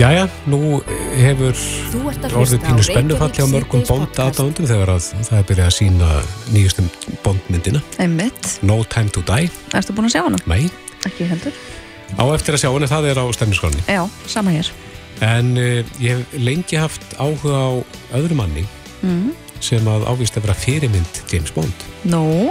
Jæja, 0.00 0.22
nú 0.48 0.78
hefur 1.20 1.56
orðið 2.40 2.62
pínu 2.64 2.84
spennufalli 2.86 3.42
á 3.44 3.48
mörgum 3.52 3.82
bónda 3.84 4.28
aðdándum 4.30 4.68
þegar 4.70 4.92
að 4.94 5.08
það 5.26 5.34
er 5.40 5.46
byrjað 5.50 5.66
að 5.68 5.74
sína 5.76 6.08
nýjustum 6.54 6.86
bóndmyndina. 7.24 7.82
No 8.64 8.78
Time 8.88 9.12
to 9.12 9.20
Die 9.28 9.50
Erstu 9.76 9.92
búin 9.96 10.08
að 10.08 10.14
sjá 10.14 10.22
hana? 10.24 10.40
Nei, 10.48 10.70
Ekki 11.04 11.26
heldur. 11.28 11.52
á 12.16 12.24
eftir 12.32 12.56
að 12.56 12.62
sjá 12.64 12.70
hana, 12.72 12.88
það 12.88 13.10
er 13.12 13.20
á 13.20 13.24
stefniskonni 13.36 13.84
Já, 13.88 14.00
sama 14.26 14.54
hér. 14.56 14.70
En 15.20 15.52
uh, 15.60 15.84
ég 16.00 16.16
hef 16.16 16.32
lengi 16.40 16.80
haft 16.80 17.04
áhuga 17.20 17.60
á 17.60 17.70
öðru 18.16 18.38
manni 18.40 18.64
Mm. 19.00 19.30
sem 19.64 19.86
að 19.88 20.02
ávist 20.12 20.34
að 20.36 20.42
vera 20.44 20.54
fyrirmynd 20.60 21.20
James 21.32 21.48
Bond 21.56 21.84
Nú, 22.04 22.50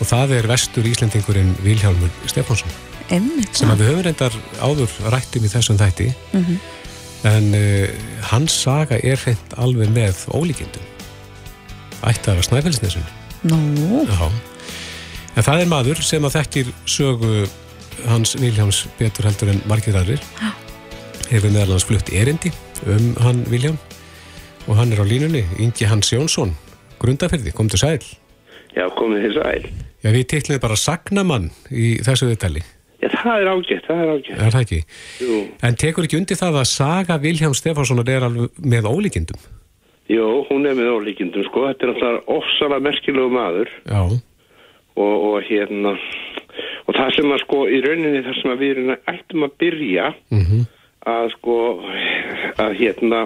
og 0.00 0.06
það 0.10 0.32
er 0.40 0.48
vestur 0.50 0.82
Íslendingurinn 0.90 1.52
Vilhjálmur 1.62 2.10
Stefánsson 2.26 2.66
einmitt. 3.10 3.54
sem 3.56 3.70
að 3.70 3.82
við 3.82 3.90
höfum 3.90 4.04
reyndar 4.06 4.36
áður 4.60 4.96
rættum 5.14 5.44
í 5.46 5.52
þessum 5.52 5.78
þætti. 5.80 6.08
Mhm. 6.32 6.58
en 7.26 7.46
uh, 7.58 7.88
hans 8.30 8.52
saga 8.62 8.98
er 9.02 9.18
hreint 9.18 9.54
alveg 9.58 9.88
með 9.90 10.26
ólíkindum. 10.36 10.84
Ætti 12.06 12.30
að 12.30 12.42
snæfellsnesun 12.46 13.06
Nú, 13.46 14.04
Já. 14.06 14.28
en 15.36 15.42
það 15.42 15.60
er 15.62 15.70
maður 15.70 16.02
sem 16.02 16.24
að 16.24 16.36
þekkir 16.36 16.70
sögu 16.86 17.48
hans 18.06 18.34
Viljáms 18.38 18.84
betur 18.98 19.26
heldur 19.28 19.50
en 19.52 19.60
margir 19.66 19.96
aðrir. 19.96 20.22
Hefur 21.30 21.50
meðal 21.50 21.74
hans 21.74 21.86
flutt 21.88 22.12
erindi 22.12 22.52
um 22.86 23.14
hann 23.24 23.42
Viljám 23.50 23.78
og 24.66 24.76
hann 24.76 24.92
er 24.92 25.00
á 25.02 25.06
línunni, 25.06 25.44
Ingi 25.62 25.86
Hans 25.86 26.12
Jónsson 26.12 26.54
grundafyrði, 27.00 27.52
kom 27.54 27.68
til 27.70 27.78
sæl. 27.80 28.02
Já, 28.76 28.86
komið 28.98 29.26
þér 29.26 29.34
sæl. 29.40 29.68
Já, 30.04 30.10
við 30.12 30.24
teiknum 30.32 30.60
bara 30.62 30.76
sagnamann 30.78 31.50
í 31.70 31.96
þessu 32.04 32.28
viðtali, 32.30 32.62
Já, 33.02 33.08
það 33.12 33.42
er 33.42 33.50
ágætt, 33.52 33.86
það 33.86 34.02
er 34.02 34.10
ágætt. 34.14 34.38
er 34.40 34.54
það 34.54 34.62
ekki? 34.64 34.80
Jú, 35.20 35.40
En 35.68 35.76
tekur 35.82 36.06
ekki 36.06 36.18
undir 36.20 36.38
það 36.40 36.60
að 36.62 36.68
saga 36.70 37.18
Vilhjám 37.20 37.56
Stefánssonar 37.58 38.08
er 38.08 38.26
alveg 38.28 38.60
með 38.64 38.88
ólíkindum? 38.90 39.40
jú, 40.08 40.26
hún 40.48 40.66
er 40.70 40.76
með 40.78 40.92
ólíkindum, 40.96 41.44
sko. 41.48 41.66
Þetta 41.66 41.86
er 41.86 41.92
alltaf 41.92 42.30
ofsalega 42.36 42.84
merkilegu 42.86 43.32
maður 43.34 43.72
Já, 43.90 44.00
og, 44.96 45.16
og 45.28 45.42
hérna, 45.48 45.96
og 46.86 46.94
það 46.96 47.10
sem 47.16 47.32
að 47.34 47.42
sko 47.42 47.58
í 47.68 47.80
rauninni 47.84 48.22
þar 48.24 48.38
sem 48.40 48.52
að 48.54 48.62
við 48.62 48.70
erum 48.76 48.92
ættum 49.12 49.46
að 49.48 49.56
byrja 49.60 50.06
mhm, 50.32 50.62
að 51.06 51.26
sko, 51.34 51.56
að 52.64 52.72
hérna, 52.80 53.24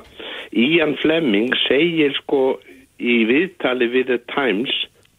Ian 0.57 0.97
Fleming 1.03 1.55
segir 1.69 2.17
sko 2.19 2.41
í 2.99 3.21
viðtali 3.29 3.87
við 3.93 4.11
The 4.11 4.19
Times 4.33 4.73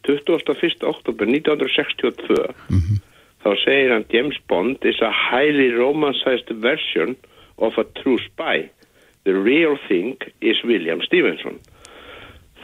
21. 0.09 0.81
oktober 0.90 1.30
1962 1.30 2.42
þá 3.44 3.50
segir 3.64 3.92
hann 3.95 4.06
James 4.14 4.38
Bond 4.50 4.84
is 4.86 5.00
a 5.02 5.11
highly 5.11 5.70
romanticized 5.73 6.52
version 6.61 7.16
of 7.58 7.78
a 7.78 7.86
true 8.02 8.20
spy 8.28 8.70
the 9.25 9.34
real 9.34 9.78
thing 9.88 10.16
is 10.42 10.61
William 10.66 11.02
Stevenson 11.06 11.59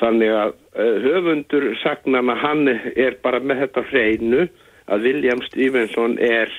þannig 0.02 0.30
að 0.38 0.53
uh, 0.78 0.95
höfundur 1.05 1.67
sagnana 1.83 2.36
hann 2.42 2.67
er 2.70 3.16
bara 3.23 3.39
með 3.42 3.64
þetta 3.66 3.83
hreinu 3.92 4.48
að 4.88 5.08
William 5.09 5.42
Stevenson 5.50 6.17
er 6.23 6.52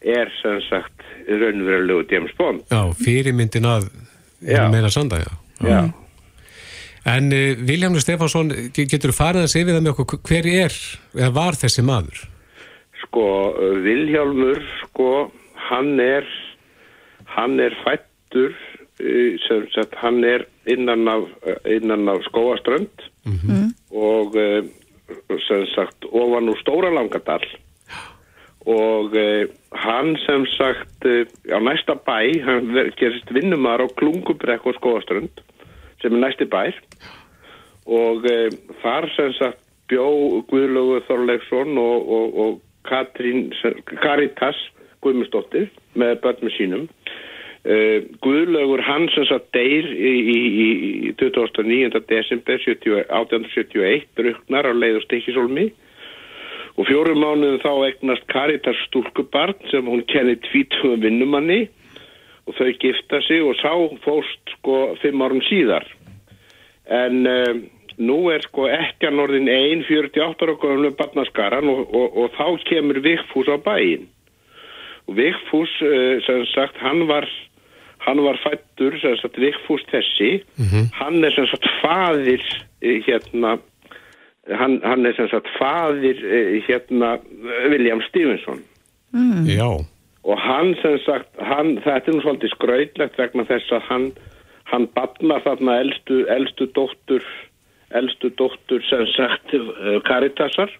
er 0.00 0.30
sem 0.40 0.60
sagt 0.64 1.02
raunverulegu 1.28 2.06
James 2.12 2.32
Bond 2.38 2.62
já, 2.72 2.80
fyrirmyndin 3.04 3.68
að 3.68 3.90
Já. 4.40 4.62
meina 4.72 4.88
sanda, 4.88 5.18
já. 5.20 5.32
já, 5.68 5.80
En 7.04 7.26
uh, 7.32 7.56
Viljámur 7.68 8.00
Stefánsson, 8.00 8.48
ge- 8.72 8.86
getur 8.88 9.12
þú 9.12 9.16
farið 9.18 9.42
að 9.44 9.50
segja 9.52 9.66
við 9.68 9.74
það 9.76 9.82
með 9.84 9.98
okkur, 10.04 10.20
hver 10.28 10.46
er, 10.48 10.76
eða 11.16 11.28
var 11.36 11.58
þessi 11.60 11.84
maður? 11.84 12.22
Sko 13.02 13.26
Vilhjálmur 13.84 14.60
sko 14.82 15.30
hann 15.70 16.00
er 16.00 16.26
hann 17.30 17.60
er 17.60 17.76
fættur 17.84 18.54
sem 19.46 19.64
sagt 19.72 19.94
hann 19.96 20.24
er 20.24 20.44
innan 20.66 21.08
af, 21.08 21.24
innan 21.64 22.08
af 22.08 22.20
skóaströnd 22.28 23.08
og 23.90 24.36
uh, 24.36 24.60
sem 25.48 25.66
sagt 25.74 26.04
ofan 26.12 26.48
úr 26.52 26.58
Stóra 26.60 26.90
Langadal 26.92 27.46
og 28.66 29.16
uh, 29.16 29.48
hann 29.72 30.16
sem 30.26 30.44
sagt 30.46 31.06
uh, 31.06 31.24
á 31.48 31.58
næsta 31.58 31.94
bæ, 31.96 32.44
hann 32.44 32.92
gerist 32.96 33.32
vinnumar 33.34 33.80
á 33.80 33.88
Klungubrekk 33.96 34.66
og 34.66 34.76
skóaströnd 34.76 35.40
sem 36.02 36.14
er 36.14 36.20
næsti 36.20 36.44
bær. 36.44 36.76
Og 37.86 38.24
uh, 38.24 38.48
þar 38.82 39.08
sem 39.16 39.32
sagt 39.32 39.58
bjó 39.88 40.42
Guðlaugur 40.50 41.06
Þorleifsson 41.08 41.78
og, 41.78 42.12
og, 42.12 42.38
og 42.38 42.60
Katrín 42.88 43.50
Karitas 44.00 44.58
Guðmundsdóttir 45.04 45.68
með 45.98 46.16
börnum 46.24 46.52
sínum 46.56 46.86
uh, 46.88 47.98
Guðlaugur 48.24 48.82
hann 48.84 49.08
sem 49.14 49.26
sagt 49.28 49.50
deyr 49.56 49.88
í, 49.90 50.14
í, 50.34 50.38
í 51.10 51.12
29. 51.20 52.02
desember 52.10 52.60
70 52.64 53.04
1871 53.08 54.08
bruknar 54.18 54.68
á 54.68 54.72
leið 54.72 55.00
og 55.00 55.06
stikkisólmi 55.08 55.70
og 56.76 56.86
fjórum 56.88 57.20
mánuðum 57.20 57.60
þá 57.64 57.72
egnast 57.90 58.28
Karitas 58.32 58.78
stúlkubarn 58.88 59.58
sem 59.72 59.88
hún 59.88 60.04
kenni 60.08 60.38
tvítugum 60.48 61.02
vinnumanni 61.04 61.66
og 62.48 62.56
þau 62.58 62.70
gifta 62.82 63.20
sig 63.26 63.44
og 63.44 63.58
sá 63.60 63.72
fóst 64.04 64.54
sko 64.56 64.94
fimm 65.02 65.22
árum 65.22 65.42
síðar 65.48 65.86
en 66.90 67.26
um, 67.28 67.60
nú 68.00 68.18
er 68.32 68.44
sko 68.46 68.66
ekki 68.72 69.10
að 69.10 69.18
norðin 69.18 69.50
ein 69.52 69.84
48 69.88 70.46
ára 70.46 70.56
góðum 70.60 70.96
barnaskaran 70.98 71.68
og, 71.72 71.84
og, 71.94 72.16
og 72.16 72.34
þá 72.38 72.46
kemur 72.70 73.02
Vigfús 73.04 73.50
á 73.52 73.56
bæinn. 73.60 74.08
Og 75.08 75.16
Vigfús 75.18 75.76
uh, 75.84 76.18
sem 76.26 76.44
sagt 76.54 76.80
hann 76.80 77.06
var 77.10 77.28
hann 78.00 78.22
var 78.24 78.40
fættur 78.40 78.96
sem 79.02 79.16
sagt 79.20 79.38
Vigfús 79.40 79.84
þessi. 79.92 80.40
Hann 80.96 81.24
er 81.24 81.36
sem 81.36 81.48
sagt 81.50 81.68
faðir 81.82 82.44
uh, 82.48 82.96
hérna 83.06 83.58
hann, 84.48 84.80
hann 84.82 85.06
er 85.06 85.14
sem 85.18 85.28
sagt 85.30 85.48
faðir 85.58 86.20
uh, 86.24 86.58
hérna 86.66 87.18
William 87.68 88.00
Stevenson. 88.08 88.64
Já, 89.44 89.82
og 90.22 90.40
hann 90.40 90.74
sem 90.82 90.98
sagt, 91.02 91.30
hann, 91.42 91.78
þetta 91.82 92.12
er 92.12 92.16
nú 92.16 92.24
svolítið 92.24 92.52
skrautlegt 92.54 93.16
vegna 93.18 93.46
þess 93.48 93.72
að 93.74 93.86
hann, 93.88 94.04
hann 94.70 94.86
batnar 94.94 95.42
þarna 95.46 95.78
elstu, 95.82 96.20
elstu 96.30 96.68
dóttur, 96.76 97.24
elstu 97.90 98.30
dóttur 98.38 98.84
sem 98.88 99.06
sagt 99.16 99.54
uh, 99.56 99.98
Karitasar 100.06 100.70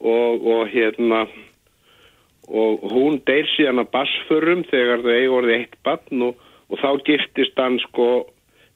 og, 0.00 0.46
og 0.46 0.68
hérna 0.72 1.24
og 2.44 2.82
hún 2.92 3.22
deyr 3.24 3.48
síðan 3.54 3.80
að 3.80 3.92
basförum 3.94 4.64
þegar 4.68 5.04
þau 5.04 5.12
eigi 5.14 5.30
orðið 5.32 5.54
eitt 5.56 5.78
batn 5.86 6.26
og, 6.26 6.42
og 6.68 6.80
þá 6.82 6.90
giftist 7.06 7.56
hann 7.60 7.78
sko 7.86 8.08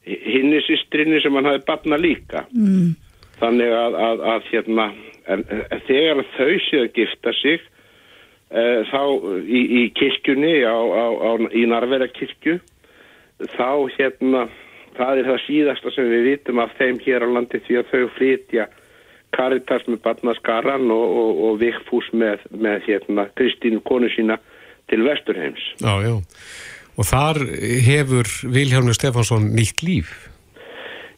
hinni 0.05 0.61
sýstrinni 0.65 1.19
sem 1.21 1.35
hann 1.37 1.49
hafi 1.49 1.61
batna 1.67 1.99
líka 2.01 2.45
mm. 2.49 2.95
þannig 3.41 3.75
að, 3.75 3.99
að, 4.07 4.23
að 4.33 4.47
hérna 4.53 4.87
en, 5.29 5.43
þegar 5.87 6.23
þau 6.37 6.53
séu 6.65 6.81
að 6.87 6.95
gifta 6.97 7.35
sig 7.41 7.61
uh, 8.49 8.81
þá 8.89 9.01
í, 9.45 9.61
í 9.61 9.83
kirkjunni 9.99 10.55
á, 10.65 10.73
á, 10.73 11.05
á, 11.13 11.29
í 11.53 11.67
Narvera 11.69 12.09
kirkju 12.09 12.57
þá 13.53 13.69
hérna 13.99 14.47
það 14.97 15.21
er 15.21 15.29
það 15.29 15.41
síðasta 15.45 15.93
sem 15.95 16.09
við 16.11 16.27
vitum 16.29 16.61
af 16.63 16.75
þeim 16.79 17.01
hér 17.05 17.25
á 17.25 17.29
landi 17.29 17.61
því 17.67 17.81
að 17.81 17.91
þau 17.93 18.05
flytja 18.17 18.69
Karitas 19.35 19.85
með 19.85 20.01
barnaskaran 20.07 20.89
og, 20.89 21.17
og, 21.21 21.43
og 21.45 21.59
Vigfús 21.61 22.07
með, 22.17 22.47
með 22.49 22.87
hérna 22.87 23.27
Kristínu 23.37 23.83
konu 23.85 24.09
sína 24.15 24.39
til 24.89 25.03
Vesturheims 25.05 25.61
já, 25.77 25.93
já. 26.01 26.15
Og 26.99 27.07
þar 27.07 27.37
hefur 27.85 28.27
Viljámur 28.51 28.97
Stefánsson 28.97 29.53
nýtt 29.55 29.85
líf. 29.87 30.09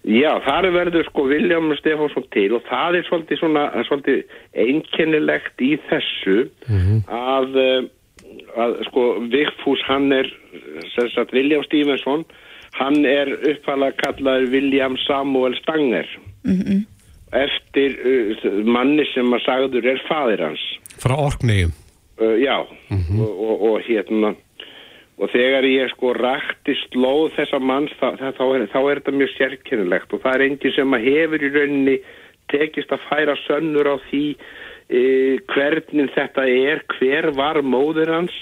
Já, 0.01 0.31
þar 0.41 0.65
verður 0.73 1.05
sko 1.05 1.27
Viljám 1.29 1.75
Stefánsson 1.77 2.23
til 2.33 2.55
og 2.57 2.63
það 2.65 2.97
er 2.97 3.03
svolítið, 3.05 3.37
svona, 3.37 3.65
svolítið 3.85 4.21
einkennilegt 4.57 5.61
í 5.61 5.75
þessu 5.91 6.37
að, 7.05 7.57
eh, 7.61 7.83
að 8.57 8.79
sko 8.87 9.03
Vigfús 9.29 9.83
hann 9.85 10.09
er 10.11 10.29
sem 10.95 11.09
sagt 11.13 11.35
Viljám 11.37 11.61
Stevensson 11.67 12.25
hann 12.79 13.05
er 13.05 13.33
uppfæðlega 13.35 13.97
kallaður 13.99 14.47
Viljám 14.53 14.97
Samuel 15.05 15.55
Stanger. 15.59 16.07
Eftir 17.31 17.97
uh, 18.03 18.45
manni 18.67 19.05
sem 19.13 19.29
að 19.33 19.45
sagður 19.45 19.87
er 19.93 20.01
fadir 20.07 20.43
hans. 20.43 20.63
Frá 20.99 21.15
Orkneyjum. 21.15 21.73
uh, 22.21 22.37
já. 22.39 22.57
Og, 22.91 23.29
og, 23.29 23.67
og 23.71 23.85
hérna 23.87 24.35
og 25.21 25.29
þegar 25.29 25.67
ég 25.69 25.91
sko 25.91 26.15
rakti 26.17 26.73
slóð 26.87 27.35
þessa 27.35 27.59
manns 27.61 27.91
þá, 27.99 28.15
þá, 28.17 28.27
þá, 28.39 28.45
er, 28.55 28.63
þá 28.73 28.79
er 28.81 28.99
þetta 29.01 29.11
mjög 29.19 29.31
sérkennilegt. 29.35 30.13
Og 30.15 30.23
það 30.23 30.33
er 30.33 30.43
enginn 30.47 30.73
sem 30.73 30.97
að 30.97 31.05
hefur 31.05 31.45
í 31.45 31.51
rauninni 31.53 31.97
tekist 32.51 32.91
að 32.91 33.05
færa 33.05 33.35
sönnur 33.45 33.91
á 33.93 33.95
því 34.09 34.23
uh, 34.33 35.35
hvernig 35.53 36.09
þetta 36.15 36.47
er, 36.49 36.81
hver 36.97 37.29
var 37.37 37.61
móður 37.61 38.15
hans 38.17 38.39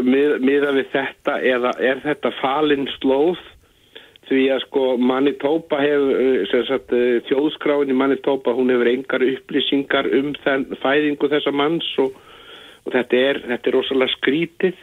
mið, 0.00 0.36
miða 0.44 0.72
við 0.76 0.92
þetta 0.92 1.38
eða 1.54 1.72
er 1.80 2.02
þetta 2.04 2.32
falin 2.40 2.88
slóð? 2.98 3.40
Því 4.28 4.42
að 4.54 4.60
sko 4.62 4.82
Manitoba 5.02 5.80
hefur, 5.82 6.44
sagt, 6.68 6.92
uh, 6.94 7.18
þjóðskráin 7.28 7.90
í 7.92 7.96
Manitoba, 7.98 8.54
hún 8.56 8.70
hefur 8.72 8.88
engar 8.92 9.24
upplýsingar 9.26 10.08
um 10.14 10.30
þenn, 10.44 10.68
fæðingu 10.80 11.28
þessa 11.32 11.52
manns 11.52 11.88
og, 12.00 12.14
og 12.86 12.94
þetta 12.94 13.18
er, 13.18 13.42
þetta 13.50 13.68
er 13.68 13.76
rosalega 13.76 14.14
skrítið. 14.14 14.78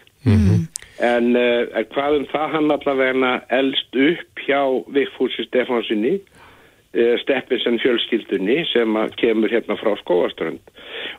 En, 0.99 1.31
uh, 1.39 1.63
en 1.79 1.87
hvað 1.95 2.17
um 2.19 2.27
það? 2.33 2.45
Hann 2.57 2.73
allavega 2.75 3.31
elst 3.55 3.95
upp 3.95 4.43
hjá 4.43 4.61
Vigfúsi 4.91 5.47
Stefánsinni, 5.47 6.17
uh, 6.95 7.13
Steppinsen 7.23 7.79
fjölskyldunni 7.83 8.59
sem 8.73 8.97
að 9.01 9.15
kemur 9.21 9.51
hérna 9.53 9.77
frá 9.79 9.93
Skóaströnd. 10.01 10.61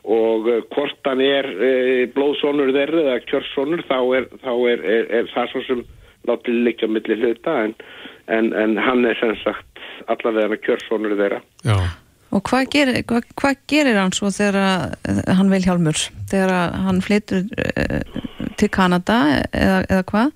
Og 0.03 0.47
uh, 0.49 0.59
hvort 0.73 0.99
hann 1.07 1.23
er 1.25 1.47
uh, 1.55 2.03
blóðsónur 2.15 2.73
þeirra 2.75 3.05
eða 3.07 3.17
kjörsónur 3.29 3.83
þá 3.89 3.97
er, 4.19 4.29
þá 4.43 4.53
er, 4.73 4.85
er, 4.97 5.09
er 5.21 5.31
það 5.33 5.51
svo 5.55 5.63
sem 5.69 5.83
látið 6.29 6.59
liggja 6.67 6.87
millir 6.91 7.17
hluta 7.23 7.55
en, 7.65 7.71
en, 8.29 8.51
en 8.53 8.77
hann 8.77 9.05
er 9.09 9.17
sem 9.17 9.33
sagt 9.41 9.81
allavega 10.11 10.57
kjörsónur 10.61 11.17
þeirra. 11.17 11.41
Já. 11.65 11.77
Og 12.31 12.39
hvað 12.47 12.67
gerir, 12.71 13.01
hvað, 13.09 13.25
hvað 13.41 13.57
gerir 13.67 13.97
hann 13.99 14.13
svo 14.15 14.29
þegar 14.31 14.55
að- 14.63 15.25
hann 15.35 15.49
Vilhjálmur, 15.51 15.97
þegar 16.31 16.53
að 16.55 16.77
hann 16.85 17.01
flytur 17.03 17.41
uh, 17.59 18.21
til 18.61 18.69
Kanada 18.71 19.17
eða, 19.51 19.81
eða 19.89 20.05
hvað? 20.13 20.31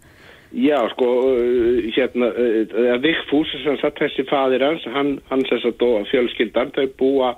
Já, 0.56 0.90
sko, 0.90 1.06
uh, 1.06 1.84
hérna, 1.92 2.30
uh, 2.32 2.96
Vigfús, 3.04 3.50
sem 3.60 3.76
sagt 3.82 4.00
þessi 4.00 4.24
fadir 4.30 4.64
hans, 4.64 4.86
hann, 4.88 5.18
hann 5.28 5.44
sem 5.50 5.60
sagt 5.60 5.84
og 5.84 6.08
fjölskyldan, 6.08 6.72
þau 6.78 6.86
búa 6.96 7.34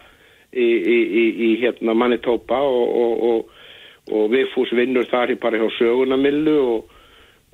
í, 0.53 0.67
í, 0.67 0.97
í, 1.01 1.23
í 1.47 1.49
hérna 1.63 1.95
Manitoba 1.97 2.59
og, 2.61 2.93
og, 3.01 3.25
og, 3.31 3.65
og 4.13 4.29
Vigfús 4.35 4.75
vinnur 4.77 5.09
þar 5.09 5.33
í 5.33 5.39
bara 5.41 5.57
hjá 5.57 5.65
sögunamillu 5.79 6.55
og, 6.75 6.93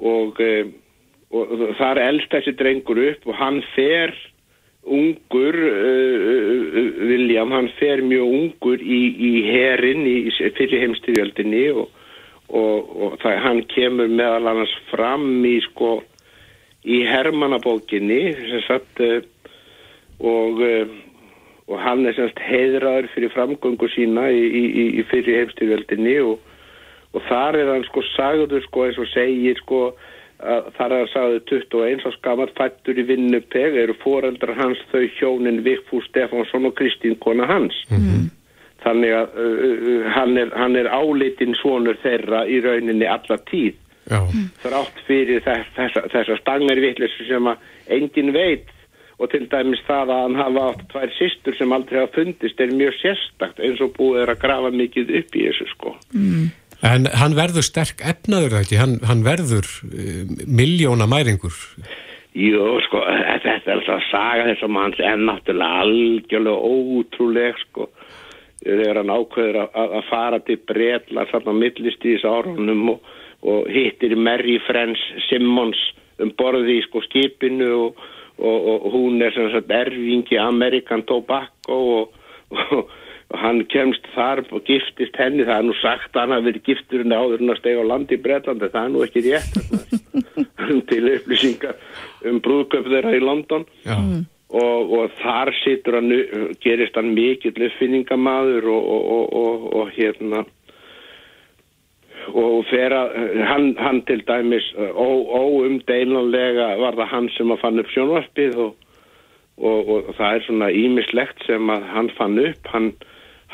og, 0.03 0.43
þar 1.79 2.03
elst 2.09 2.35
þessi 2.35 2.57
drengur 2.59 2.99
upp 3.07 3.31
og 3.31 3.39
hann 3.39 3.63
fer 3.71 4.11
ungur, 4.83 5.55
uh, 5.55 6.79
William, 7.07 7.55
hann 7.55 7.71
fer 7.79 8.03
mjög 8.03 8.35
ungur 8.35 8.83
í, 8.83 9.03
herin 9.47 10.03
í, 10.11 10.25
í 10.27 10.55
fyrir 10.59 10.89
heimstyrjöldinni 10.89 11.69
og 11.71 11.87
og, 12.53 12.91
og 13.03 13.15
það, 13.23 13.37
hann 13.45 13.61
kemur 13.73 14.11
meðal 14.11 14.51
annars 14.51 14.73
fram 14.91 15.45
í 15.47 15.57
sko 15.65 15.95
í 16.83 17.01
Hermannabókinni 17.07 18.21
sagt 18.67 19.01
uh, 19.03 19.21
og 20.23 20.61
uh, 20.61 20.93
og 21.71 21.79
hann 21.79 22.03
er 22.07 22.15
semst 22.17 22.41
heiðraður 22.43 23.07
fyrir 23.13 23.31
framgöngu 23.33 23.87
sína 23.93 24.27
í, 24.33 24.41
í, 24.43 24.63
í, 24.99 25.03
fyrir 25.07 25.39
heimstyrjöldinni 25.41 26.17
og, 26.25 26.41
og 27.15 27.23
þar 27.29 27.59
er 27.61 27.71
hann 27.71 27.85
sko 27.87 28.03
sagður 28.13 28.65
sko 28.65 28.87
eins 28.87 28.99
og 28.99 29.07
segir 29.13 29.61
sko 29.61 29.83
að 30.43 30.67
þar 30.75 30.91
er 30.91 30.97
hann 30.97 31.11
sagður 31.13 31.43
21 31.53 32.07
og 32.09 32.15
skamart 32.17 32.55
fættur 32.57 32.99
í 32.99 33.07
vinnupeg 33.07 33.77
eru 33.79 33.95
foreldrar 34.01 34.59
hans 34.59 34.81
þau 34.91 35.05
hjónin 35.19 35.63
Vigfús 35.63 36.09
Stefánsson 36.11 36.67
og 36.67 36.75
Kristín 36.79 37.15
kona 37.23 37.47
hans 37.47 37.79
þannig 38.83 39.15
að 39.17 39.39
uh, 39.39 39.63
uh, 39.73 40.11
hann, 40.15 40.37
er, 40.39 40.53
hann 40.57 40.77
er 40.79 40.91
álitinn 40.91 41.57
svonur 41.61 41.99
þeirra 42.03 42.45
í 42.47 42.61
rauninni 42.63 43.09
alla 43.09 43.39
tíð 43.49 43.79
Já. 44.11 44.19
þrátt 44.59 45.03
fyrir 45.07 45.43
þess, 45.45 45.69
þessa, 45.77 46.07
þessa 46.11 46.39
stangarvittlissu 46.41 47.27
sem 47.29 47.45
að 47.47 47.93
engin 47.95 48.33
veit 48.35 48.71
og 49.21 49.29
til 49.31 49.45
dæmis 49.47 49.79
það 49.87 50.09
að 50.11 50.23
hann 50.25 50.41
hafa 50.41 50.65
átt 50.71 50.81
tvær 50.91 51.13
systur 51.15 51.55
sem 51.55 51.71
aldrei 51.71 52.01
hafa 52.01 52.17
fundist 52.17 52.59
er 52.59 52.73
mjög 52.75 52.97
sérstakt 52.99 53.61
eins 53.63 53.79
og 53.85 53.93
búið 53.95 54.25
er 54.25 54.33
að 54.33 54.41
grafa 54.43 54.73
mikið 54.75 55.13
upp 55.21 55.37
í 55.39 55.47
þessu 55.47 55.69
sko 55.71 55.95
En 56.83 57.07
hann 57.15 57.35
verður 57.37 57.63
sterk 57.63 58.01
efnaður 58.03 58.57
ekki, 58.59 58.75
hann, 58.75 58.97
hann 59.07 59.23
verður 59.23 59.67
uh, 59.87 60.23
miljóna 60.43 61.07
mæringur. 61.07 61.55
Jú, 62.33 62.65
sko, 62.87 63.03
þetta 63.05 63.53
er 63.53 63.75
alltaf 63.77 64.07
saga 64.09 64.47
þessum 64.49 64.79
hans 64.81 64.99
en 64.99 65.27
náttúrulega 65.29 65.83
algjörlega 65.85 66.71
ótrúleg, 66.73 67.61
sko. 67.69 67.87
Þegar 68.63 69.01
hann 69.01 69.11
ákveður 69.11 69.59
að, 69.63 69.75
að 69.81 69.97
að 69.99 70.07
fara 70.09 70.39
til 70.47 70.57
Bretla 70.69 71.27
þarna 71.31 71.55
á 71.55 71.61
millistíðis 71.61 72.25
árunum 72.27 72.95
og, 72.95 73.13
og 73.43 73.69
hittir 73.71 74.15
Mary 74.15 74.57
Friends 74.67 75.03
Simmons 75.27 75.79
um 76.23 76.31
borði 76.37 76.79
í 76.79 76.83
sko 76.85 77.01
skipinu 77.07 77.69
og, 77.87 78.03
og, 78.37 78.67
og 78.73 78.89
hún 78.93 79.21
er 79.25 79.33
sem 79.35 79.49
sagt 79.53 79.71
erfingi 79.73 80.39
Amerikan 80.39 81.03
Tobacco 81.09 81.79
og, 81.97 82.19
og, 82.53 82.91
og 83.33 83.39
hann 83.41 83.63
kemst 83.73 84.05
þar 84.13 84.43
og 84.53 84.63
giftist 84.67 85.17
henni, 85.17 85.45
það 85.47 85.57
er 85.57 85.67
nú 85.67 85.75
sagt 85.79 86.13
að 86.13 86.21
hann 86.21 86.35
hafi 86.37 86.49
verið 86.51 86.67
giftur 86.69 87.05
en 87.05 87.15
áður 87.17 87.41
en 87.41 87.53
að 87.55 87.61
stega 87.63 87.81
á 87.81 87.91
landi 87.91 88.17
í 88.17 88.23
Bretlandi, 88.27 88.69
það 88.73 88.85
er 88.85 88.93
nú 88.93 89.05
ekki 89.07 89.25
rétt. 89.25 89.57
Þarna 90.63 90.83
til 90.87 91.01
upplýsingar 91.09 91.79
um 92.29 92.37
brúðköp 92.43 92.87
þeirra 92.87 93.17
í 93.17 93.23
London. 93.23 93.65
Já. 93.83 93.97
Og, 94.53 94.91
og 94.93 95.13
þar 95.21 95.53
situr 95.63 95.97
hann 95.97 96.11
gerist 96.63 96.97
hann 96.97 97.13
mikill 97.17 97.57
uppfinningamaður 97.67 98.69
og, 98.69 98.91
og, 98.95 99.07
og, 99.15 99.33
og, 99.39 99.71
og 99.79 99.95
hérna 99.95 100.43
og 102.33 102.69
að 102.71 103.15
hann, 103.43 103.73
hann 103.77 104.01
til 104.07 104.21
dæmis 104.27 104.69
óumdeilanlega 104.77 106.69
var 106.79 106.95
það 106.95 107.11
hann 107.11 107.29
sem 107.35 107.51
að 107.51 107.61
fann 107.61 107.81
upp 107.81 107.91
sjónvarpið 107.91 108.59
og, 108.63 108.75
og, 109.59 109.89
og 109.89 110.13
það 110.17 110.37
er 110.37 110.45
svona 110.47 110.69
ímislegt 110.71 111.43
sem 111.47 111.69
að 111.73 111.89
hann 111.91 112.09
fann 112.17 112.39
upp 112.39 112.71
hann, 112.71 112.93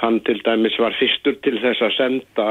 hann 0.04 0.20
til 0.28 0.42
dæmis 0.46 0.78
var 0.80 0.98
fyrstur 1.00 1.40
til 1.44 1.58
þess 1.64 1.82
að 1.88 1.96
senda 1.98 2.48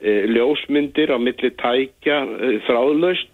e, 0.00 0.26
ljósmyndir 0.34 1.14
á 1.14 1.18
milli 1.18 1.50
tækja 1.56 2.20
e, 2.28 2.52
þráðlaust 2.68 3.32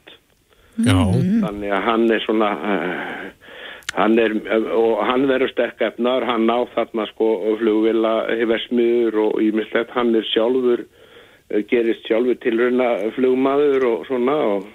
Já. 0.87 0.97
þannig 1.43 1.75
að 1.75 1.83
hann 1.85 2.07
er 2.15 2.23
svona 2.25 2.51
uh, 2.57 3.25
hann 3.97 4.19
er 4.23 4.35
og 4.77 5.01
hann 5.07 5.27
verður 5.31 5.53
sterk 5.53 5.83
efnar 5.83 6.27
hann 6.29 6.47
ná 6.49 6.57
þarna 6.75 7.07
sko 7.11 7.31
flugvila 7.61 8.15
versmiður 8.51 9.23
og 9.27 9.41
ímislegt 9.43 9.95
hann 9.97 10.15
er 10.15 10.27
sjálfur 10.31 10.85
uh, 10.85 11.63
gerist 11.71 12.07
sjálfur 12.09 12.39
tilrauna 12.45 12.91
flugmaður 13.17 13.89
og 13.93 14.05
svona 14.11 14.37
og, 14.51 14.69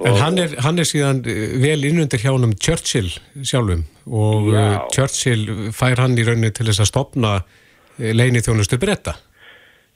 En 0.00 0.14
hann 0.16 0.38
er, 0.40 0.54
hann 0.64 0.80
er 0.80 0.86
síðan 0.88 1.18
uh, 1.28 1.40
vel 1.60 1.82
innundir 1.84 2.22
hjá 2.22 2.30
honum 2.32 2.54
Churchill 2.56 3.10
sjálfum 3.44 3.82
og 4.06 4.52
Já. 4.54 4.68
Churchill 4.94 5.72
fær 5.76 6.00
hann 6.00 6.16
í 6.16 6.24
rauninni 6.24 6.54
til 6.56 6.70
þess 6.70 6.86
að 6.86 6.92
stopna 6.94 7.34
leini 8.00 8.40
þjónustu 8.40 8.78
bretta. 8.80 9.18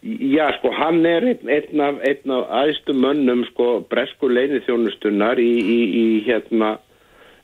Já, 0.05 0.51
sko, 0.59 0.69
hann 0.77 1.01
er 1.09 1.25
einn, 1.25 1.49
einn 1.49 1.81
af, 1.81 2.01
af 2.05 2.51
aðstu 2.59 2.93
mönnum, 2.93 3.41
sko, 3.49 3.69
bresku 3.89 4.29
leinithjónustunnar 4.29 5.41
í, 5.41 5.49
í, 5.49 5.79
í 5.97 6.05
hérna, 6.27 6.75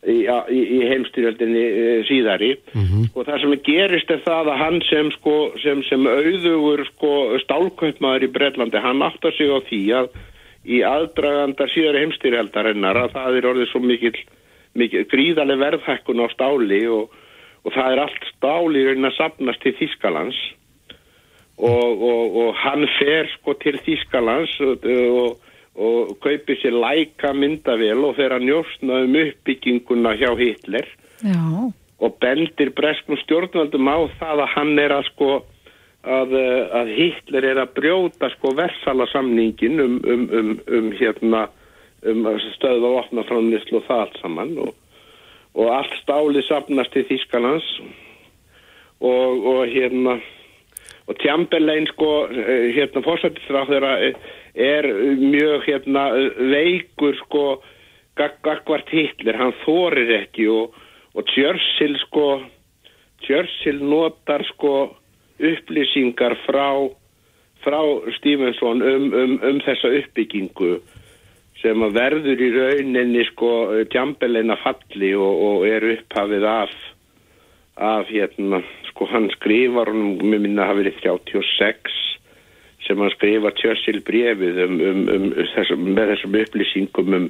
í, 0.09 0.17
í, 0.25 0.61
í 0.79 0.81
heimstyrjöldinni 0.89 1.63
e, 1.65 1.87
síðari. 2.09 2.51
Og 3.15 3.27
það 3.27 3.41
sem 3.43 3.55
gerist 3.67 4.11
er 4.11 4.23
það 4.25 4.53
að 4.55 4.61
hann 4.65 4.81
sem, 4.89 5.11
sko, 5.19 5.37
sem, 5.63 5.83
sem 5.89 6.07
auðugur, 6.07 6.85
sko, 6.95 7.15
stálkaupmaður 7.45 8.29
í 8.29 8.33
Bretlandi, 8.35 8.81
hann 8.81 9.03
áttar 9.03 9.35
sig 9.37 9.51
á 9.53 9.59
því 9.69 9.83
að 10.01 10.13
í 10.65 10.83
aðdraganda 10.85 11.69
síðari 11.73 12.05
heimstyrjaldarinnar 12.05 12.97
að 13.05 13.17
það 13.17 13.37
er 13.39 13.51
orðið 13.53 13.69
svo 13.71 13.81
mikil, 13.85 14.15
mikil 14.77 15.05
gríðarlega 15.09 15.65
verðhækkun 15.65 16.25
á 16.25 16.27
stáli 16.33 16.81
og, 16.93 17.13
og 17.65 17.77
það 17.77 17.93
er 17.93 18.03
allt 18.05 18.27
stáli 18.35 18.87
að 18.93 19.15
sapnast 19.17 19.63
til 19.65 19.77
Þískalands 19.79 20.41
og, 21.61 22.03
og, 22.05 22.37
og 22.43 22.51
hann 22.61 22.87
fer 22.99 23.29
sko 23.37 23.57
til 23.61 23.77
Þískalands 23.87 24.53
og, 24.65 24.85
og, 25.77 26.17
kaupir 26.21 26.59
sér 26.61 26.75
læka 26.75 27.33
myndavél 27.33 28.05
og 28.05 28.19
að 28.19 28.47
njóstna 28.49 29.05
um 29.05 29.15
uppbygginguna 29.15 30.17
hjá 30.17 30.35
Hitler. 30.39 30.87
Já, 31.23 31.73
og 32.01 32.17
bendir 32.21 32.73
breskum 32.73 33.17
stjórnvaldum 33.21 33.89
á 33.89 33.99
það 34.19 34.45
að 34.45 34.53
hann 34.55 34.79
er 34.79 34.93
að 34.97 35.05
sko 35.13 35.31
að, 36.03 36.33
eh, 36.33 36.63
að 36.81 36.93
Hitler 36.97 37.45
er 37.45 37.59
að 37.61 37.75
brjóta 37.77 38.31
sko 38.37 38.55
versala 38.57 39.07
samningin 39.13 39.81
um, 39.81 40.01
um, 40.05 40.29
um, 40.33 40.61
um 40.67 40.93
hérna 40.97 41.49
um 42.03 42.25
stöðu 42.57 42.89
og 42.89 43.03
opna 43.05 43.25
frá 43.29 43.37
nýslu 43.45 43.81
og 43.81 43.85
það 43.89 44.05
allt 44.07 44.21
saman. 44.23 44.55
Og, 44.59 44.75
og 45.55 45.73
allt 45.75 45.97
stáli 46.01 46.43
sapnast 46.47 46.93
til 46.95 47.05
Þískalands 47.05 47.69
og, 49.01 49.47
og 49.47 49.67
hérna 49.69 50.21
og 51.11 51.19
Tjambelein 51.19 51.89
sko 51.91 52.11
eh, 52.31 52.71
hérna 52.77 53.03
fórsættisráð 53.03 53.73
þeirra 53.73 53.95
er 54.55 54.87
mjög 55.19 55.67
hérna 55.67 56.05
veikur 56.53 57.19
sko 57.25 57.45
gag- 58.19 58.39
gagvart 58.47 58.91
Hitler, 58.95 59.39
hann 59.41 59.57
þorir 59.65 60.13
ekki 60.21 60.47
og, 60.53 60.77
og 61.15 61.27
Churchill 61.35 61.99
sko 62.07 62.29
Churchill 63.27 63.83
notar 63.83 64.47
sko 64.53 64.75
upplýsingar 65.41 66.37
frá 66.47 66.71
frá 67.65 67.81
Stevenson 68.17 68.81
um, 68.83 69.11
um, 69.13 69.37
um 69.45 69.61
þessa 69.67 69.91
uppbyggingu 69.99 70.79
sem 71.61 71.83
að 71.85 71.97
verður 71.99 72.41
í 72.41 72.49
rauninni 72.55 73.27
sko 73.33 73.51
Tjambelein 73.93 74.55
að 74.55 74.63
falli 74.63 75.11
og, 75.19 75.43
og 75.49 75.67
er 75.69 75.91
upphafið 75.97 76.47
af 76.49 76.73
af 77.77 78.11
hérna, 78.11 78.63
sko 78.91 79.07
hann 79.11 79.31
skrifar 79.37 79.93
honum, 79.93 80.19
mér 80.23 80.43
minna 80.43 80.65
að 80.65 80.73
hafa 80.73 80.83
verið 80.83 81.01
36 81.05 81.97
sem 82.87 82.99
hann 82.99 83.15
skrifar 83.15 83.55
Churchill 83.61 84.03
brefið 84.05 84.63
um, 84.65 84.77
um, 84.81 85.03
um, 85.15 85.27
þessum, 85.55 85.89
með 85.95 86.15
þessum 86.15 86.39
upplýsingum 86.43 87.17
um, 87.19 87.27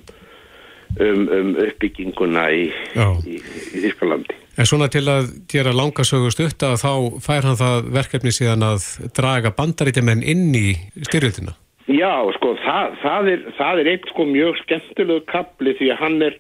um, 0.98 1.24
um 1.38 1.50
uppbygginguna 1.66 2.46
í, 2.54 2.68
í, 2.70 3.40
í 3.40 3.82
Þískalandi. 3.84 4.38
En 4.60 4.68
svona 4.68 4.90
til 4.92 5.06
að 5.08 5.30
gera 5.48 5.72
langasögu 5.72 6.30
stutt 6.34 6.62
að 6.66 6.80
þá 6.82 6.92
fær 7.24 7.46
hann 7.48 7.58
það 7.60 7.90
verkefni 7.94 8.32
síðan 8.34 8.66
að 8.66 8.86
draga 9.16 9.52
bandaríkjumenn 9.56 10.24
inn 10.26 10.50
í 10.56 10.74
styrjöldina. 11.06 11.54
Já, 11.90 12.12
sko, 12.36 12.52
það, 12.60 12.96
það, 13.02 13.28
er, 13.32 13.44
það 13.56 13.80
er 13.82 13.90
eitt 13.94 14.10
sko 14.12 14.26
mjög 14.28 14.58
skemmtilegu 14.60 15.24
kapli 15.30 15.74
því 15.78 15.88
að 15.94 16.02
hann 16.04 16.18
er, 16.26 16.36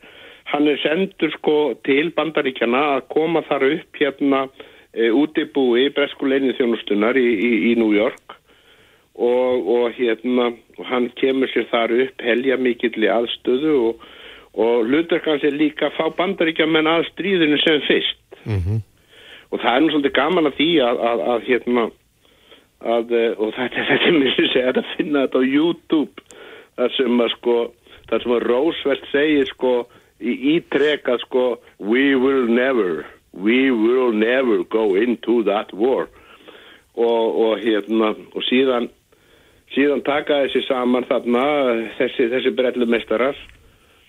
hann 0.50 0.68
er 0.70 0.80
sendur 0.82 1.32
sko 1.36 1.56
til 1.86 2.10
bandaríkjana 2.16 2.82
að 2.96 3.06
koma 3.14 3.42
þar 3.48 3.66
upp 3.70 4.00
hérna 4.00 4.44
e, 4.92 5.10
útibúi 5.10 5.88
breskuleginni 5.96 6.56
þjónustunar 6.58 7.18
í, 7.18 7.28
í, 7.30 7.52
í 7.70 7.74
New 7.80 7.94
York. 7.96 8.36
Og, 9.20 9.66
og 9.68 9.96
hérna 9.98 10.52
hann 10.88 11.10
kemur 11.18 11.50
sér 11.52 11.66
þar 11.72 11.92
upp 12.06 12.22
helja 12.24 12.56
mikill 12.56 12.94
í 13.02 13.10
aðstöðu 13.10 13.74
og, 13.88 14.04
og 14.56 14.86
hlutur 14.88 15.20
kannski 15.24 15.50
líka 15.52 15.90
að 15.90 15.98
fá 15.98 16.14
bandaríkjaman 16.22 16.88
að 16.88 17.08
stríðinu 17.10 17.58
sem 17.60 17.82
fyrst. 17.88 18.22
Mm 18.46 18.80
og 19.50 19.58
það 19.62 19.76
er 19.76 19.82
nú 19.82 19.92
svolítið 19.94 20.16
gaman 20.16 20.50
að 20.50 20.56
því 20.58 20.68
að, 20.86 21.00
að, 21.10 21.22
að 21.32 21.46
hérna 21.48 21.86
að, 22.80 23.14
eh, 23.18 23.32
og 23.36 23.54
þetta, 23.56 23.84
þetta 23.90 24.10
er 24.10 24.18
mér 24.18 24.30
að 24.32 24.52
segja 24.54 24.74
að 24.74 24.92
finna 24.96 25.24
þetta 25.26 25.42
á 25.42 25.50
YouTube. 25.54 26.26
Þar 26.80 26.94
sem 26.96 27.24
að 27.24 27.32
sko 27.34 27.56
þar 28.10 28.22
sem 28.24 28.34
að 28.36 28.46
Roosevelt 28.46 29.08
segir 29.10 29.50
sko 29.50 29.72
í 30.20 30.56
ítrekað 30.56 31.24
sko 31.24 31.44
we 31.78 32.14
will 32.14 32.46
never 32.48 33.06
we 33.32 33.70
will 33.70 34.12
never 34.12 34.64
go 34.64 34.94
into 34.94 35.42
that 35.44 35.72
war. 35.72 36.08
Og, 36.94 37.26
og 37.44 37.60
hérna 37.62 38.12
og 38.34 38.42
síðan 38.48 38.90
síðan 39.74 40.02
taka 40.04 40.42
þessi 40.44 40.64
saman 40.66 41.06
þarna 41.08 41.44
þessi, 41.98 42.26
þessi 42.32 42.52
brellumestarar 42.58 43.38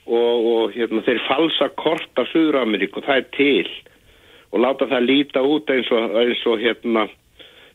og, 0.08 0.48
og 0.52 0.76
hérna 0.76 1.04
þeir 1.06 1.22
falsa 1.28 1.70
kort 1.78 2.20
af 2.20 2.30
Suður 2.32 2.64
Ameríku, 2.64 3.04
það 3.06 3.22
er 3.22 3.28
til. 3.38 3.70
Og 4.52 4.66
láta 4.66 4.90
það 4.90 5.08
líta 5.08 5.44
út 5.46 5.70
eins 5.72 5.92
og, 5.94 6.18
eins 6.18 6.42
og 6.50 6.60
hérna 6.60 7.06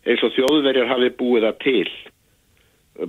eins 0.07 0.23
og 0.27 0.35
þjóðverjar 0.37 0.91
hafi 0.91 1.15
búið 1.19 1.49
það 1.49 1.63
til. 1.63 1.95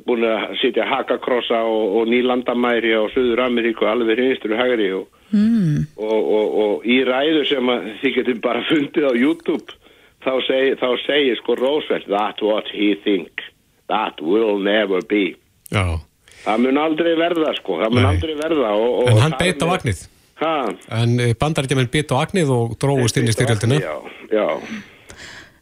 Búin 0.05 0.25
að 0.27 0.57
sitja 0.61 0.85
hakakrossa 0.87 1.63
og, 1.65 1.97
og 1.99 2.09
nýlandamæri 2.11 2.93
á 2.93 3.03
Suður 3.13 3.45
Ameríku 3.47 3.87
alveg 3.89 4.21
hinstur 4.21 4.55
og 4.55 4.61
hægri 4.61 4.89
og, 4.95 5.07
Mm. 5.27 5.87
og, 5.99 6.19
og, 6.37 6.53
og 6.63 6.85
í 6.87 7.01
ræðu 7.03 7.43
sem 7.49 7.69
að 7.73 7.87
þið 7.99 8.13
getum 8.15 8.41
bara 8.45 8.61
fundið 8.69 9.07
á 9.11 9.13
YouTube 9.19 9.75
þá 10.23 10.33
segir, 10.47 10.77
þá 10.79 10.89
segir 11.03 11.39
sko 11.41 11.57
Roosevelt 11.59 12.07
that's 12.07 12.43
what 12.43 12.69
he 12.71 12.93
think 13.03 13.43
that 13.91 14.21
will 14.23 14.59
never 14.63 15.01
be. 15.03 15.35
Já, 15.71 15.99
það 16.45 16.63
mun 16.63 16.79
aldrei 16.79 17.13
verða 17.19 17.55
sko 17.59 17.81
það 17.81 17.95
mun 17.95 18.05
Nei. 18.05 18.11
aldrei 18.13 18.37
verða 18.39 18.75
og, 18.75 18.93
og 19.01 19.11
en 19.11 19.25
hann 19.25 19.35
beit 19.39 19.63
á 19.63 19.67
agnið. 19.67 20.05
Ha, 20.37 20.53
en 21.01 21.17
bandaríkjaman 21.41 21.89
beit 21.91 22.13
á 22.13 22.17
agnið 22.21 22.53
og 22.53 22.77
dróðust 22.79 23.17
inn 23.19 23.27
í 23.27 23.33
styrjöldina. 23.35 23.81
já, 23.81 23.95
já. 24.31 24.47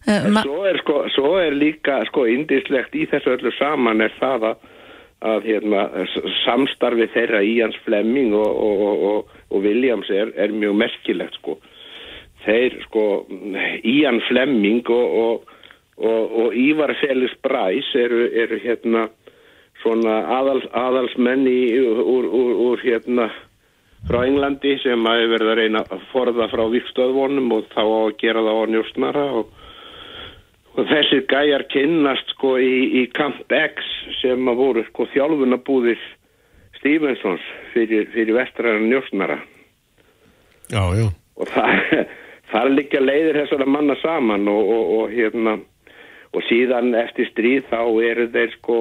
Uh, 0.05 0.27
svo 0.37 0.59
er, 0.69 0.77
sko, 0.83 0.99
svo 1.09 1.29
er 1.41 1.55
líka 1.57 2.03
sko 2.11 2.27
indislegt 2.29 2.93
í 2.93 3.07
þessu 3.09 3.31
öllu 3.39 3.49
saman 3.57 4.03
er 4.05 4.13
það 4.19 4.51
að, 4.51 4.67
að 5.25 5.47
hérna, 5.49 5.85
samstarfi 6.43 7.07
þeirra 7.13 7.41
Íans 7.45 7.77
Flemming 7.85 8.35
og, 8.37 8.59
og, 8.67 8.83
og, 9.09 9.33
og, 9.49 9.63
Williams 9.63 10.09
er, 10.13 10.31
er 10.37 10.53
mjög 10.53 10.77
merkilegt 10.83 11.39
sko. 11.39 11.57
Þeir 12.45 12.77
sko 12.85 13.05
Ían 13.83 14.21
Flemming 14.29 14.85
og, 14.93 15.51
Ívar 15.95 16.91
Felix 16.99 17.37
Bræs 17.43 17.87
eru, 17.95 18.25
eru 18.35 18.57
hérna 18.59 19.05
svona 19.79 20.17
aðals, 20.39 20.65
aðalsmenn 20.75 21.45
í, 21.47 21.59
úr, 21.79 22.27
úr, 22.27 22.55
úr 22.69 22.83
hérna 22.83 23.29
frá 24.05 24.25
Englandi 24.27 24.75
sem 24.83 25.07
hafi 25.07 25.29
verið 25.31 25.51
að 25.51 25.59
reyna 25.61 25.83
að 25.89 26.03
forða 26.11 26.49
frá 26.51 26.65
vikstöðvonum 26.73 27.53
og 27.55 27.69
þá 27.73 27.83
að 27.85 28.17
gera 28.21 28.43
það 28.45 28.59
á 28.59 28.65
njóstnara 28.73 29.25
og 29.39 29.53
Og 30.75 30.87
þessir 30.89 31.23
gæjar 31.31 31.63
kynnast 31.71 32.33
sko 32.35 32.57
í, 32.59 32.99
í 32.99 33.05
Camp 33.15 33.47
X 33.47 33.85
sem 34.19 34.49
að 34.51 34.59
voru 34.59 34.83
sko 34.89 35.07
þjálfunabúðir 35.13 36.01
Stevensons 36.75 37.43
fyrir, 37.71 38.09
fyrir 38.13 38.35
vestræðan 38.35 38.89
njósnara. 38.91 39.39
Já, 40.69 40.83
já, 40.97 41.07
Og 41.39 41.49
það, 41.51 42.03
þar 42.51 42.69
liggja 42.73 43.01
leiðir 43.03 43.39
þessara 43.41 43.67
manna 43.69 43.95
saman 44.01 44.47
og, 44.51 44.69
og, 44.75 44.91
og 44.99 45.15
hérna, 45.15 45.57
og 46.35 46.45
síðan 46.49 46.95
eftir 46.99 47.29
stríð 47.31 47.69
þá 47.71 47.81
eru 48.09 48.27
þeir 48.33 48.55
sko, 48.57 48.79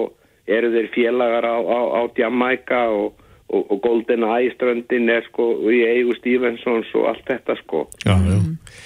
eru 0.51 0.73
þeir 0.75 0.91
félagar 0.95 1.47
á, 1.47 1.57
á, 1.63 1.81
á 1.99 2.01
Jamaica 2.19 2.83
og, 2.91 3.24
og, 3.55 3.71
og 3.73 3.81
Golden 3.85 4.27
Eye 4.27 4.51
ströndin 4.55 5.09
er 5.13 5.25
sko 5.29 5.47
í 5.71 5.81
eigu 5.87 6.17
Stevensons 6.19 6.91
og 6.99 7.09
allt 7.13 7.25
þetta 7.29 7.57
sko. 7.63 7.87
já, 8.05 8.15
já. 8.15 8.39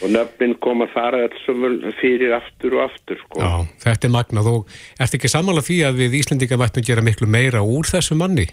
Og 0.02 0.12
nöfnin 0.14 0.54
koma 0.62 0.87
þar 0.92 1.18
öll 1.25 1.92
fyrir 1.98 2.37
aftur 2.37 2.78
og 2.78 2.84
aftur 2.87 3.18
sko. 3.25 3.42
Já, 3.42 3.66
þetta 3.87 4.08
er 4.08 4.14
magnað 4.14 4.52
og 4.52 4.78
ert 5.00 5.18
ekki 5.18 5.32
sammála 5.32 5.64
því 5.64 5.82
að 5.88 6.00
við 6.04 6.18
Íslendinga 6.20 6.60
mættum 6.60 6.87
gera 6.87 7.04
miklu 7.04 7.28
meira 7.30 7.64
úr 7.64 7.88
þessu 7.88 8.18
manni? 8.18 8.46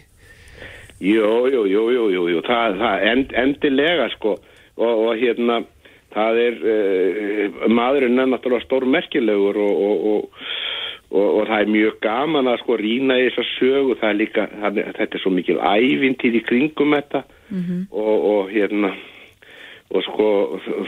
Jú, 1.03 1.29
jú, 1.51 1.65
jú, 1.67 1.87
jú, 1.91 2.09
jú, 2.15 2.27
jú. 2.31 2.41
það, 2.47 2.77
það 2.79 3.07
end, 3.11 3.33
endilega 3.35 4.09
sko 4.15 4.37
og, 4.37 4.93
og 5.07 5.15
hérna 5.19 5.63
það 6.15 6.39
er 6.39 6.61
uh, 6.63 7.65
maðurinn 7.67 8.21
er 8.23 8.29
náttúrulega 8.31 8.65
stórmerkilegur 8.65 9.59
og, 9.59 9.81
og, 9.83 10.45
og, 11.15 11.23
og, 11.23 11.31
og 11.39 11.49
það 11.49 11.63
er 11.63 11.73
mjög 11.73 11.97
gaman 12.03 12.51
að 12.51 12.61
sko 12.61 12.77
rýna 12.81 13.17
í 13.21 13.27
þessa 13.29 13.45
sögu. 13.55 13.97
Það 14.01 14.09
er 14.09 14.19
líka, 14.19 14.47
það, 14.61 14.79
þetta 14.99 15.17
er 15.17 15.23
svo 15.23 15.33
mikil 15.33 15.59
ævintýr 15.63 16.39
í 16.39 16.45
kringum 16.45 16.95
þetta. 16.99 17.23
Og, 17.91 18.15
og 18.31 18.49
hérna 18.51 18.95
og 19.93 20.01
sko 20.01 20.27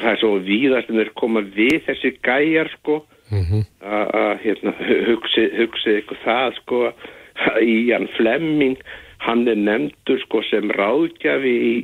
það 0.01 0.10
er 0.12 0.19
svo 0.22 0.31
víðast 0.41 0.89
en 0.89 1.00
þeir 1.00 1.13
koma 1.19 1.43
við 1.55 1.84
þessi 1.86 2.17
gæjar 2.25 2.72
sko. 2.79 3.03
Mm 3.31 3.63
að 3.84 4.13
að, 4.17 4.34
hérna, 4.43 4.72
hugsi, 5.07 5.43
hugsi 5.57 5.98
ykkur 6.01 6.19
það 6.24 6.53
sko 6.62 6.77
að 6.88 7.62
Ian 7.63 8.07
Fleming 8.15 8.77
hann 9.24 9.48
er 9.48 9.60
nefndur 9.60 10.19
sko 10.25 10.41
sem 10.48 10.72
ráðgjafi 10.72 11.53
í, 11.69 11.75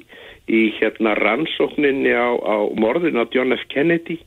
í 0.47 0.61
hérna 0.79 1.15
rannsókninni 1.19 2.13
á, 2.15 2.31
á 2.31 2.57
morðin 2.79 3.19
á 3.19 3.27
John 3.33 3.55
F. 3.55 3.65
Kennedy 3.73 4.19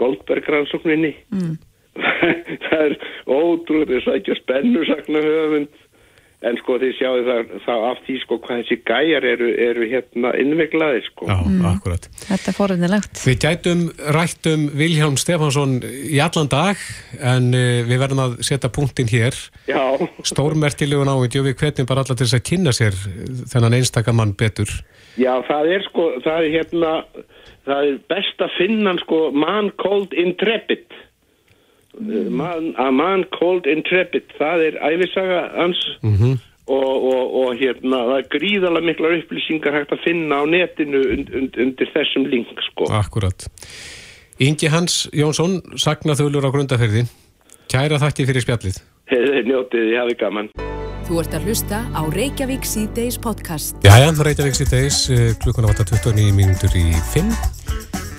Goldberg 0.00 0.48
rannsókninni 0.48 1.14
mm. 1.30 1.58
það 2.68 2.82
er 2.86 2.98
ótrúið 3.26 3.94
þess 3.94 4.10
að 4.10 4.18
ekki 4.20 4.40
spennu 4.40 4.84
sakna 4.88 5.22
höfund 5.26 5.78
en 6.40 6.56
sko 6.56 6.78
þið 6.80 6.92
sjáu 6.96 7.16
það, 7.26 7.50
það 7.66 7.82
af 7.90 7.98
því 8.06 8.14
sko 8.22 8.36
hvað 8.40 8.60
þessi 8.62 8.76
gæjar 8.88 9.26
eru, 9.28 9.48
eru 9.68 9.88
hérna 9.90 10.30
innveglaði 10.40 11.02
sko 11.04 11.28
Já, 11.28 11.36
akkurat. 11.68 12.06
Þetta 12.22 12.48
er 12.52 12.56
forðinilegt. 12.56 13.20
Við 13.26 13.36
gætum 13.44 13.82
rætt 14.16 14.48
um 14.48 14.62
Vilhjálm 14.80 15.18
Stefansson 15.20 15.74
í 15.84 16.20
allan 16.24 16.48
dag 16.52 16.80
en 17.18 17.50
uh, 17.52 17.82
við 17.88 18.00
verðum 18.00 18.24
að 18.24 18.38
setja 18.48 18.72
punktinn 18.72 19.10
hér. 19.12 19.36
Já, 19.68 19.82
Stórmertilegun 20.30 21.12
og 21.12 21.26
við 21.28 21.52
hvetjum 21.52 21.88
bara 21.90 22.06
alla 22.06 22.16
til 22.16 22.24
þess 22.24 22.38
að 22.40 22.46
kynna 22.48 22.74
sér 22.76 22.96
þennan 23.52 23.76
einstaka 23.76 24.16
mann 24.16 24.32
betur. 24.38 24.72
Já, 25.20 25.34
það 25.44 25.74
er 25.76 25.86
sko, 25.90 26.08
það 26.24 26.46
er 26.46 26.50
hérna, 26.56 26.96
það 27.68 27.92
er 27.92 28.02
best 28.14 28.44
að 28.46 28.56
finna 28.56 28.96
sko, 29.04 29.22
man 29.36 29.72
called 29.82 30.16
intrepid. 30.16 30.88
Man, 31.98 32.70
a 32.78 32.90
man 32.94 33.24
called 33.34 33.66
intrepid, 33.66 34.30
það 34.38 34.68
er 34.68 34.78
æfisaga 34.92 35.42
hans 35.56 35.80
Mm 36.06 36.38
og, 36.70 37.04
og, 37.10 37.22
og 37.40 37.54
hérna, 37.58 38.02
það 38.08 38.16
er 38.18 38.28
gríðalega 38.34 38.86
miklar 38.86 39.16
upplýsingar 39.18 39.76
hægt 39.78 39.94
að 39.96 40.04
finna 40.04 40.42
á 40.42 40.44
netinu 40.46 41.02
und, 41.16 41.32
und, 41.34 41.58
undir 41.64 41.90
þessum 41.94 42.28
link 42.30 42.52
sko. 42.70 42.90
Akkurat. 42.94 43.48
Ingi 44.40 44.70
Hans 44.72 45.02
Jónsson, 45.12 45.58
sagnaþölur 45.76 46.46
á 46.46 46.50
grundaferði. 46.54 47.04
Kæra 47.70 48.00
þakki 48.02 48.28
fyrir 48.30 48.46
spjallið. 48.46 48.80
Þeir 49.10 49.44
njótið, 49.48 49.90
ég 49.94 50.00
hafi 50.04 50.16
gaman. 50.22 50.50
Þú 51.10 51.20
ert 51.24 51.34
að 51.34 51.50
hlusta 51.50 51.82
á 51.90 52.02
Reykjavík 52.14 52.66
C-Days 52.66 53.18
podcast. 53.18 53.78
Jæja, 53.82 54.14
það 54.14 54.26
reyta 54.28 54.46
vexti 54.46 54.70
degis, 54.70 55.02
klukkuna 55.42 55.72
vata 55.72 55.86
29 55.90 56.34
mínútur 56.38 56.78
í 56.78 56.86
5. 57.12 57.34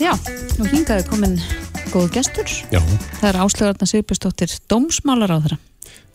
Já, 0.04 0.12
og 0.12 0.66
hingaði 0.74 1.08
komin 1.08 1.40
góð 1.92 2.10
gestur. 2.16 2.52
Já, 2.72 2.80
Það 3.20 3.28
er 3.30 3.40
áslögarna 3.44 3.88
Sigurbjörnsdóttir 3.90 4.54
Dómsmálar 4.72 5.34
á 5.36 5.38
þeirra. 5.44 5.58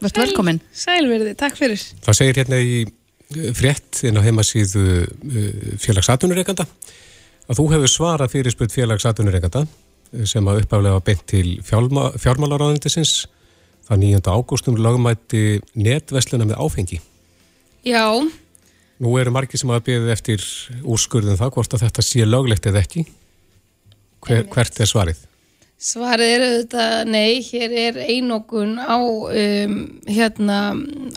Vertu 0.02 0.22
velkomin. 0.22 0.60
Sælverði, 0.76 1.34
takk 1.40 1.56
fyrir. 1.58 1.82
það 2.04 2.18
segir 2.18 2.40
hérna 2.40 2.58
í 2.60 2.76
eh, 2.84 3.50
frétt 3.56 4.02
inn 4.08 4.18
á 4.20 4.26
heimasíðu 4.26 4.84
félagsatunureikanda 5.82 6.66
að 7.46 7.60
þú 7.60 7.66
hefur 7.74 7.92
svarað 7.92 8.32
fyrirspurt 8.34 8.74
félagsatunureikanda 8.74 9.64
sem 10.26 10.46
að 10.48 10.62
uppaflega 10.64 11.02
beint 11.04 11.24
til 11.28 11.46
fjármálaráðundisins 11.66 13.26
það 13.86 14.02
9. 14.02 14.20
ágústum 14.32 14.76
lögumætti 14.80 15.60
netvesluna 15.78 16.46
með 16.48 16.60
áfengi. 16.62 17.00
Já, 17.86 18.06
Nú 18.96 19.12
eru 19.20 19.28
margir 19.34 19.60
sem 19.60 19.68
hafa 19.68 19.84
beðið 19.84 20.12
eftir 20.14 20.44
úrskurðum 20.88 21.36
það 21.36 21.50
hvort 21.52 21.74
að 21.76 21.82
þetta 21.84 22.04
sé 22.06 22.24
löglegt 22.24 22.64
eða 22.70 22.80
ekki. 22.80 23.02
Hver, 24.24 24.46
hvert 24.54 24.80
er 24.80 24.88
svarið? 24.88 25.18
Svarið 25.76 26.32
er 26.32 26.44
auðvitað 26.46 26.94
nei, 27.12 27.42
hér 27.44 27.74
er 27.76 28.00
einokun 28.08 28.76
á 28.80 28.96
um, 28.96 29.76
hérna 30.08 30.58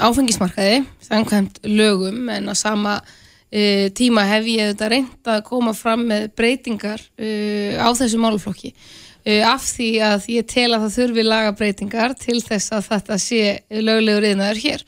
áfengismarkaði, 0.04 0.84
samkvæmt 1.06 1.62
lögum 1.64 2.28
en 2.34 2.52
á 2.52 2.56
sama 2.60 2.98
uh, 3.00 3.86
tíma 3.96 4.26
hef 4.28 4.50
ég 4.52 4.68
auðvitað 4.68 4.94
reynd 4.96 5.32
að 5.32 5.46
koma 5.48 5.76
fram 5.78 6.04
með 6.12 6.28
breytingar 6.36 7.00
uh, 7.00 7.80
á 7.80 7.88
þessu 7.96 8.20
máluflokki 8.20 8.74
uh, 8.74 9.44
af 9.48 9.64
því 9.64 9.90
að 10.10 10.28
ég 10.36 10.50
tel 10.52 10.70
að 10.74 10.86
það 10.86 10.96
þurfi 10.98 11.28
laga 11.28 11.54
breytingar 11.56 12.16
til 12.20 12.42
þess 12.44 12.76
að 12.76 12.90
þetta 12.92 13.20
sé 13.24 13.44
löglegur 13.72 14.28
yðnaður 14.34 14.64
hér. 14.66 14.84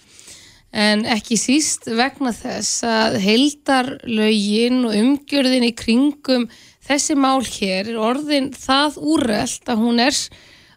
en 0.72 1.06
ekki 1.16 1.36
síst 1.40 1.88
vegna 1.88 2.32
þess 2.36 2.84
að 2.88 3.18
heildarlögin 3.24 4.84
og 4.88 5.00
umgjörðin 5.00 5.68
í 5.68 5.72
kringum 5.76 6.46
þessi 6.86 7.18
mál 7.20 7.42
hér 7.46 7.92
er 7.92 8.00
orðin 8.02 8.52
það 8.56 9.00
úrreld 9.14 9.72
að 9.72 9.84
hún 9.84 10.02
er 10.04 10.18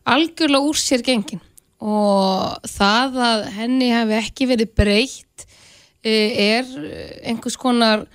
algjörlega 0.05 0.69
úr 0.69 0.79
sér 0.79 1.05
gengin. 1.05 1.43
Og 1.85 2.69
það 2.71 3.19
að 3.29 3.47
henni 3.59 3.91
hefði 3.93 4.19
ekki 4.21 4.49
verið 4.49 4.75
breytt 4.77 5.47
eh, 6.05 6.61
er 6.61 6.69
einhvers 7.25 7.59
konar 7.61 8.07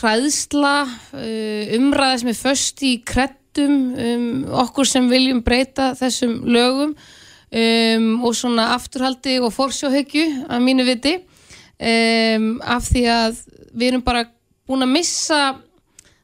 hræðsla 0.00 0.76
eh, 1.18 1.74
umræða 1.76 2.22
sem 2.22 2.30
er 2.32 2.38
först 2.38 2.84
í 2.86 2.92
krettum 3.04 3.74
um, 3.92 4.28
okkur 4.62 4.88
sem 4.88 5.10
viljum 5.10 5.42
breyta 5.44 5.92
þessum 5.98 6.38
lögum 6.48 6.94
um, 6.94 8.06
og 8.24 8.36
svona 8.38 8.70
afturhaldi 8.78 9.36
og 9.42 9.52
fórsjóhyggju 9.52 10.46
að 10.48 10.64
mínu 10.64 10.86
viti 10.88 11.18
um, 11.18 12.54
af 12.64 12.88
því 12.88 13.04
að 13.12 13.42
við 13.72 13.90
erum 13.90 14.06
bara 14.06 14.24
búin 14.68 14.86
að 14.86 14.94
missa 14.94 15.42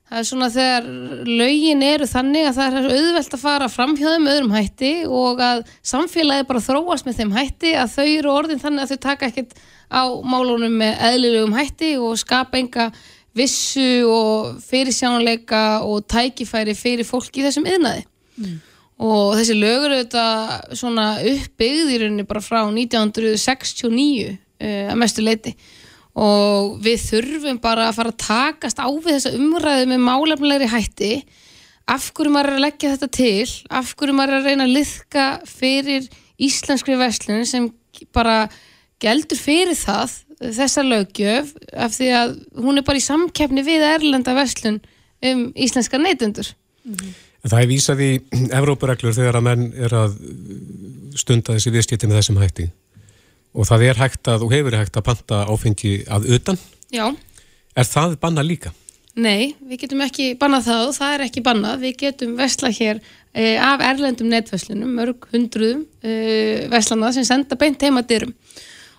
það 0.09 0.21
er 0.21 0.29
svona 0.29 0.49
þegar 0.53 0.87
lögin 1.29 1.83
eru 1.85 2.07
þannig 2.09 2.47
að 2.49 2.59
það 2.59 2.77
er 2.79 2.87
auðvelt 2.95 3.35
að 3.37 3.43
fara 3.43 3.69
framhjóðum 3.73 4.31
öðrum 4.33 4.55
hætti 4.57 4.93
og 5.05 5.43
að 5.45 5.61
samfélagi 5.87 6.47
bara 6.49 6.65
þróast 6.65 7.09
með 7.09 7.21
þeim 7.21 7.35
hætti 7.37 7.75
að 7.77 7.93
þau 7.97 8.07
eru 8.07 8.33
orðin 8.33 8.62
þannig 8.62 8.85
að 8.85 8.95
þau 8.95 9.03
taka 9.05 9.29
ekkert 9.29 9.59
á 9.93 10.03
málunum 10.25 10.79
með 10.81 11.05
eðlilegum 11.11 11.57
hætti 11.57 11.93
og 12.00 12.17
skapa 12.21 12.61
enga 12.61 12.88
vissu 13.37 14.07
og 14.09 14.57
fyrirsjánuleika 14.65 15.83
og 15.87 16.07
tækifæri 16.11 16.75
fyrir 16.77 17.07
fólk 17.07 17.37
í 17.37 17.45
þessum 17.45 17.69
yðnaði 17.69 18.05
mm. 18.41 18.55
og 19.05 19.37
þessi 19.38 19.59
lögur 19.59 19.95
auðvitað 19.95 20.79
svona 20.81 21.09
uppbyggð 21.35 21.93
í 21.93 22.00
rauninni 22.03 22.29
bara 22.29 22.45
frá 22.45 22.62
1969 22.65 24.33
uh, 24.33 24.88
að 24.88 24.97
mestu 25.05 25.25
leiti 25.25 25.55
og 26.15 26.79
við 26.85 27.03
þurfum 27.05 27.61
bara 27.62 27.88
að 27.88 27.99
fara 27.99 28.15
að 28.15 28.23
takast 28.25 28.81
á 28.81 28.88
við 28.88 29.12
þessa 29.17 29.35
umræðu 29.38 29.91
með 29.91 30.07
málefnilegri 30.07 30.71
hætti. 30.73 31.12
Af 31.88 32.11
hverju 32.12 32.33
maður 32.33 32.53
er 32.53 32.59
að 32.59 32.65
leggja 32.67 32.95
þetta 32.95 33.11
til? 33.17 33.50
Af 33.71 33.95
hverju 33.97 34.17
maður 34.17 34.35
er 34.35 34.41
að 34.41 34.49
reyna 34.50 34.67
að 34.67 34.75
liðka 34.77 35.27
fyrir 35.49 36.09
íslenskri 36.38 36.97
veslun 36.99 37.47
sem 37.49 37.71
bara 38.15 38.49
geldur 39.03 39.38
fyrir 39.41 39.79
það 39.79 40.19
þessa 40.38 40.85
lögjöf 40.87 41.55
af 41.75 41.95
því 41.97 42.11
að 42.15 42.35
hún 42.62 42.79
er 42.79 42.87
bara 42.87 43.00
í 43.00 43.05
samkeppni 43.05 43.65
við 43.67 43.87
Erlenda 43.88 44.35
veslun 44.37 44.79
um 45.27 45.49
íslenska 45.59 45.99
neytundur 45.99 46.53
mm 46.85 46.95
-hmm. 46.95 47.17
Það 47.49 47.61
er 47.62 47.69
vísað 47.71 48.00
í 48.03 48.11
Evrópureglur 48.50 49.15
þegar 49.15 49.37
að 49.38 49.47
menn 49.47 49.73
er 49.79 49.95
að 49.95 50.15
stunda 51.19 51.55
þessi 51.55 51.71
viðskipti 51.71 52.07
með 52.07 52.19
þessum 52.21 52.41
hætti 52.43 52.71
og 53.55 53.69
það 53.69 53.87
er 53.88 54.02
hægt 54.02 54.28
að, 54.31 54.45
og 54.47 54.52
hefur 54.55 54.76
hægt 54.78 54.99
að 54.99 55.07
panta 55.09 55.45
áfengi 55.49 55.95
að 56.11 56.28
utan. 56.37 56.61
Já. 56.95 57.07
Er 57.78 57.88
það 57.88 58.19
banna 58.23 58.45
líka? 58.45 58.73
Nei, 59.19 59.57
við 59.67 59.83
getum 59.83 60.02
ekki 60.05 60.33
bannað 60.38 60.69
það 60.69 60.90
það 60.95 61.12
er 61.14 61.23
ekki 61.25 61.43
bannað, 61.47 61.81
við 61.83 61.95
getum 62.05 62.35
vesla 62.38 62.71
hér 62.71 63.00
eh, 63.35 63.57
af 63.59 63.83
erlendum 63.83 64.28
netverslunum, 64.31 64.93
mörg 64.95 65.26
hundruðum 65.33 65.85
eh, 66.07 66.69
veslana 66.71 67.11
sem 67.17 67.26
senda 67.26 67.59
beint 67.59 67.83
heima 67.83 68.05
dyrum. 68.07 68.35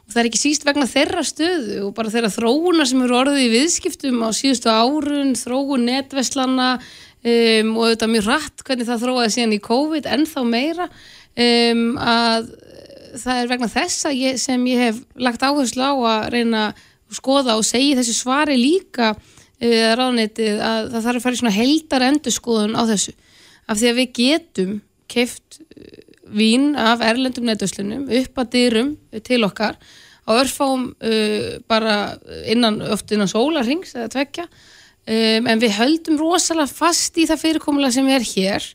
Og 0.04 0.16
það 0.16 0.22
er 0.24 0.30
ekki 0.32 0.42
síst 0.42 0.66
vegna 0.66 0.90
þeirra 0.90 1.24
stöðu 1.24 1.84
og 1.86 1.94
bara 1.96 2.12
þeirra 2.12 2.34
þróuna 2.34 2.88
sem 2.90 3.04
eru 3.06 3.16
orðið 3.20 3.46
í 3.46 3.52
viðskiptum 3.54 4.24
á 4.26 4.30
síðustu 4.36 4.72
árun, 4.74 5.36
þróun 5.38 5.86
netveslana 5.88 6.70
um, 6.80 7.76
og 7.78 7.92
þetta 7.92 8.10
mjög 8.10 8.30
rætt 8.32 8.66
hvernig 8.66 8.90
það 8.90 9.04
þróaði 9.06 9.36
síðan 9.36 9.56
í 9.56 9.62
COVID 9.70 10.10
en 10.10 10.26
þá 10.28 10.40
meira 10.50 10.90
um, 10.90 11.86
að 12.02 12.50
það 13.18 13.42
er 13.42 13.52
vegna 13.52 13.72
þessa 13.72 14.14
ég, 14.16 14.40
sem 14.42 14.66
ég 14.70 14.86
hef 14.88 15.02
lagt 15.20 15.44
áherslu 15.46 15.84
á 15.86 15.94
að 15.94 16.30
reyna 16.36 16.64
að 16.70 17.18
skoða 17.20 17.58
og 17.58 17.66
segja 17.66 17.98
þessu 18.00 18.16
svari 18.18 18.58
líka 18.60 19.14
uh, 19.16 19.90
ráðnitið 20.00 20.62
að 20.62 20.92
það 20.94 21.08
þarf 21.08 21.16
að 21.16 21.26
fara 21.26 21.38
í 21.38 21.42
svona 21.42 21.56
heldar 21.56 22.08
endurskoðun 22.10 22.78
á 22.78 22.84
þessu. 22.92 23.16
Af 23.70 23.82
því 23.82 23.90
að 23.90 24.00
við 24.02 24.14
getum 24.20 24.76
keift 25.10 25.60
vín 26.30 26.76
af 26.78 27.02
erlendum 27.06 27.48
neðdöslunum 27.48 28.06
upp 28.20 28.42
að 28.42 28.52
dyrum 28.56 28.92
til 29.26 29.42
okkar 29.48 29.80
á 30.30 30.32
örfám 30.38 30.92
uh, 30.94 31.58
bara 31.70 32.18
innan, 32.46 32.82
oft 32.94 33.10
innan 33.16 33.32
sólarings 33.32 33.96
eða 33.98 34.12
tvekja 34.14 34.46
um, 34.46 35.50
en 35.50 35.62
við 35.62 35.76
höldum 35.80 36.20
rosalega 36.22 36.70
fast 36.70 37.18
í 37.18 37.26
það 37.30 37.44
fyrirkomulega 37.46 37.98
sem 37.98 38.12
er 38.14 38.28
hér 38.30 38.70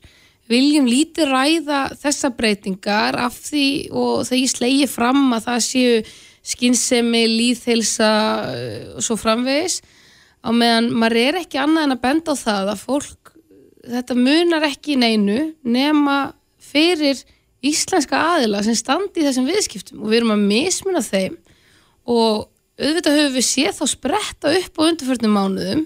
viljum 0.51 0.87
lítið 0.89 1.31
ræða 1.31 1.81
þessa 1.99 2.31
breytingar 2.37 3.17
af 3.25 3.37
því 3.47 3.67
og 3.91 4.25
þegar 4.27 4.41
ég 4.41 4.53
slegi 4.53 4.87
fram 4.89 5.27
að 5.35 5.47
það 5.49 5.61
séu 5.67 5.99
skinnsemi, 6.45 7.23
líðheilsa 7.31 8.11
uh, 8.45 8.81
og 8.97 9.05
svo 9.05 9.17
framvegis 9.17 9.79
á 10.45 10.49
meðan 10.53 10.91
maður 10.93 11.21
er 11.23 11.39
ekki 11.41 11.61
annað 11.61 11.87
en 11.87 11.95
að 11.95 12.03
benda 12.03 12.35
á 12.37 12.43
það 12.43 12.73
að 12.75 12.83
fólk, 12.85 13.31
þetta 13.85 14.17
munar 14.19 14.67
ekki 14.67 14.99
neinu 15.01 15.39
nema 15.65 16.19
fyrir 16.61 17.23
íslenska 17.65 18.19
aðila 18.35 18.61
sem 18.65 18.77
standi 18.77 19.21
í 19.21 19.25
þessum 19.25 19.47
viðskiptum. 19.49 20.03
Og 20.03 20.11
við 20.11 20.19
erum 20.21 20.35
að 20.35 20.45
mismuna 20.51 21.01
þeim. 21.05 21.37
Og 22.05 22.45
auðvitað 22.77 23.19
höfum 23.19 23.37
við 23.37 23.47
séð 23.47 23.79
þá 23.79 23.85
spretta 23.89 24.53
upp 24.59 24.81
á 24.81 24.85
undirförnum 24.85 25.37
mánuðum 25.37 25.85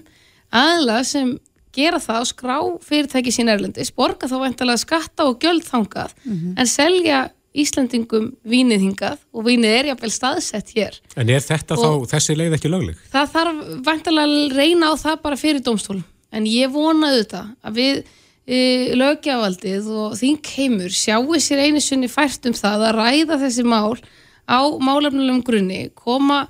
aðila 0.50 1.00
sem 1.06 1.36
gera 1.74 2.00
það 2.02 2.22
og 2.22 2.30
skrá 2.30 2.56
fyrirtæki 2.86 3.34
sín 3.34 3.50
erlendis, 3.52 3.92
borga 3.94 4.28
þá 4.30 4.38
veintalega 4.44 4.82
skatta 4.82 5.28
og 5.28 5.38
gjöld 5.42 5.66
þangað 5.68 6.14
mm 6.24 6.32
-hmm. 6.32 6.54
en 6.58 6.66
selja 6.66 7.28
Íslandingum 7.50 8.28
vínið 8.46 8.80
hingað 8.84 9.18
og 9.34 9.44
vínið 9.44 9.72
er 9.74 9.86
jáfnveil 9.90 10.12
staðsett 10.14 10.68
hér. 10.70 11.00
En 11.16 11.28
er 11.28 11.42
þetta 11.42 11.74
og 11.74 12.06
þá, 12.06 12.14
þessi 12.14 12.36
leið 12.38 12.54
ekki 12.54 12.70
lögleg? 12.70 12.96
Það 13.10 13.32
þarf 13.32 13.64
veintalega 13.88 14.26
að 14.26 14.54
reyna 14.54 14.86
á 14.86 14.94
það 14.94 15.16
bara 15.22 15.36
fyrir 15.36 15.62
domstólum 15.66 16.04
en 16.30 16.46
ég 16.46 16.70
vonaðu 16.70 17.24
þetta 17.24 17.42
að 17.66 17.74
við 17.74 18.04
lögjávaldið 18.98 19.90
og 19.94 20.16
þín 20.18 20.38
keimur 20.42 20.90
sjáu 20.90 21.38
sér 21.38 21.66
einu 21.66 21.80
sunni 21.82 22.08
fært 22.10 22.48
um 22.48 22.56
það 22.56 22.86
að 22.88 22.96
ræða 22.96 23.38
þessi 23.44 23.64
mál 23.66 23.98
á 24.50 24.60
málefnulegum 24.82 25.42
grunni 25.46 25.90
koma, 25.94 26.46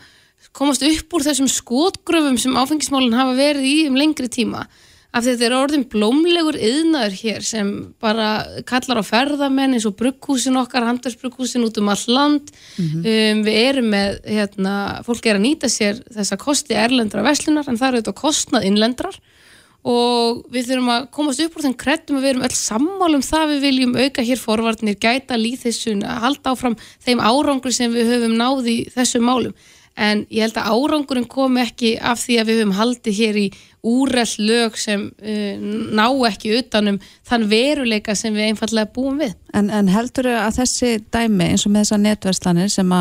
komast 0.56 0.84
upp 0.86 1.16
úr 1.16 1.26
þessum 1.26 1.50
skotgröfum 1.50 2.38
sem 2.40 2.56
áfengismálinn 2.56 3.18
hafa 3.18 3.34
verið 3.36 3.66
í 3.68 3.74
um 3.90 3.98
lengri 4.00 4.30
tíma 4.32 4.64
af 5.10 5.24
því 5.24 5.32
þetta 5.32 5.46
er 5.48 5.56
orðin 5.58 5.86
blómlegur 5.90 6.56
yðnaður 6.58 7.16
hér 7.18 7.46
sem 7.46 7.70
bara 8.02 8.28
kallar 8.68 9.00
á 9.02 9.04
ferðamenn 9.06 9.74
eins 9.74 9.86
og 9.88 9.96
brugghúsin 9.98 10.58
okkar, 10.60 10.86
handelsbrugghúsin 10.86 11.66
út 11.66 11.80
um 11.82 11.90
all 11.90 12.04
land. 12.06 12.52
Mm 12.78 12.86
-hmm. 12.86 13.02
um, 13.10 13.42
við 13.46 13.58
erum 13.64 13.90
með, 13.90 14.20
hérna, 14.24 14.74
fólk 15.06 15.26
er 15.26 15.36
að 15.40 15.46
nýta 15.46 15.68
sér 15.68 15.98
þessa 16.14 16.38
kosti 16.38 16.74
erlendra 16.74 17.26
veslunar 17.26 17.66
en 17.68 17.78
það 17.78 17.88
eru 17.88 18.02
þetta 18.02 18.22
kostnað 18.22 18.66
innlendrar. 18.70 19.18
Og 19.82 20.44
við 20.52 20.66
þurfum 20.68 20.92
að 20.92 21.10
komast 21.10 21.40
upp 21.40 21.56
úr 21.56 21.62
þenn 21.64 21.82
kreddum 21.82 22.16
og 22.16 22.22
við 22.22 22.30
erum 22.30 22.42
öll 22.44 22.56
sammálum 22.56 23.22
það 23.24 23.46
við 23.48 23.60
viljum 23.60 23.96
auka 23.96 24.22
hér 24.22 24.36
forvarnir, 24.38 24.96
gæta 25.00 25.40
líðhessun 25.40 26.04
að 26.04 26.20
halda 26.20 26.50
áfram 26.52 26.76
þeim 27.00 27.20
árangur 27.20 27.72
sem 27.72 27.92
við 27.92 28.12
höfum 28.12 28.36
náði 28.36 28.92
þessum 28.92 29.24
málum 29.24 29.54
en 30.00 30.22
ég 30.32 30.46
held 30.46 30.56
að 30.56 30.70
árangurinn 30.72 31.28
komi 31.28 31.60
ekki 31.62 31.96
af 32.00 32.22
því 32.22 32.38
að 32.40 32.50
við 32.50 32.60
höfum 32.60 32.76
haldið 32.78 33.18
hér 33.20 33.38
í 33.40 33.46
úrell 33.90 34.32
lög 34.44 34.76
sem 34.80 35.06
uh, 35.08 35.66
ná 35.96 36.06
ekki 36.28 36.54
utanum 36.58 37.00
þann 37.28 37.48
veruleika 37.50 38.16
sem 38.16 38.34
við 38.36 38.50
einfallega 38.50 38.92
búum 38.94 39.20
við. 39.20 39.34
En, 39.56 39.68
en 39.72 39.90
heldur 39.92 40.30
þau 40.30 40.38
að 40.46 40.60
þessi 40.60 40.94
dæmi 41.12 41.50
eins 41.50 41.66
og 41.66 41.74
með 41.74 41.86
þessa 41.86 42.00
netverslanir 42.04 42.72
sem 42.72 42.96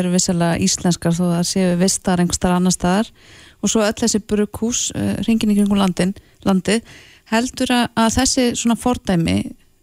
eru 0.00 0.12
vissilega 0.14 0.58
íslenskar 0.66 1.16
þó 1.18 1.24
að 1.28 1.46
séu 1.52 1.78
vistar 1.80 2.22
einhverstar 2.22 2.56
annar 2.56 2.74
staðar 2.74 3.10
og 3.60 3.72
svo 3.72 3.84
öll 3.84 3.96
þessi 3.96 4.22
brukkús 4.24 4.88
uh, 4.94 5.14
eh, 5.14 5.22
ringin 5.28 5.54
í 5.54 5.58
kringum 5.58 5.80
landin, 5.80 6.14
landi 6.46 6.80
heldur 7.30 7.70
að, 7.76 8.14
þessi 8.16 8.50
svona 8.58 8.78
fordæmi 8.78 9.38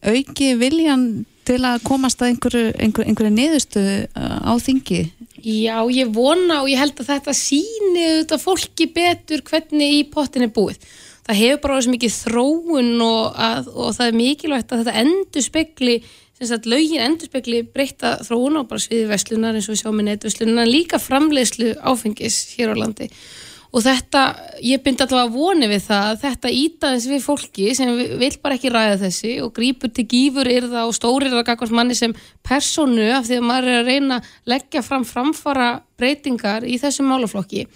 auki 0.08 0.54
viljan 0.60 1.26
til 1.48 1.62
að 1.64 1.84
komast 1.88 2.22
að 2.22 2.34
einhverju, 2.34 2.64
einhverju, 2.76 3.08
einhverju 3.12 3.34
niðurstöðu 3.36 3.98
uh, 4.04 4.40
á 4.44 4.54
þingi? 4.60 5.04
Já, 5.48 5.80
ég 5.96 6.10
vona 6.12 6.60
og 6.60 6.68
ég 6.68 6.80
held 6.82 6.98
að 7.00 7.14
þetta 7.14 7.34
síni 7.38 8.02
auðvitað 8.04 8.42
fólki 8.44 8.88
betur 8.92 9.44
hvernig 9.48 9.94
í 9.96 10.02
pottin 10.12 10.44
er 10.44 10.52
búið. 10.52 10.82
Það 11.28 11.40
hefur 11.40 11.62
bara 11.64 11.78
svo 11.84 11.94
mikið 11.94 12.16
þróun 12.18 13.04
og, 13.06 13.24
að, 13.48 13.70
og 13.72 13.94
það 13.96 14.10
er 14.10 14.18
mikilvægt 14.18 14.74
að 14.74 14.82
þetta 14.82 15.04
endur 15.04 15.46
spekli 15.46 15.96
sem 16.38 16.50
sagt 16.52 16.68
lögin 16.70 17.04
endur 17.06 17.32
spekli 17.32 17.64
breyta 17.64 18.18
þróun 18.28 18.60
og 18.60 18.68
bara 18.70 18.84
sviði 18.84 19.08
vestlunar 19.10 19.56
eins 19.56 19.70
og 19.70 19.74
við 19.78 19.82
sjáum 19.82 19.98
með 19.98 20.10
netverslunar 20.12 20.70
líka 20.70 21.00
framleiðslu 21.02 21.74
áfengis 21.80 22.42
hér 22.58 22.76
á 22.76 22.82
landi 22.84 23.08
og 23.76 23.84
þetta, 23.84 24.22
ég 24.64 24.82
byndi 24.84 25.04
alltaf 25.04 25.20
að 25.26 25.34
voni 25.36 25.68
við 25.70 25.84
það 25.90 26.06
að 26.12 26.22
þetta 26.22 26.52
ítaðins 26.56 27.08
við 27.12 27.26
fólki 27.26 27.68
sem 27.76 27.92
vil 28.22 28.32
bara 28.44 28.56
ekki 28.56 28.72
ræða 28.72 29.00
þessi 29.02 29.34
og 29.44 29.52
grýpur 29.58 29.92
til 29.94 30.06
gífur 30.08 30.50
yrða 30.52 30.86
og 30.88 30.96
stórir 30.96 31.36
að 31.36 31.46
gagast 31.50 31.76
manni 31.76 31.98
sem 31.98 32.16
personu 32.48 33.10
af 33.18 33.28
því 33.28 33.42
að 33.42 33.50
maður 33.50 33.74
er 33.74 33.82
að 33.82 33.92
reyna 33.92 34.20
að 34.22 34.32
leggja 34.54 34.84
fram 34.86 35.04
framfara 35.08 35.70
breytingar 36.00 36.68
í 36.68 36.80
þessum 36.80 37.12
málaflokki. 37.12 37.68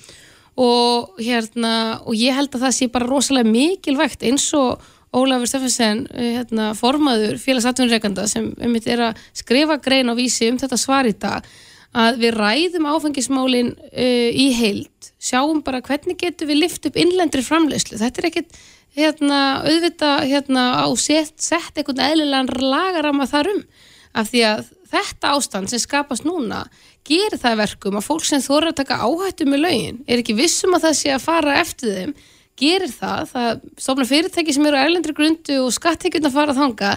Og 0.62 1.19
hérna 1.19 1.75
og 2.06 2.15
ég 2.15 2.36
held 2.36 2.56
að 2.56 2.65
það 2.67 2.77
sé 2.77 2.88
bara 2.91 3.10
rosalega 3.10 3.51
mikilvægt 3.51 4.23
eins 4.27 4.47
og 4.58 4.82
Ólafur 5.12 5.49
Steffensen 5.49 6.06
hérna, 6.15 6.69
formaður 6.77 7.36
félagsatvinnreikanda 7.43 8.30
sem 8.32 8.45
um 8.56 8.75
þetta 8.77 8.93
er 8.93 9.01
að 9.10 9.25
skrifa 9.36 9.75
grein 9.84 10.08
á 10.08 10.15
vísi 10.15 10.47
um 10.47 10.60
þetta 10.62 10.80
svar 10.80 11.10
í 11.10 11.12
dag 11.19 11.43
að 11.91 12.21
við 12.23 12.36
ræðum 12.38 12.88
áfengismálin 12.88 13.73
uh, 13.75 14.30
í 14.32 14.51
heild, 14.56 15.12
sjáum 15.21 15.63
bara 15.65 15.84
hvernig 15.86 16.19
getum 16.21 16.51
við 16.51 16.63
lift 16.63 16.88
upp 16.88 16.99
innlendri 16.99 17.43
framleyslu. 17.43 17.99
Þetta 17.99 18.21
er 18.21 18.30
ekkit 18.32 18.62
hérna, 18.97 19.39
auðvitað 19.65 20.27
hérna, 20.32 20.65
á 20.84 20.88
sett, 20.99 21.38
sett 21.41 21.77
einhvern 21.77 22.04
eðlilegan 22.04 22.51
lagarama 22.60 23.27
þar 23.30 23.54
um 23.56 23.63
af 24.12 24.32
því 24.32 24.43
að 24.49 24.65
þetta 24.91 25.32
ástand 25.38 25.71
sem 25.71 25.80
skapast 25.80 26.25
núna 26.27 26.65
gerir 27.08 27.39
það 27.39 27.62
verkum 27.63 27.97
að 27.99 28.08
fólk 28.08 28.27
sem 28.27 28.43
þóra 28.43 28.73
að 28.73 28.82
taka 28.82 28.99
áhættu 29.06 29.47
með 29.47 29.63
lögin 29.65 30.01
er 30.06 30.21
ekki 30.21 30.36
vissum 30.38 30.75
að 30.75 30.89
það 30.89 30.97
sé 30.99 31.13
að 31.15 31.25
fara 31.25 31.58
eftir 31.62 31.95
þeim 31.95 32.13
gerir 32.62 32.91
það, 32.93 33.32
það 33.32 33.62
stofna 33.80 34.08
fyrirtæki 34.10 34.56
sem 34.56 34.67
eru 34.67 34.77
á 34.77 34.84
erlendri 34.84 35.15
grundu 35.17 35.62
og 35.63 35.71
skattekjurna 35.73 36.34
fara 36.34 36.58
þanga 36.58 36.91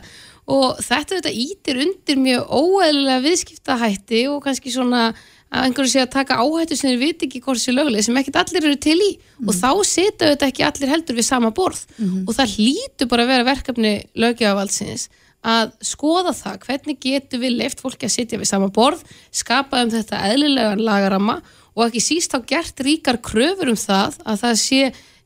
og 0.50 0.80
þetta 0.84 1.20
þetta 1.20 1.32
ítir 1.44 1.80
undir 1.84 2.20
mjög 2.20 2.50
óeðlilega 2.52 3.24
viðskiptahætti 3.24 4.26
og 4.32 4.42
kannski 4.44 4.74
svona 4.74 5.06
að 5.54 5.68
einhverju 5.68 5.92
sé 5.92 6.02
að 6.02 6.14
taka 6.14 6.38
áhættu 6.42 6.76
sem 6.76 6.90
þeir 6.90 7.00
viti 7.00 7.28
ekki 7.28 7.40
hvort 7.44 7.62
sé 7.62 7.72
löguleg 7.74 8.04
sem 8.04 8.16
ekkit 8.18 8.38
allir 8.40 8.64
eru 8.64 8.78
til 8.82 8.96
í. 8.98 9.10
Og 9.46 9.54
þá 9.54 9.70
setja 9.86 10.30
þetta 10.32 10.48
ekki 10.50 10.64
allir 10.66 10.90
heldur 10.90 11.18
við 11.18 11.28
sama 11.28 11.52
borð. 11.54 11.84
Og 12.26 12.32
það 12.34 12.56
hlýtur 12.56 13.10
bara 13.10 13.26
að 13.26 13.30
vera 13.30 13.46
verkefni 13.50 13.92
lögjafavaldsins 14.18 15.08
að 15.44 15.74
skoða 15.84 16.32
það 16.32 16.60
hvernig 16.64 17.00
getur 17.04 17.42
við 17.42 17.58
leift 17.58 17.82
fólki 17.84 18.08
að 18.08 18.14
sitja 18.16 18.40
við 18.40 18.48
sama 18.48 18.70
borð, 18.72 19.02
skapa 19.30 19.82
um 19.84 19.92
þetta 19.92 20.22
eðlilegan 20.30 20.80
lagarama 20.80 21.42
og 21.74 21.88
ekki 21.88 22.00
síst 22.00 22.32
þá 22.32 22.46
gert 22.48 22.80
ríkar 22.86 23.20
kröfur 23.20 23.74
um 23.74 23.76
það 23.76 24.16
að 24.24 24.40
það 24.40 24.56
sé 24.62 24.80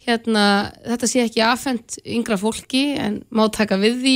hérna, 0.08 0.44
þetta 0.86 1.08
sé 1.10 1.22
ekki 1.24 1.42
afhengt 1.44 1.98
yngra 2.02 2.38
fólki 2.40 2.82
en 3.00 3.20
má 3.28 3.44
taka 3.52 3.78
við 3.80 3.98
því 4.02 4.14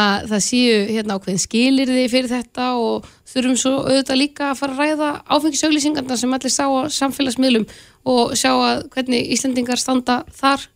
að 0.00 0.26
það 0.32 0.42
séu 0.46 0.80
hérna 0.90 1.16
ákveðin 1.16 1.42
skilirði 1.44 2.04
fyrir 2.12 2.30
þetta 2.30 2.66
og 2.80 3.08
þurfum 3.30 3.56
svo 3.60 3.72
auðvitað 3.86 4.20
líka 4.20 4.50
að 4.50 4.58
fara 4.60 4.76
að 4.76 4.82
ræða 4.84 5.12
áfengisauglýsingarna 5.36 6.18
sem 6.20 6.36
allir 6.36 6.54
sá 6.54 6.66
á 6.68 6.80
samfélagsmiðlum 6.98 7.66
og 8.10 8.36
sjá 8.38 8.52
að 8.52 8.84
hvernig 8.94 9.32
Íslendingar 9.36 9.80
standa 9.80 10.20
þar. 10.36 10.68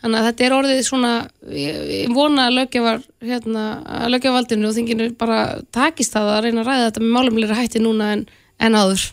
Þannig 0.00 0.16
að 0.16 0.26
þetta 0.30 0.44
er 0.46 0.54
orðið 0.56 0.78
svona, 0.86 1.12
ég, 1.52 1.80
vona 2.16 2.46
að 2.48 2.54
lögjafar, 2.56 3.02
hérna, 3.20 3.64
lögjavaldinu 4.08 4.70
og 4.70 4.76
þinginu 4.78 5.10
bara 5.20 5.40
takist 5.76 6.14
það 6.16 6.30
að 6.36 6.46
reyna 6.46 6.62
að 6.62 6.70
ræða 6.70 6.86
þetta 6.86 7.02
með 7.04 7.16
málumleira 7.18 7.58
hætti 7.58 7.82
núna 7.84 8.14
en, 8.14 8.22
en 8.64 8.78
áður. 8.80 9.04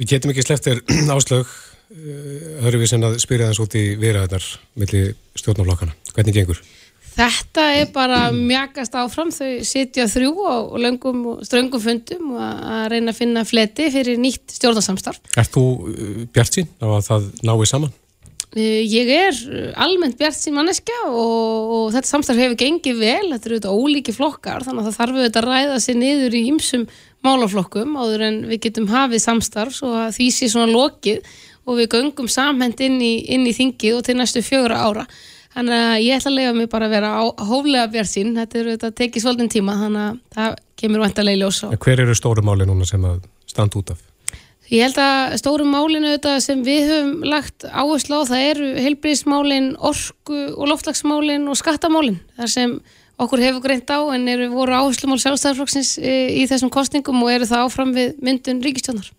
Við 0.00 0.14
getum 0.14 0.32
ekki 0.32 0.46
sleftir 0.46 0.80
áslög 1.12 1.50
öðru 1.90 2.82
við 2.82 2.92
sem 2.92 3.06
að 3.06 3.16
spyrja 3.22 3.48
þess 3.50 3.62
út 3.64 3.78
í 3.78 3.86
viðræðnar 3.98 4.44
milli 4.78 5.06
stjórnarflokkana. 5.38 5.96
Hvernig 6.14 6.36
gengur? 6.36 6.60
Þetta 7.10 7.64
er 7.74 7.88
bara 7.90 8.20
mjagast 8.32 8.94
áfram, 8.96 9.32
þau 9.34 9.64
sitja 9.66 10.06
þrjú 10.08 10.30
á 10.46 10.56
löngum 10.78 11.24
og 11.32 11.40
ströngum 11.44 11.82
fundum 11.82 12.36
og 12.36 12.44
að 12.44 12.84
reyna 12.94 13.10
að 13.10 13.18
finna 13.18 13.42
fleti 13.44 13.88
fyrir 13.90 14.20
nýtt 14.22 14.54
stjórnarsamstarf. 14.54 15.18
Ert 15.34 15.56
þú 15.56 15.64
uh, 15.90 16.20
bjart 16.30 16.60
sín 16.60 16.70
á 16.78 16.86
að 16.86 17.02
það 17.08 17.26
nái 17.42 17.66
saman? 17.66 17.96
Eh, 18.54 18.86
Ég 18.86 19.10
er 19.14 19.42
almennt 19.78 20.16
bjart 20.18 20.38
sín 20.38 20.56
manneskja 20.56 21.02
og, 21.10 21.74
og 21.74 21.84
þetta 21.94 22.12
samstarf 22.14 22.40
hefur 22.40 22.58
gengið 22.62 23.02
vel, 23.02 23.28
þetta 23.34 23.50
eru 23.50 23.58
auðvitað 23.58 23.82
ólíki 23.82 24.14
flokkar 24.14 24.66
þannig 24.66 24.86
að 24.86 24.88
það 24.88 24.98
þarf 25.02 25.18
auðvitað 25.18 25.42
að 25.42 25.50
ræða 25.50 25.76
sér 25.84 26.00
niður 26.00 26.38
í 26.38 26.46
ýmsum 26.54 26.88
málaflokkum 27.26 27.94
áður 28.00 28.26
en 28.26 28.40
við 28.48 28.62
getum 28.66 28.88
hafið 28.90 29.22
samstarf 29.22 29.76
svo 29.76 29.92
að 29.98 30.16
því 30.16 30.28
sé 30.34 30.48
svona 30.50 30.72
lokið 30.72 31.20
og 31.70 31.78
við 31.78 31.92
göngum 31.94 32.30
samhend 32.30 32.82
inn 32.82 32.98
í, 32.98 33.12
inn 33.30 33.46
í 33.46 33.54
þingið 33.54 34.00
og 34.00 34.06
til 34.08 34.18
næstu 34.18 34.42
fjögra 34.44 34.82
ára. 34.82 35.06
Þannig 35.54 35.80
að 35.86 35.96
ég 36.04 36.18
ætla 36.18 36.30
að 36.30 36.36
lega 36.36 36.52
mig 36.54 36.68
bara 36.70 36.86
að 36.86 36.94
vera 36.94 37.14
á, 37.14 37.22
hóflega 37.48 37.88
bjart 37.90 38.10
sín, 38.10 38.36
þetta 38.38 38.60
auðvitað 38.60 38.94
tekið 39.00 39.24
svolítinn 39.24 39.50
tíma 39.50 39.74
þannig 39.80 40.04
að 40.04 40.20
það 40.36 40.60
kemur 40.82 41.02
vantarlega 41.02 41.38
í 41.38 41.42
ljós 41.42 41.64
á. 41.66 41.68
Hver 41.74 42.04
eru 42.04 42.14
stóru 42.14 42.44
máli 42.46 42.68
núna 42.68 42.86
sem 42.86 43.02
að 43.06 43.24
standa 43.50 43.80
út 43.80 43.90
af? 43.96 44.06
Ég 44.70 44.86
held 44.86 45.00
að 45.02 45.32
stórum 45.40 45.72
málinu 45.74 46.12
þetta 46.12 46.36
sem 46.44 46.60
við 46.62 46.84
höfum 46.86 47.24
lagt 47.26 47.64
áherslu 47.66 48.20
á 48.22 48.28
það 48.28 48.44
eru 48.52 48.68
heilbríðismálin, 48.84 49.72
orku 49.82 50.42
og 50.54 50.70
loftlagsmálin 50.70 51.48
og 51.50 51.58
skattamálin 51.58 52.20
þar 52.38 52.52
sem 52.52 52.76
okkur 53.20 53.42
hefur 53.42 53.64
greint 53.64 53.90
á 53.90 53.98
en 54.14 54.28
eru 54.30 54.46
voru 54.52 54.76
áherslumál 54.78 55.18
sjálfstæðarflokksins 55.24 55.96
eh, 55.98 56.30
í 56.38 56.46
þessum 56.46 56.70
kostningum 56.70 57.18
og 57.24 57.32
eru 57.34 57.50
það 57.50 57.66
áfram 57.66 57.90
við 57.96 58.14
myndun 58.22 58.62
ríkistjónar. 58.62 59.10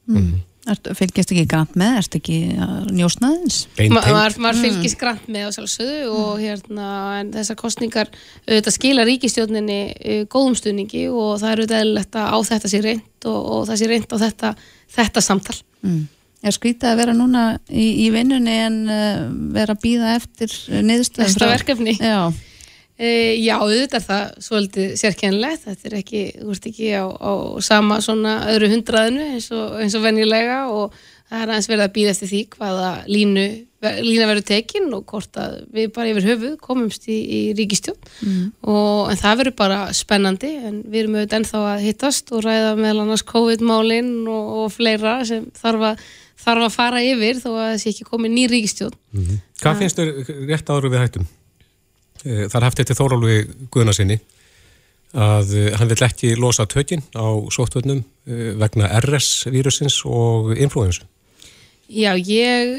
Ertu, 0.72 0.94
fylgjast 0.96 1.34
ekki 1.34 1.46
grann 1.50 1.72
með, 1.80 1.98
ertu 2.02 2.20
ekki 2.22 2.38
að 2.64 2.92
njósna 2.96 3.32
þins? 3.36 3.58
Bein 3.78 3.96
Ma 3.96 4.04
maður 4.06 4.38
maður 4.46 4.62
fylgist 4.66 5.00
grannt 5.02 5.28
með 5.32 5.50
á 5.50 5.56
sjálfsögðu 5.58 6.14
og 6.16 6.32
hérna 6.42 6.88
en 7.20 7.34
þessar 7.34 7.60
kostningar 7.60 8.12
auðvitað 8.48 8.78
skila 8.78 9.06
ríkistjórninni 9.08 9.80
eh, 10.00 10.24
góðum 10.32 10.56
stuðningi 10.60 11.04
og 11.12 11.36
það 11.42 11.52
er 11.52 11.64
auðvitað 11.64 11.84
eðlilegt 11.84 12.20
að 12.22 12.32
á 12.32 12.38
þetta 12.52 12.72
sé 12.72 12.82
reynd 12.86 13.28
og, 13.32 13.40
og 13.42 13.68
það 13.70 13.82
sé 13.82 13.92
reynd 13.92 14.16
á 14.16 14.18
þetta, 14.26 14.54
þetta 14.98 15.26
samtal. 15.28 15.58
Mm. 15.82 16.02
Er 16.42 16.56
skrítið 16.56 16.90
að 16.90 17.02
vera 17.04 17.14
núna 17.14 17.44
í, 17.70 17.88
í 18.02 18.08
vinnunni 18.14 18.54
en 18.64 18.78
uh, 18.90 19.26
vera 19.54 19.76
að 19.76 19.84
býða 19.84 20.16
eftir 20.18 20.56
niðurstöðum 20.72 21.28
Næsta 21.28 21.52
verkefni. 21.52 21.94
Já, 22.02 22.32
E, 23.02 23.10
já, 23.42 23.56
auðvitað 23.58 23.98
er 23.98 24.04
það 24.06 24.44
svolítið 24.46 24.92
sérkennlegt, 25.02 25.64
þetta 25.66 25.88
er 25.90 25.96
ekki, 25.98 26.20
þú 26.38 26.52
ert 26.54 26.68
ekki 26.70 26.92
á, 26.94 27.06
á 27.10 27.34
sama 27.66 27.98
svona 28.06 28.36
öðru 28.52 28.70
hundraðinu 28.76 29.24
eins 29.32 29.48
og, 29.56 29.80
eins 29.82 29.96
og 29.98 30.06
venjulega 30.06 30.60
og 30.70 30.94
það 31.32 31.40
er 31.40 31.54
aðeins 31.56 31.70
verið 31.72 31.86
að 31.88 31.94
býða 31.96 32.14
eftir 32.14 32.30
því 32.30 32.42
hvaða 32.54 32.92
línu, 33.10 33.48
lína 34.06 34.30
verður 34.30 34.48
tekin 34.52 34.94
og 34.94 35.04
hvort 35.10 35.42
að 35.42 35.58
við 35.74 35.90
bara 35.96 36.12
yfir 36.12 36.30
höfuð 36.30 36.54
komumst 36.62 37.10
í, 37.10 37.18
í 37.18 37.42
ríkistjón 37.58 37.98
og 38.70 39.10
en 39.10 39.22
það 39.24 39.42
verður 39.42 39.58
bara 39.64 39.82
spennandi 39.98 40.54
en 40.60 40.80
við 40.86 41.02
erum 41.02 41.18
auðvitað 41.18 41.38
ennþá 41.40 41.66
að 41.72 41.86
hittast 41.88 42.32
og 42.36 42.46
ræða 42.46 42.72
meðal 42.78 43.06
annars 43.08 43.26
COVID-málin 43.34 44.14
og, 44.28 44.56
og 44.62 44.72
fleira 44.78 45.18
sem 45.26 45.50
þarf 45.58 45.90
að, 45.90 46.08
þarf 46.46 46.70
að 46.70 46.78
fara 46.78 47.06
yfir 47.10 47.42
þó 47.42 47.52
að 47.56 47.78
sé 47.82 47.96
ekki 47.96 48.10
komið 48.14 48.38
ný 48.38 48.50
ríkistjón. 48.52 48.98
Hvað 49.64 49.86
finnst 49.86 49.98
þér 49.98 50.14
rétt 50.52 50.70
áður 50.70 50.92
við 50.92 51.08
hættum? 51.08 51.32
Eh, 52.26 52.46
Það 52.48 52.60
er 52.60 52.68
haft 52.68 52.84
eftir 52.84 53.00
Þórólfi 53.00 53.38
Guðnarsinni 53.74 54.20
að 55.12 55.56
eh, 55.58 55.72
hann 55.76 55.90
vill 55.92 56.04
ekki 56.08 56.36
losa 56.40 56.68
tökinn 56.70 57.04
á 57.18 57.28
sóttvöldnum 57.52 58.04
vegna 58.62 58.88
RS-vírusins 59.02 60.04
og 60.06 60.54
influensu. 60.54 61.08
Já, 61.92 62.14
ég 62.16 62.78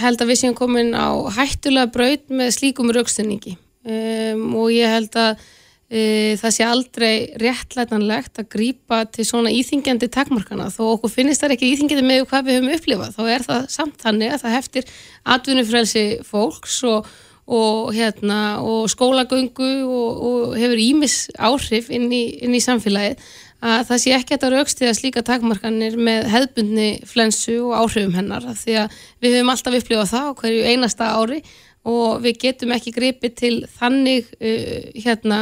held 0.00 0.18
að 0.18 0.32
við 0.32 0.40
séum 0.40 0.54
komin 0.58 0.90
á 0.90 1.14
hættulega 1.36 1.92
braut 1.94 2.24
með 2.32 2.56
slíkum 2.56 2.90
raukstunningi 2.90 3.54
um, 3.86 4.42
og 4.58 4.72
ég 4.74 4.90
held 4.90 5.14
að 5.14 5.36
uh, 5.38 6.32
það 6.40 6.54
sé 6.56 6.66
aldrei 6.66 7.12
réttlætanlegt 7.38 8.42
að 8.42 8.48
grípa 8.56 9.04
til 9.14 9.28
svona 9.28 9.52
íþingjandi 9.54 10.10
takmarkana 10.10 10.72
þó 10.74 10.82
okkur 10.96 11.14
finnist 11.20 11.44
það 11.44 11.54
ekki 11.54 11.70
íþingjandi 11.76 12.08
með 12.08 12.24
hvað 12.32 12.48
við 12.48 12.58
höfum 12.58 12.74
upplifað 12.80 13.14
þá 13.14 13.22
er 13.36 13.46
það 13.46 13.70
samt 13.76 14.02
þannig 14.02 14.34
að 14.34 14.42
það 14.42 14.56
heftir 14.56 14.92
atvinnufrelsi 15.36 16.04
fólks 16.26 16.80
og, 16.90 17.06
og, 17.48 17.92
hérna, 17.96 18.60
og 18.60 18.88
skólagöngu 18.92 19.68
og, 19.88 20.24
og 20.30 20.56
hefur 20.60 20.80
ímis 20.82 21.20
áhrif 21.40 21.88
inn 21.88 22.10
í, 22.12 22.24
inn 22.44 22.56
í 22.56 22.60
samfélagið 22.60 23.22
að 23.58 23.86
það 23.88 24.02
sé 24.02 24.12
ekki 24.14 24.36
að 24.36 24.52
raukstiða 24.54 24.94
slíka 24.94 25.22
takmarkanir 25.26 25.96
með 25.98 26.28
hefðbundni 26.30 26.90
flensu 27.08 27.56
og 27.64 27.72
áhrifum 27.80 28.14
hennar 28.14 28.44
því 28.52 28.76
að 28.84 29.00
við 29.24 29.38
höfum 29.38 29.54
alltaf 29.54 29.78
upplifað 29.80 30.12
það 30.12 30.28
á 30.28 30.38
hverju 30.42 30.68
einasta 30.68 31.08
ári 31.16 31.40
og 31.88 32.20
við 32.22 32.38
getum 32.44 32.74
ekki 32.76 32.92
gripið 32.94 33.34
til 33.38 33.54
þannig 33.78 34.28
uh, 34.38 34.92
hérna, 34.94 35.40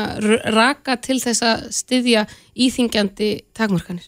raka 0.55 0.97
til 1.03 1.19
þess 1.21 1.45
að 1.45 1.67
styðja 1.75 2.25
íþingjandi 2.55 3.31
takmarkanir 3.57 4.07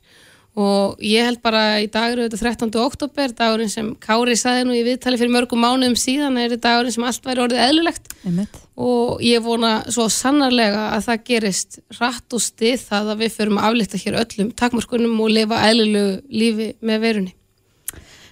og 0.58 0.98
ég 1.04 1.26
held 1.26 1.40
bara 1.44 1.78
í 1.82 1.86
dag 1.92 2.12
eru 2.12 2.26
þetta 2.26 2.40
13. 2.40 2.72
oktober, 2.82 3.32
dagurinn 3.36 3.70
sem 3.70 3.92
Kári 4.02 4.34
saði 4.38 4.66
nú 4.66 4.74
í 4.74 4.82
viðtali 4.86 5.20
fyrir 5.20 5.34
mörgum 5.34 5.62
mánuðum 5.62 5.94
síðan 5.98 6.38
er 6.40 6.50
þetta 6.54 6.72
dagurinn 6.72 6.96
sem 6.96 7.06
allt 7.06 7.28
væri 7.28 7.44
orðið 7.44 7.64
eðlulegt 7.68 8.12
einmitt. 8.26 8.60
og 8.74 9.22
ég 9.22 9.42
vona 9.44 9.72
svo 9.86 10.08
sannarlega 10.10 10.88
að 10.96 11.08
það 11.08 11.24
gerist 11.30 11.80
rætt 12.00 12.34
og 12.34 12.42
stið 12.42 12.86
það 12.90 13.12
að 13.14 13.24
við 13.24 13.34
förum 13.38 13.60
að 13.60 13.70
aflita 13.70 14.02
hér 14.02 14.20
öllum 14.24 14.52
takmörkunum 14.58 15.18
og 15.22 15.34
lifa 15.36 15.64
eðlulegu 15.70 16.14
lífi 16.42 16.70
með 16.82 17.04
verunni. 17.06 17.34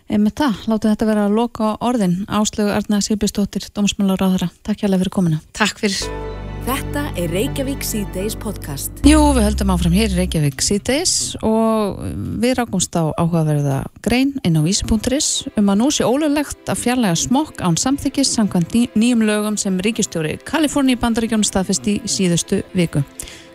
Einmitt 0.07 0.39
það, 0.39 0.63
láta 0.71 0.93
þetta 0.93 1.09
vera 1.09 1.27
að 1.27 1.35
loka 1.35 1.73
orðin 1.83 2.21
Áslögu 2.31 2.71
Arna 2.71 3.03
Sýrbjörnsdóttir, 3.03 3.67
Dómsmálar 3.75 4.23
ráðara 4.23 4.53
Takk 4.63 4.85
hjá 4.85 4.91
fyrir 4.95 5.15
komuna 5.19 5.43
Takk 5.51 5.83
fyrir. 5.83 6.36
Þetta 6.67 7.13
er 7.15 7.31
Reykjavík 7.31 7.85
C-Days 7.87 8.35
podcast. 8.43 8.97
Jú, 9.07 9.21
við 9.37 9.45
höldum 9.45 9.69
áfram 9.71 9.93
hér 9.95 10.11
Reykjavík 10.19 10.65
síðdeis 10.67 11.37
og 11.47 12.01
við 12.43 12.57
rákumst 12.59 12.99
á 12.99 13.07
áhugaverða 13.15 13.77
grein 14.03 14.33
inn 14.43 14.59
á 14.59 14.67
vísi.is 14.67 15.29
um 15.55 15.71
að 15.71 15.79
nú 15.79 15.93
sé 15.95 16.03
ólulegt 16.03 16.67
að 16.67 16.83
fjarlæga 16.83 17.21
smokk 17.23 17.63
án 17.63 17.79
samþykis 17.79 18.35
samkvæmt 18.35 18.75
ný, 18.75 18.83
nýjum 18.99 19.23
lögum 19.31 19.61
sem 19.63 19.79
ríkistjóri 19.79 20.41
Kaliforni 20.43 20.99
bandaríkjónu 20.99 21.47
staðfest 21.47 21.87
í 21.87 21.97
síðustu 22.03 22.65
viku. 22.75 23.05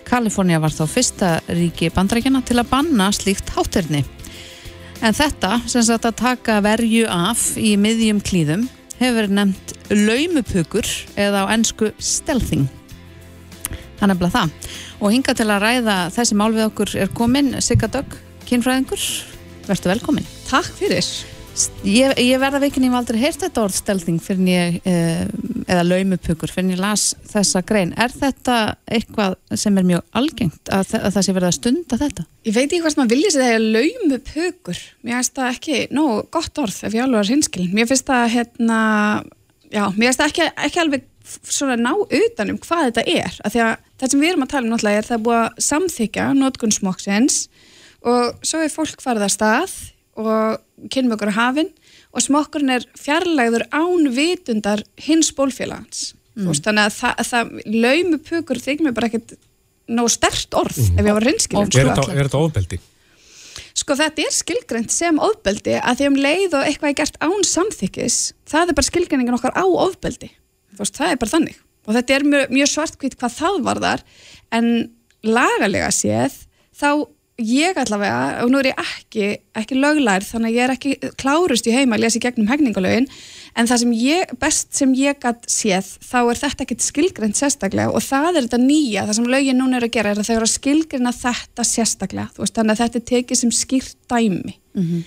Kalifornia 0.07 0.63
var 0.63 0.71
þá 0.71 0.85
fyrsta 0.87 1.35
ríki 1.51 1.91
bandaríkjana 1.91 2.45
til 2.47 2.61
að 2.63 2.71
banna 2.71 3.11
slíkt 3.11 3.51
hátterni. 3.57 4.05
En 5.03 5.11
þetta, 5.11 5.57
sem 5.67 5.83
sagt 5.83 6.07
að 6.07 6.21
taka 6.23 6.61
verju 6.63 7.11
af 7.11 7.49
í 7.59 7.75
miðjum 7.75 8.23
klíðum, 8.23 8.69
hefur 9.01 9.25
verið 9.25 9.39
nefnt 9.41 9.79
laumupukur 9.91 10.87
eða 11.19 11.43
á 11.43 11.51
ennsku 11.51 11.91
stealthing. 11.99 12.69
Það 14.01 14.07
er 14.07 14.09
nefnilega 14.15 14.33
það. 14.33 14.69
Og 14.97 15.11
hinga 15.13 15.33
til 15.37 15.45
að 15.45 15.59
ræða 15.61 15.95
þessi 16.15 16.37
mál 16.39 16.47
við 16.55 16.63
okkur 16.71 16.91
er 17.03 17.11
komin 17.13 17.51
Sigga 17.61 17.85
Dögg, 17.93 18.15
kynfræðingur, 18.49 19.03
verður 19.67 19.93
velkomin. 19.93 20.31
Takk 20.47 20.71
fyrir. 20.79 21.05
Ég, 21.85 22.15
ég 22.17 22.39
verða 22.41 22.63
veikin, 22.63 22.87
ég 22.87 22.89
hef 22.89 22.97
aldrei 22.97 23.19
heyrt 23.21 23.43
þetta 23.43 23.61
orðstelting 23.67 24.17
fyrir 24.23 24.47
ég, 24.49 24.79
eh, 24.89 25.27
eða 25.67 25.83
laumupukur, 25.85 26.49
fyrir 26.49 26.73
ég 26.73 26.81
las 26.81 27.11
þessa 27.29 27.61
grein. 27.61 27.91
Er 27.93 28.09
þetta 28.09 28.57
eitthvað 28.89 29.35
sem 29.53 29.77
er 29.77 29.85
mjög 29.91 30.01
algengt 30.17 30.73
að, 30.73 30.95
að 30.97 31.19
það 31.19 31.27
sé 31.27 31.37
verið 31.37 31.49
að 31.51 31.57
stunda 31.59 32.01
þetta? 32.01 32.27
Ég 32.47 32.57
veit 32.57 32.65
ekki 32.65 32.81
hvað 32.81 32.95
sem 32.95 33.03
að 33.05 33.13
vilja 33.13 33.33
sér 33.35 33.45
það 33.45 33.53
er 33.59 33.67
laumupukur. 33.77 34.81
Mér 35.05 35.19
finnst 35.19 35.37
það 35.37 35.53
ekki, 35.53 35.79
nó, 35.93 36.07
gott 36.33 36.65
orð 36.65 36.81
ef 36.89 36.97
ég 36.97 37.05
alveg 37.05 37.21
er 37.21 37.33
hinskilin. 37.35 37.71
Mér 37.77 37.91
finnst 37.93 38.09
það, 38.09 38.25
hérna, 38.39 38.81
já, 39.69 39.85
mér 39.93 40.09
finnst 40.09 40.23
það 40.23 40.33
ekki, 40.33 40.51
ekki 40.65 40.85
alveg 40.87 41.07
svona 41.47 41.77
ná 41.79 41.91
utanum 41.97 42.59
hvað 42.61 42.89
þetta 42.89 43.05
er. 43.07 43.39
Af 43.45 43.53
því 43.53 43.63
að 43.65 43.73
það 44.01 44.13
sem 44.13 44.23
við 44.23 44.31
erum 44.31 44.45
að 44.45 44.53
tala 44.53 44.67
um 44.67 44.73
náttúrulega 44.73 45.01
er 45.01 45.09
það 45.09 45.25
búið 45.27 45.41
að 45.41 45.61
samþykja 45.67 46.27
notkunnsmokksins 46.39 47.41
og 48.11 48.47
svo 48.47 48.63
er 48.63 48.73
fólk 48.73 49.03
farið 49.03 49.27
að 49.27 49.35
stað 49.35 49.75
og 50.21 50.89
kynum 50.91 51.15
okkur 51.15 51.31
á 51.31 51.39
hafinn 51.39 51.69
og 52.11 52.25
smokkurinn 52.25 52.73
er 52.75 52.87
fjarlægður 52.99 53.67
án 53.71 54.09
vitundar 54.15 54.83
hins 54.99 55.31
bólfélagans 55.35 56.11
mm. 56.35 56.51
þannig 56.65 56.87
að 56.87 56.97
það, 56.97 57.23
það 57.29 57.53
laumupukur 57.85 58.61
þykir 58.61 58.87
mér 58.87 58.95
bara 58.97 59.11
ekkert 59.11 59.35
nógu 59.91 60.13
stert 60.13 60.57
orð 60.57 60.79
mm. 60.81 60.97
ef 60.97 61.11
ég 61.11 61.19
var 61.19 61.27
reynskilin 61.27 61.69
Er 61.71 61.91
þetta, 61.91 62.07
er 62.15 62.27
þetta 62.27 62.41
ofbeldi? 62.41 62.81
Sko 63.81 63.95
þetta 63.99 64.23
er 64.25 64.35
skilgreynd 64.35 64.91
sem 64.91 65.17
ofbeldi 65.21 65.77
að 65.79 66.01
því 66.01 66.09
um 66.09 66.19
leið 66.25 66.57
og 66.59 66.67
eitthvað 66.67 66.91
er 66.91 66.99
gert 67.01 67.17
án 67.23 67.47
samþykkis 67.47 68.19
það 68.49 68.71
er 68.71 68.79
bara 68.79 68.89
skilgreyndingin 68.89 69.37
okkar 69.37 69.55
á 69.55 69.63
ofbeldi 69.63 70.31
veist, 70.83 70.97
það 70.97 71.13
er 71.13 71.21
bara 71.21 71.35
þannig. 71.35 71.61
Og 71.87 71.95
þetta 71.97 72.15
er 72.15 72.27
mjög, 72.33 72.53
mjög 72.57 72.71
svartkvít 72.75 73.17
hvað 73.17 73.37
það 73.39 73.61
var 73.65 73.81
þar 73.81 74.05
en 74.57 74.69
lagalega 75.25 75.89
séð 75.95 76.37
þá 76.77 76.91
ég 77.41 77.77
allavega, 77.79 78.43
og 78.43 78.51
nú 78.51 78.59
er 78.59 78.71
ég 78.71 78.81
ekki 78.81 79.27
ekki 79.57 79.77
löglærð, 79.79 80.27
þannig 80.29 80.51
að 80.51 80.57
ég 80.57 80.65
er 80.65 80.73
ekki 80.75 81.11
klárust 81.19 81.67
í 81.67 81.73
heima 81.73 81.97
að 81.97 82.03
lesa 82.05 82.19
í 82.19 82.23
gegnum 82.23 82.49
hegningalögin 82.51 83.07
en 83.57 83.69
það 83.69 83.81
sem 83.83 83.95
ég, 83.97 84.33
best 84.41 84.69
sem 84.77 84.93
ég 84.97 85.17
gætt 85.21 85.47
séð, 85.51 85.89
þá 86.05 86.19
er 86.21 86.41
þetta 86.41 86.65
ekkit 86.65 86.85
skilgreynd 86.85 87.39
sérstaklega 87.39 87.95
og 87.95 88.05
það 88.05 88.29
er 88.29 88.45
þetta 88.45 88.61
nýja 88.61 89.07
það 89.07 89.19
sem 89.19 89.31
lögin 89.33 89.59
núna 89.61 89.79
er 89.79 89.87
að 89.87 89.95
gera, 89.97 90.13
er 90.13 90.21
að 90.21 90.29
þau 90.29 90.35
eru 90.37 90.47
að 90.47 90.53
skilgreyna 90.53 91.15
þetta 91.17 91.67
sérstaklega, 91.71 92.29
þú 92.35 92.45
veist, 92.45 92.55
þannig 92.59 92.75
að 92.75 92.83
þetta 92.85 93.01
er 93.01 93.07
tekið 93.11 93.41
sem 93.41 93.53
skýrt 93.57 93.97
dæmi. 94.11 94.55
Mm 94.77 94.87
-hmm. 94.87 95.03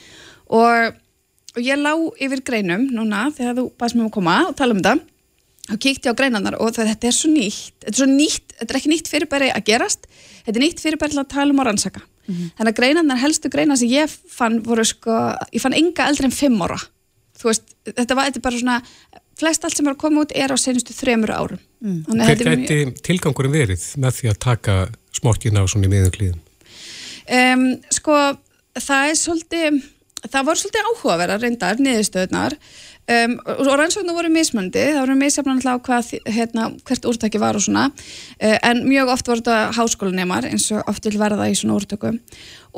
og, 0.58 1.00
og 1.54 1.62
ég 1.62 1.80
lá 1.80 1.94
yfir 2.18 2.44
greinum 2.44 2.88
núna, 2.90 3.30
þegar 3.36 3.58
þú 3.60 3.70
bæst 3.78 3.94
mér 3.94 4.04
um 4.04 4.10
að 4.10 4.16
koma 4.18 4.38
og 4.48 4.56
tala 4.56 4.74
um 4.74 4.82
þetta 4.82 5.13
og 5.72 5.80
kíkti 5.80 6.12
á 6.12 6.14
greinarnar 6.16 6.58
og 6.60 6.74
það, 6.76 6.90
þetta 6.92 7.08
er 7.08 7.16
svo 7.16 7.30
nýtt 7.32 7.84
þetta 7.86 7.94
er 7.94 8.00
svo 8.00 8.08
nýtt, 8.10 8.56
þetta 8.58 8.70
er 8.74 8.78
ekki 8.80 8.92
nýtt 8.92 9.10
fyrirbæri 9.12 9.52
að 9.54 9.66
gerast 9.70 10.08
þetta 10.44 10.56
er 10.58 10.64
nýtt 10.64 10.82
fyrirbæri 10.84 11.20
að 11.22 11.30
tala 11.32 11.54
um 11.54 11.62
og 11.62 11.68
rannsaka 11.68 12.02
mm 12.04 12.34
-hmm. 12.34 12.50
þannig 12.58 12.72
að 12.72 12.80
greinarnar, 12.80 13.22
helstu 13.22 13.48
greinar 13.48 13.80
sem 13.80 13.88
ég 13.88 14.10
fann 14.10 14.60
voru 14.62 14.84
sko, 14.84 15.12
ég 15.52 15.60
fann 15.64 15.76
enga 15.76 16.08
eldri 16.08 16.28
en 16.28 16.36
fimm 16.36 16.60
ára 16.60 16.80
þú 17.38 17.48
veist, 17.50 17.64
þetta 17.84 18.14
var 18.14 18.28
þetta 18.28 18.40
bara 18.40 18.58
svona, 18.58 18.82
flest 19.38 19.64
allt 19.64 19.76
sem 19.76 19.86
er 19.86 19.94
að 19.94 20.02
koma 20.04 20.20
út 20.24 20.32
er 20.34 20.52
á 20.52 20.56
senustu 20.56 20.92
þremur 20.92 21.32
árum 21.32 21.58
mm. 21.80 22.04
Hver 22.06 22.36
gæti 22.36 22.84
mjög... 22.84 23.02
tilgangurum 23.02 23.52
verið 23.52 23.82
með 23.96 24.20
því 24.20 24.30
að 24.30 24.38
taka 24.38 24.88
smorkin 25.12 25.58
á 25.58 25.64
svona 25.64 26.10
klíðum? 26.10 26.40
Um, 27.24 27.80
sko, 27.88 28.36
það 28.76 29.10
er 29.10 29.16
svolítið 29.16 29.82
það 30.30 30.46
voru 30.48 30.60
svolítið 30.60 30.88
áhugaverðar 30.90 31.42
reyndar 31.42 31.80
niðurstöðnar 31.80 32.56
Um, 33.04 33.34
og 33.44 33.66
rannsóknu 33.68 34.14
voru 34.16 34.30
mismöndi, 34.32 34.80
það 34.94 35.02
voru 35.02 35.16
misjafnan 35.20 35.58
á 35.60 35.76
hvað, 35.76 36.14
hérna, 36.24 36.70
hvert 36.88 37.08
úrtæki 37.10 37.40
var 37.42 37.58
og 37.58 37.66
svona. 37.66 37.90
Uh, 38.40 38.56
en 38.64 38.80
mjög 38.88 39.12
oft 39.12 39.28
voru 39.28 39.42
þetta 39.42 39.74
háskólanemar 39.76 40.48
eins 40.48 40.70
og 40.72 40.88
oft 40.88 41.04
vil 41.04 41.20
verða 41.20 41.50
í 41.52 41.58
svona 41.58 41.76
úrtöku 41.76 42.14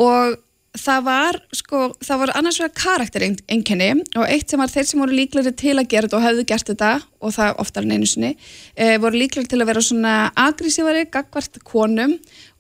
og 0.03 0.35
það 0.77 1.05
var 1.07 1.39
sko, 1.55 1.83
það 2.05 2.23
voru 2.23 2.35
annars 2.37 2.59
vegar 2.61 2.75
karakterengkenni 2.83 3.91
og 4.19 4.25
eitt 4.27 4.51
sem 4.51 4.61
var 4.61 4.73
þeir 4.73 4.89
sem 4.89 5.03
voru 5.03 5.17
líklegri 5.17 5.53
til 5.57 5.77
að 5.77 5.91
gera 5.93 6.09
þetta 6.09 6.19
og 6.19 6.27
hafðu 6.27 6.47
gert 6.51 6.73
þetta 6.73 6.91
og 7.23 7.35
það 7.37 7.61
oftar 7.63 7.87
en 7.87 7.95
einu 7.97 8.11
sinni 8.11 8.33
uh, 8.35 8.97
voru 9.03 9.21
líklegri 9.23 9.53
til 9.53 9.63
að 9.63 9.71
vera 9.71 9.85
svona 9.85 10.17
agressívari, 10.47 11.07
gagvart 11.13 11.61
konum 11.67 12.17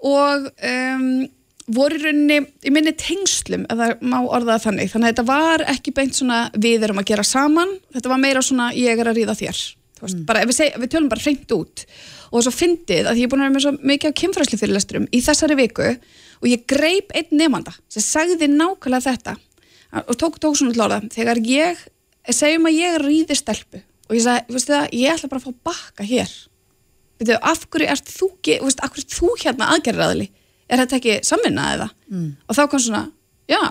og 0.06 0.48
um, 0.54 1.26
voru 1.74 1.98
í 1.98 2.02
rauninni, 2.02 2.38
í 2.62 2.72
minni 2.74 2.92
tengslum 2.98 3.64
ef 3.66 3.80
það 3.80 4.04
má 4.06 4.18
orðaða 4.22 4.62
þannig. 4.68 4.92
Þannig 4.92 5.08
að 5.08 5.14
þetta 5.14 5.24
var 5.30 5.64
ekki 5.72 5.94
beint 5.96 6.18
svona 6.18 6.42
við 6.54 6.86
erum 6.86 7.00
að 7.02 7.08
gera 7.10 7.26
saman. 7.26 7.74
Þetta 7.94 8.12
var 8.12 8.22
meira 8.22 8.44
svona 8.44 8.68
ég 8.76 9.02
er 9.02 9.10
að 9.10 9.20
ríða 9.20 9.36
þér. 9.38 9.64
Mm. 9.96 10.26
bara, 10.28 10.42
við, 10.44 10.58
seg, 10.58 10.74
við 10.76 10.90
tölum 10.92 11.08
bara 11.08 11.24
hreint 11.24 11.52
út. 11.56 11.82
Og 12.28 12.38
þess 12.38 12.50
að 12.50 12.58
fyndið 12.60 13.06
að 13.08 13.20
ég 13.20 13.26
er 13.26 13.32
búin 13.32 13.42
að 13.42 13.46
vera 13.46 13.54
með 13.54 13.64
svo 13.64 13.90
mikið 13.90 14.12
á 14.12 14.18
kynfræsli 14.20 14.58
fyrirlesturum 14.60 15.06
í 15.08 15.20
þessari 15.24 15.56
viku 15.56 15.86
og 15.86 16.48
ég 16.50 16.64
greip 16.68 17.14
einn 17.16 17.38
nefnda 17.40 17.72
sem 17.88 18.04
sagði 18.04 18.50
nákvæmlega 18.52 19.06
þetta. 19.06 19.36
Og 20.04 20.18
tók, 20.20 20.36
tók 20.42 20.58
svona 20.58 20.76
hlóða 20.76 21.00
þegar 21.14 21.40
ég, 21.48 21.80
segjum 22.28 22.68
að 22.68 22.76
ég 22.76 22.98
ríði 23.06 23.38
stelpu. 23.38 23.80
Og 24.10 24.18
ég 24.18 24.26
sagði, 24.26 24.60
það, 24.68 24.90
ég 25.00 25.16
ætla 25.16 25.32
bara 25.32 25.42
að 25.42 25.48
fá 25.48 25.70
bakka 25.70 26.06
hér. 26.06 26.34
Veitu, 27.16 27.38
af 27.40 27.64
hverju 27.72 27.88
ert 27.94 28.12
þú, 28.12 28.28
veistu, 28.44 28.84
af 28.84 28.92
hverju 28.92 29.06
ert 29.06 29.16
þú 29.16 29.30
hérna 29.40 29.70
aðgerraðli 29.72 30.28
er 30.68 30.82
þetta 30.82 30.98
ekki 31.00 31.18
samvinna 31.26 31.68
eða? 31.76 31.88
Mm. 32.10 32.28
og 32.46 32.58
þá 32.58 32.62
kom 32.70 32.82
svona, 32.82 33.04
já, 33.50 33.62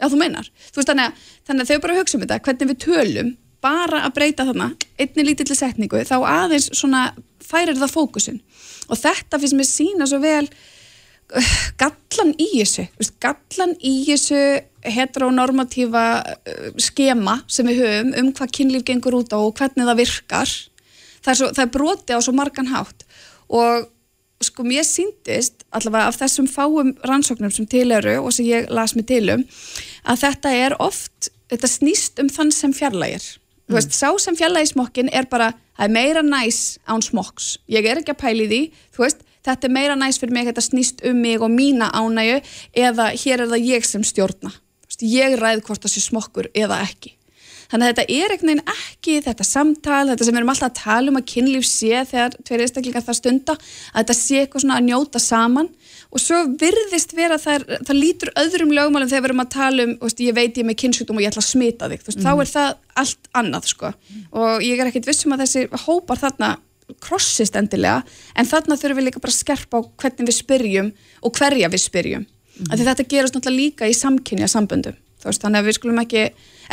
já 0.00 0.08
þú 0.10 0.20
meinar. 0.20 0.50
Þú 0.70 0.80
veist 0.80 0.92
þannig 0.92 1.08
að, 1.08 1.24
þannig 1.48 1.64
að 1.64 1.72
þau 1.72 1.84
bara 1.86 1.98
hugsa 1.98 2.18
um 2.18 2.24
þetta 2.24 2.40
hvernig 2.48 2.70
við 2.72 2.80
tölum, 2.84 3.32
bara 3.64 4.02
að 4.04 4.14
breyta 4.18 4.44
þarna 4.44 4.68
einni 5.00 5.24
lítilli 5.24 5.56
setningu, 5.56 6.02
þá 6.04 6.16
aðeins 6.20 6.68
svona 6.76 7.06
færir 7.44 7.78
það 7.78 7.94
fókusin 7.94 8.40
og 8.90 9.00
þetta 9.00 9.40
finnst 9.40 9.56
mér 9.56 9.68
sína 9.68 10.08
svo 10.08 10.20
vel 10.22 10.44
uh, 10.44 11.54
gallan 11.80 12.34
í 12.40 12.50
þessu. 12.58 12.86
Gallan 13.22 13.74
í 13.80 13.94
þessu 14.08 14.40
heteronormatífa 14.84 16.04
uh, 16.20 16.68
skema 16.82 17.38
sem 17.48 17.68
við 17.70 17.82
höfum 17.84 18.14
um 18.20 18.30
hvað 18.36 18.54
kynlíf 18.58 18.86
gengur 18.90 19.18
út 19.22 19.32
á 19.32 19.38
og 19.40 19.54
hvernig 19.58 19.88
það 19.88 20.00
virkar. 20.02 20.54
Það 21.24 21.32
er, 21.32 21.40
svo, 21.40 21.50
það 21.56 21.64
er 21.64 21.74
broti 21.78 22.16
á 22.16 22.20
svo 22.20 22.36
margan 22.36 22.72
hátt. 22.72 23.06
Og 23.48 23.88
sko 24.44 24.64
mér 24.66 24.84
síndist 24.86 25.64
allavega 25.74 26.10
af 26.10 26.18
þessum 26.20 26.48
fáum 26.50 26.92
rannsóknum 27.06 27.52
sem 27.54 27.66
til 27.70 27.90
eru 27.94 28.18
og 28.22 28.32
sem 28.36 28.46
ég 28.48 28.70
las 28.72 28.94
mig 28.96 29.08
til 29.10 29.24
um 29.32 29.44
að 30.04 30.20
þetta 30.26 30.52
er 30.66 30.76
oft, 30.82 31.30
þetta 31.52 31.70
snýst 31.70 32.20
um 32.22 32.30
þann 32.32 32.52
sem 32.52 32.74
fjarlægir. 32.76 33.24
Mm. 33.24 33.72
þú 33.72 33.78
veist, 33.78 33.94
sá 33.96 34.10
sem 34.20 34.36
fjarlægir 34.36 34.74
smokkin 34.74 35.08
er 35.08 35.28
bara 35.30 35.54
það 35.78 35.86
er 35.86 35.94
meira 35.96 36.22
næs 36.22 36.78
án 36.84 37.02
smokks. 37.02 37.58
Ég 37.68 37.86
er 37.88 38.02
ekki 38.02 38.12
að 38.12 38.20
pæli 38.20 38.48
því, 38.50 38.60
þú 38.92 39.06
veist 39.06 39.24
þetta 39.44 39.68
er 39.68 39.74
meira 39.76 39.96
næs 39.96 40.20
fyrir 40.20 40.36
mig, 40.36 40.48
þetta 40.50 40.64
snýst 40.64 41.04
um 41.08 41.20
mig 41.24 41.40
og 41.40 41.52
mína 41.52 41.90
ánægu 41.92 42.40
eða 42.76 43.10
hér 43.12 43.44
er 43.44 43.50
það 43.52 43.68
ég 43.72 43.88
sem 43.88 44.04
stjórna, 44.04 44.52
veist, 44.86 45.04
ég 45.04 45.36
ræð 45.40 45.64
hvort 45.66 45.84
það 45.84 45.96
sé 45.96 46.04
smokkur 46.04 46.50
eða 46.54 46.82
ekki 46.84 47.13
Þannig 47.74 47.88
að 47.88 47.96
þetta 47.98 48.14
er 48.14 48.32
ekkert 48.36 48.68
ekki 48.70 49.14
þetta 49.24 49.44
samtal, 49.48 50.04
þetta 50.12 50.26
sem 50.26 50.36
við 50.36 50.38
erum 50.38 50.50
alltaf 50.52 50.68
að 50.68 50.76
tala 50.78 51.10
um 51.10 51.16
að 51.18 51.24
kynlíf 51.32 51.64
sé 51.66 52.04
þegar 52.06 52.36
tveir 52.46 52.62
einstaklingar 52.62 53.02
það 53.02 53.16
stunda, 53.18 53.56
að 53.90 54.04
þetta 54.04 54.14
sé 54.14 54.36
eitthvað 54.44 54.62
svona 54.62 54.76
að 54.78 54.86
njóta 54.86 55.22
saman 55.22 55.70
og 56.14 56.22
svo 56.22 56.38
virðist 56.60 57.16
vera 57.18 57.34
að 57.34 57.48
það, 57.48 57.64
það 57.88 57.98
lítur 57.98 58.30
öðrum 58.44 58.74
lögmálum 58.76 59.10
þegar 59.10 59.24
við 59.24 59.30
erum 59.32 59.42
að 59.42 59.50
tala 59.56 59.88
um, 59.88 59.96
veist, 60.04 60.22
ég 60.22 60.36
veit 60.38 60.60
ég 60.60 60.68
með 60.68 60.78
kynnsjúkdóm 60.84 61.18
og 61.18 61.24
ég 61.24 61.32
ætla 61.32 61.42
að 61.42 61.48
smita 61.50 61.90
þig, 61.90 62.04
veist, 62.06 62.20
mm. 62.20 62.28
þá 62.28 62.32
er 62.44 62.52
það 62.52 62.70
allt 63.02 63.30
annað 63.42 63.70
sko 63.72 63.90
og 63.90 64.62
ég 64.62 64.78
er 64.78 64.92
ekkert 64.92 65.10
vissum 65.10 65.34
að 65.34 65.42
þessi 65.42 65.82
hópar 65.88 66.22
þarna 66.22 66.52
krossist 67.02 67.58
endilega 67.58 68.04
en 68.38 68.46
þarna 68.46 68.78
þurfum 68.78 69.00
við 69.00 69.08
líka 69.08 69.24
bara 69.24 69.34
að 69.34 69.40
skerpa 69.40 69.82
á 69.82 69.86
hvernig 69.98 70.30
við 70.30 70.38
spyrjum 70.38 70.94
og 71.24 71.34
hverja 71.40 71.70
við 71.72 71.82
spyrjum. 71.88 72.26
Mm. 72.54 72.74
Þetta 72.78 73.08
gerast 73.10 73.34
náttúrulega 73.34 73.58
líka 73.58 73.90
í 73.90 73.96
samkynja 73.98 74.46
samböndum 74.52 74.94
veist, 75.28 75.44
þannig 75.44 75.62
að 75.62 75.70
við 75.70 75.78
skulum 75.78 76.02
ekki, 76.02 76.26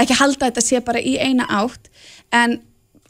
ekki 0.03 0.19
halda 0.19 0.49
þetta 0.49 0.65
sé 0.65 0.81
bara 0.85 1.01
í 1.01 1.15
eina 1.19 1.47
átt. 1.61 1.91
En 2.31 2.59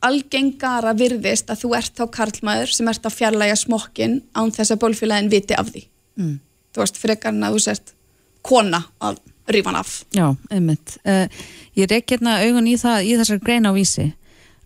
algengara 0.02 0.94
virðist 0.98 1.52
að 1.54 1.64
þú 1.64 1.74
ert 1.78 1.98
þá 1.98 2.06
karlmaður 2.16 2.72
sem 2.74 2.88
ert 2.90 3.06
að 3.06 3.18
fjarlæga 3.20 3.58
smokkin 3.60 4.22
án 4.34 4.54
þess 4.54 4.74
að 4.74 4.82
bólfélagin 4.86 5.32
viti 5.34 5.58
af 5.58 5.70
því. 5.74 5.88
Mm. 6.20 6.40
þú 6.76 6.82
veist, 6.84 6.98
frekarinn 7.00 7.44
að 7.48 7.56
þú 7.56 7.66
sért 7.66 7.94
kona 8.46 8.82
að 9.00 9.20
rífa 9.52 9.72
hann 9.72 9.80
af. 9.80 9.92
Já, 10.16 10.26
einmitt. 10.52 10.98
Uh, 11.08 11.28
Ég 11.78 11.88
reykja 11.88 12.18
hérna 12.18 12.42
augun 12.44 12.68
í 12.68 12.76
það, 12.80 13.06
í 13.08 13.12
þessar 13.20 13.40
greina 13.44 13.72
á 13.72 13.74
vísi 13.76 14.10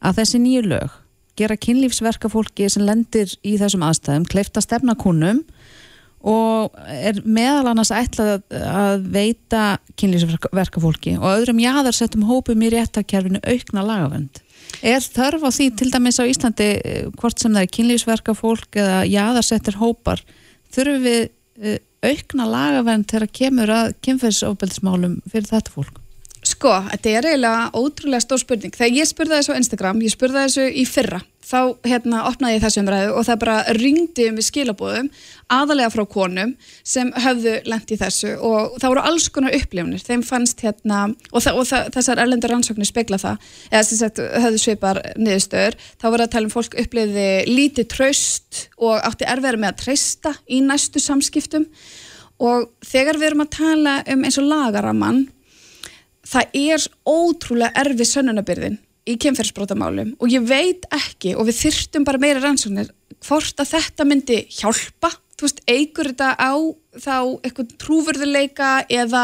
að 0.02 0.22
þessi 0.22 0.40
nýju 0.42 0.64
lög 0.72 0.96
gera 1.38 1.58
kynlífsverka 1.60 2.32
fólki 2.32 2.70
sem 2.72 2.86
lendir 2.88 3.30
í 3.46 3.58
þessum 3.60 3.84
aðstæðum, 3.86 4.26
kleifta 4.32 4.64
stefnakunum 4.64 5.44
og 6.26 6.74
er 6.90 7.20
meðal 7.22 7.70
annars 7.70 7.92
ætlað 7.94 8.40
að 8.50 9.04
veita 9.14 9.66
kynlýsverkafólki 10.02 11.16
og 11.20 11.28
öðrum 11.36 11.62
jáðarsettum 11.62 12.26
hópum 12.26 12.64
í 12.66 12.72
réttakerfinu 12.74 13.42
aukna 13.46 13.86
lagavönd. 13.86 14.42
Er 14.82 15.06
þörf 15.06 15.46
á 15.46 15.50
því 15.54 15.68
til 15.78 15.92
dæmis 15.94 16.18
á 16.18 16.26
Íslandi 16.26 16.70
hvort 17.20 17.42
sem 17.42 17.54
það 17.54 17.68
er 17.68 17.74
kynlýsverkafólk 17.78 18.80
eða 18.82 19.04
jáðarsettir 19.10 19.78
hópar 19.78 20.24
þurfum 20.74 21.06
við 21.06 21.22
eh, 21.62 21.78
aukna 22.06 22.50
lagavönd 22.50 23.08
þegar 23.12 23.32
kemur 23.40 23.76
að 23.76 23.94
kynferðsofbeldismálum 24.06 25.20
fyrir 25.30 25.52
þetta 25.52 25.76
fólk? 25.78 26.02
Sko, 26.46 26.74
þetta 26.92 27.14
er 27.18 27.28
eiginlega 27.32 27.70
ótrúlega 27.74 28.22
stór 28.22 28.42
spurning. 28.42 28.74
Þegar 28.76 29.00
ég 29.00 29.10
spurði 29.10 29.40
þessu 29.40 29.56
á 29.56 29.60
Instagram, 29.62 30.02
ég 30.06 30.14
spurði 30.14 30.44
þessu 30.44 30.66
í 30.70 30.84
fyrra, 30.86 31.22
þá 31.46 31.60
hérna 31.86 32.24
opnaði 32.30 32.58
ég 32.58 32.64
þessu 32.64 32.82
umræðu 32.82 33.12
og 33.16 33.26
það 33.28 33.42
bara 33.44 33.58
ringdi 33.78 34.28
um 34.30 34.40
við 34.40 34.48
skilabóðum 34.48 35.10
aðalega 35.54 35.92
frá 35.94 36.04
konum 36.10 36.54
sem 36.82 37.12
höfðu 37.22 37.54
lent 37.70 37.94
í 37.94 37.98
þessu 38.02 38.32
og 38.40 38.80
það 38.82 38.94
voru 38.94 39.04
alls 39.10 39.28
konar 39.34 39.58
upplifunir, 39.58 40.02
þeim 40.02 40.24
fannst 40.26 40.64
hérna 40.66 41.04
og, 41.32 41.44
þa 41.46 41.54
og 41.54 41.70
þa 41.70 41.82
þessar 41.96 42.24
erlendur 42.24 42.54
rannsóknir 42.54 42.90
spegla 42.90 43.22
það, 43.22 43.52
eða 43.72 43.84
sem 43.90 44.02
sagt 44.02 44.24
höfðu 44.46 44.64
svipar 44.64 45.02
niðurstöður, 45.20 45.78
þá 46.02 46.08
voru 46.10 46.26
að 46.26 46.34
tala 46.36 46.50
um 46.50 46.56
fólk 46.56 46.80
upplifiði 46.82 47.30
lítið 47.52 47.90
tröst 47.94 48.66
og 48.82 48.98
átti 49.06 49.30
erfiðar 49.30 49.62
með 49.62 49.74
að 49.74 49.80
treysta 49.84 50.34
í 50.50 50.62
næstu 50.66 51.02
samskiptum. 51.04 51.70
Og 52.44 52.68
þegar 52.84 53.20
við 53.20 53.30
erum 53.30 53.46
að 53.46 53.54
tala 53.56 53.94
um 54.12 54.26
eins 54.28 54.38
og 54.42 54.50
lagaramann 54.50 55.22
það 56.26 56.58
er 56.58 56.88
ótrúlega 57.08 57.86
erfið 57.86 58.10
sönnunabyrðin 58.10 58.80
í 59.06 59.18
kemferðsbrótamálum 59.22 60.15
og 60.20 60.32
ég 60.34 60.46
veit 60.50 60.88
ekki 60.96 61.36
og 61.38 61.50
við 61.50 61.60
þyrtum 61.63 62.08
bara 62.08 62.22
meira 62.22 62.41
rannsóknir 62.44 62.89
hvort 63.26 63.62
að 63.62 63.72
þetta 63.76 64.08
myndi 64.08 64.41
hjálpa. 64.60 65.13
Þú 65.36 65.48
veist, 65.48 65.62
eigur 65.68 66.10
þetta 66.12 66.30
á 66.39 66.54
þá 67.02 67.40
eitthvað 67.46 67.74
trúfurðuleika 67.82 68.70
eða 68.92 69.24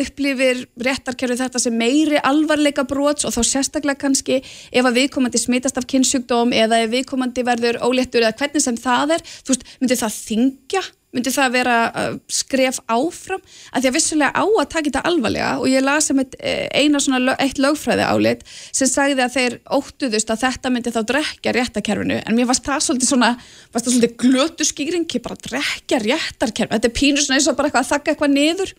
upplifir 0.00 0.64
réttarkerfi 0.86 1.38
þetta 1.40 1.62
sem 1.62 1.78
meiri 1.78 2.20
alvarleika 2.22 2.86
brots 2.88 3.26
og 3.28 3.36
þá 3.36 3.40
sérstaklega 3.50 4.02
kannski 4.06 4.40
ef 4.42 4.84
að 4.84 5.00
viðkomandi 5.00 5.40
smitast 5.40 5.80
af 5.80 5.88
kynnsjúkdóm 5.90 6.54
eða 6.56 6.82
ef 6.84 6.92
viðkomandi 6.94 7.46
verður 7.46 7.80
óléttur 7.86 8.24
eða 8.24 8.36
hvernig 8.40 8.64
sem 8.64 8.78
það 8.80 9.18
er, 9.18 9.24
þú 9.44 9.54
veist, 9.54 9.66
myndi 9.80 10.02
það 10.02 10.20
þingja 10.20 10.84
myndi 11.14 11.32
það 11.34 11.52
vera 11.54 11.76
skref 12.30 12.80
áfram? 12.90 13.42
Að 13.70 13.84
því 13.84 13.90
að 13.90 13.96
vissulega 13.96 14.32
á 14.34 14.44
að 14.44 14.70
taka 14.72 14.88
þetta 14.88 15.02
alvarlega 15.10 15.50
og 15.60 15.68
ég 15.70 15.84
lasi 15.84 16.14
um 16.14 16.22
eina 16.24 17.02
svona 17.02 17.36
eitt 17.42 17.60
lögfræði 17.62 18.08
álit 18.08 18.44
sem 18.50 18.90
sagði 18.90 19.22
að 19.24 19.36
þeir 19.36 19.56
óttuðust 19.78 20.32
að 20.34 20.42
þetta 20.44 20.72
myndi 20.74 20.94
þá 20.94 21.00
drekja 21.12 21.54
réttakerfinu 21.54 22.18
en 22.20 22.38
mér 22.38 22.50
varst 22.50 22.66
það 22.66 22.86
svolítið 22.88 23.12
svona 23.12 23.30
varst 23.74 23.86
það 23.86 23.92
svolítið 23.94 24.16
þetta 26.74 26.90
er 26.90 26.96
pínur 26.98 27.24
svona 27.24 27.40
eins 27.40 27.50
og 27.50 27.58
bara 27.58 27.70
eitthvað 27.70 27.86
að 27.86 27.92
þakka 27.92 28.14
eitthvað 28.14 28.34
niður 28.34 28.74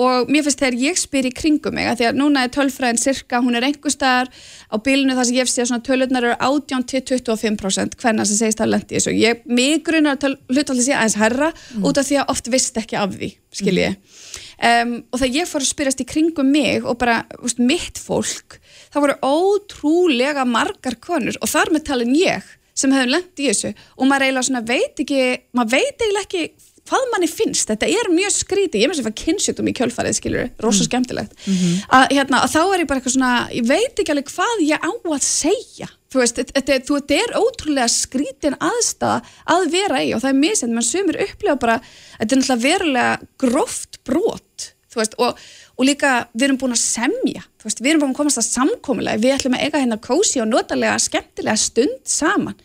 og 0.00 0.30
mér 0.32 0.44
finnst 0.46 0.60
þegar 0.62 0.76
ég 0.80 0.98
spyr 0.98 1.28
í 1.28 1.32
kringum 1.34 1.74
mig 1.76 1.88
að 1.90 2.00
því 2.00 2.06
að 2.08 2.18
núna 2.20 2.44
er 2.46 2.52
tölfræðin 2.54 3.00
cirka, 3.00 3.40
hún 3.44 3.58
er 3.58 3.66
einhver 3.66 3.92
staðar 3.92 4.30
á 4.72 4.76
bílinu 4.80 5.16
þar 5.16 5.28
sem 5.28 5.38
ég 5.40 5.50
sé 5.50 5.66
að 5.66 5.82
tölurnar 5.88 6.26
eru 6.28 6.36
18-25% 6.46 7.98
hvenna 8.00 8.26
sem 8.28 8.38
segist 8.38 8.62
að 8.62 8.72
lendi 8.74 8.96
þessu. 8.96 9.14
Ég, 9.18 9.42
mig 9.50 9.82
grunar 9.86 10.16
að 10.16 10.38
hlutalli 10.52 10.86
sé 10.86 10.94
aðeins 10.96 11.18
herra 11.20 11.50
mm. 11.52 11.88
út 11.90 12.00
af 12.00 12.08
því 12.08 12.20
að 12.22 12.32
oft 12.32 12.52
vist 12.54 12.80
ekki 12.80 13.00
af 13.00 13.12
því, 13.16 13.32
skilji. 13.60 13.90
Mm. 13.90 14.46
Um, 14.60 14.94
og 15.08 15.20
þegar 15.22 15.36
ég 15.38 15.50
fór 15.50 15.64
að 15.64 15.70
spyrjast 15.70 16.02
í 16.04 16.08
kringum 16.08 16.50
mig 16.52 16.84
og 16.84 16.98
bara 17.00 17.22
veist, 17.40 17.60
mitt 17.60 18.00
fólk, 18.00 18.58
það 18.92 19.06
voru 19.06 19.18
ótrúlega 19.24 20.46
margar 20.48 20.98
konur 21.00 21.38
og 21.40 21.48
þar 21.48 21.72
með 21.72 21.86
talin 21.88 22.16
ég 22.16 22.56
sem 22.76 22.92
hefur 22.94 23.12
lendi 23.12 23.46
í 23.46 23.48
þessu 23.48 23.70
og 23.96 24.08
maður 24.08 24.26
eiginlega 24.28 24.62
veit 24.68 25.00
ekki, 25.02 25.22
maður 25.56 25.72
veit 25.78 26.04
eiginlega 26.04 26.26
ekki 26.26 26.44
hvað 26.88 27.06
manni 27.12 27.28
finnst, 27.30 27.68
þetta 27.70 27.88
er 27.88 28.10
mjög 28.12 28.34
skríti 28.34 28.80
ég 28.82 28.90
með 28.90 29.00
sem 29.00 29.10
að 29.10 29.18
kynnsjutum 29.20 29.70
í 29.70 29.76
kjölfarið 29.76 30.18
skilur 30.18 30.50
rosa 30.62 30.82
mm. 30.82 30.88
skemmtilegt 30.88 31.32
mm 31.44 31.54
-hmm. 31.54 31.78
að, 31.98 32.04
hérna, 32.16 32.42
að 32.44 32.52
þá 32.54 32.60
er 32.62 32.82
ég 32.82 32.90
bara 32.90 33.00
eitthvað 33.00 33.16
svona, 33.16 33.32
ég 33.54 33.66
veit 33.68 34.02
ekki 34.02 34.14
alveg 34.14 34.32
hvað 34.34 34.64
ég 34.66 34.78
á 34.80 34.90
að 34.90 35.24
segja 35.26 35.90
þú 36.10 36.22
veist, 36.22 36.40
þetta, 36.40 36.62
þetta 36.72 37.18
er 37.20 37.36
ótrúlega 37.38 37.88
skrítin 37.92 38.58
aðstæða 38.58 39.20
að 39.54 39.70
vera 39.74 40.02
í 40.02 40.12
og 40.14 40.24
það 40.24 40.44
er 40.50 40.56
sem 40.58 40.74
mann 40.74 40.86
sumir 40.86 41.20
upplega 41.22 41.56
bara 41.60 41.78
þetta 42.18 42.34
er 42.34 42.40
náttúrulega 42.40 42.64
verulega 42.64 43.18
gróft 43.38 44.00
brot 44.04 44.72
veist, 44.96 45.14
og, 45.22 45.38
og 45.78 45.86
líka 45.86 46.26
við 46.34 46.48
erum 46.48 46.58
búin 46.58 46.74
að 46.74 46.82
semja 46.82 47.44
veist, 47.62 47.82
við 47.82 47.92
erum 47.92 48.04
búin 48.04 48.16
að 48.16 48.20
komast 48.22 48.42
að 48.42 48.48
samkomiðlega 48.48 49.22
við 49.22 49.36
ætlum 49.36 49.56
að 49.58 49.64
eiga 49.66 49.84
hérna 49.84 50.00
kósi 50.02 50.42
og 50.42 50.50
notalega 50.50 50.98
skemmtilega 50.98 51.62
stund 51.62 52.02
saman 52.10 52.58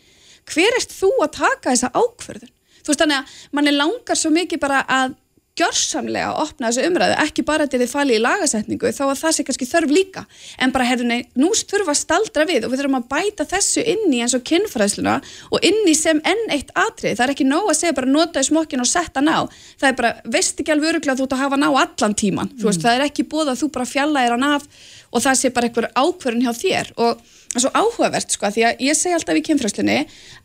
hver 0.50 0.78
erst 0.78 0.94
þú 0.94 1.12
að 1.22 1.34
taka 1.38 1.74
þessa 1.74 1.92
ákverðun 1.94 2.52
þú 2.86 2.94
veist 2.94 3.04
þannig 3.04 3.20
að 3.20 3.38
manni 3.58 3.76
langar 3.76 4.20
svo 4.20 4.32
mikið 4.34 4.62
bara 4.62 4.82
að 4.86 5.16
gjörsamlega 5.56 6.32
að 6.32 6.40
opna 6.42 6.68
þessu 6.68 6.88
umræðu, 6.90 7.14
ekki 7.22 7.44
bara 7.48 7.66
til 7.70 7.78
þið 7.80 7.88
fali 7.88 8.16
í 8.16 8.20
lagasetningu 8.20 8.90
þá 8.92 9.02
að 9.06 9.20
það 9.22 9.34
sé 9.36 9.44
kannski 9.48 9.68
þörf 9.70 9.92
líka. 9.94 10.24
En 10.60 10.72
bara 10.74 10.86
hefur 10.88 11.08
nei, 11.08 11.22
nú 11.38 11.48
þurfa 11.56 11.94
að 11.94 12.00
staldra 12.02 12.44
við 12.48 12.66
og 12.66 12.72
við 12.72 12.82
þurfum 12.82 12.98
að 12.98 13.06
bæta 13.14 13.46
þessu 13.48 13.84
inn 13.94 14.12
í 14.12 14.20
eins 14.24 14.36
og 14.36 14.44
kynfræðsluna 14.50 15.14
og 15.48 15.64
inn 15.64 15.80
í 15.88 15.94
sem 15.96 16.20
enn 16.28 16.44
eitt 16.52 16.74
atrið, 16.76 17.16
það 17.16 17.24
er 17.26 17.32
ekki 17.36 17.48
nóg 17.48 17.70
að 17.72 17.78
segja 17.80 17.96
bara 17.96 18.12
nota 18.12 18.44
í 18.44 18.50
smokkin 18.50 18.84
og 18.84 18.90
setja 18.90 19.24
ná, 19.24 19.48
það 19.80 19.88
er 19.88 19.96
bara 20.02 20.12
veist 20.36 20.60
ekki 20.60 20.76
alveg 20.76 20.92
öruglega 20.92 21.16
þú 21.22 21.28
ert 21.28 21.38
að 21.38 21.42
hafa 21.46 21.60
ná 21.62 21.68
allan 21.70 22.18
tíman 22.20 22.52
mm. 22.52 22.60
veist, 22.66 22.84
það 22.84 22.98
er 22.98 23.06
ekki 23.06 23.24
búið 23.30 23.54
að 23.54 23.62
þú 23.62 23.70
bara 23.78 23.88
fjalla 23.88 24.26
er 24.26 24.36
hann 24.36 24.48
af 24.50 24.68
og 25.16 25.24
það 25.24 25.40
sé 25.40 25.52
bara 25.56 25.70
einhver 25.70 25.88
ákverðin 25.96 26.44
hjá 26.44 26.52
þér. 26.60 26.92
Og 27.00 27.24
svo 27.64 27.70
áhugavert 27.74 28.34
sko 28.34 28.50
því 28.54 28.64
að 28.68 28.82
ég 28.86 28.98
segi 28.98 29.14
alltaf 29.16 29.38
í 29.38 29.42
kynfræslunni 29.46 29.96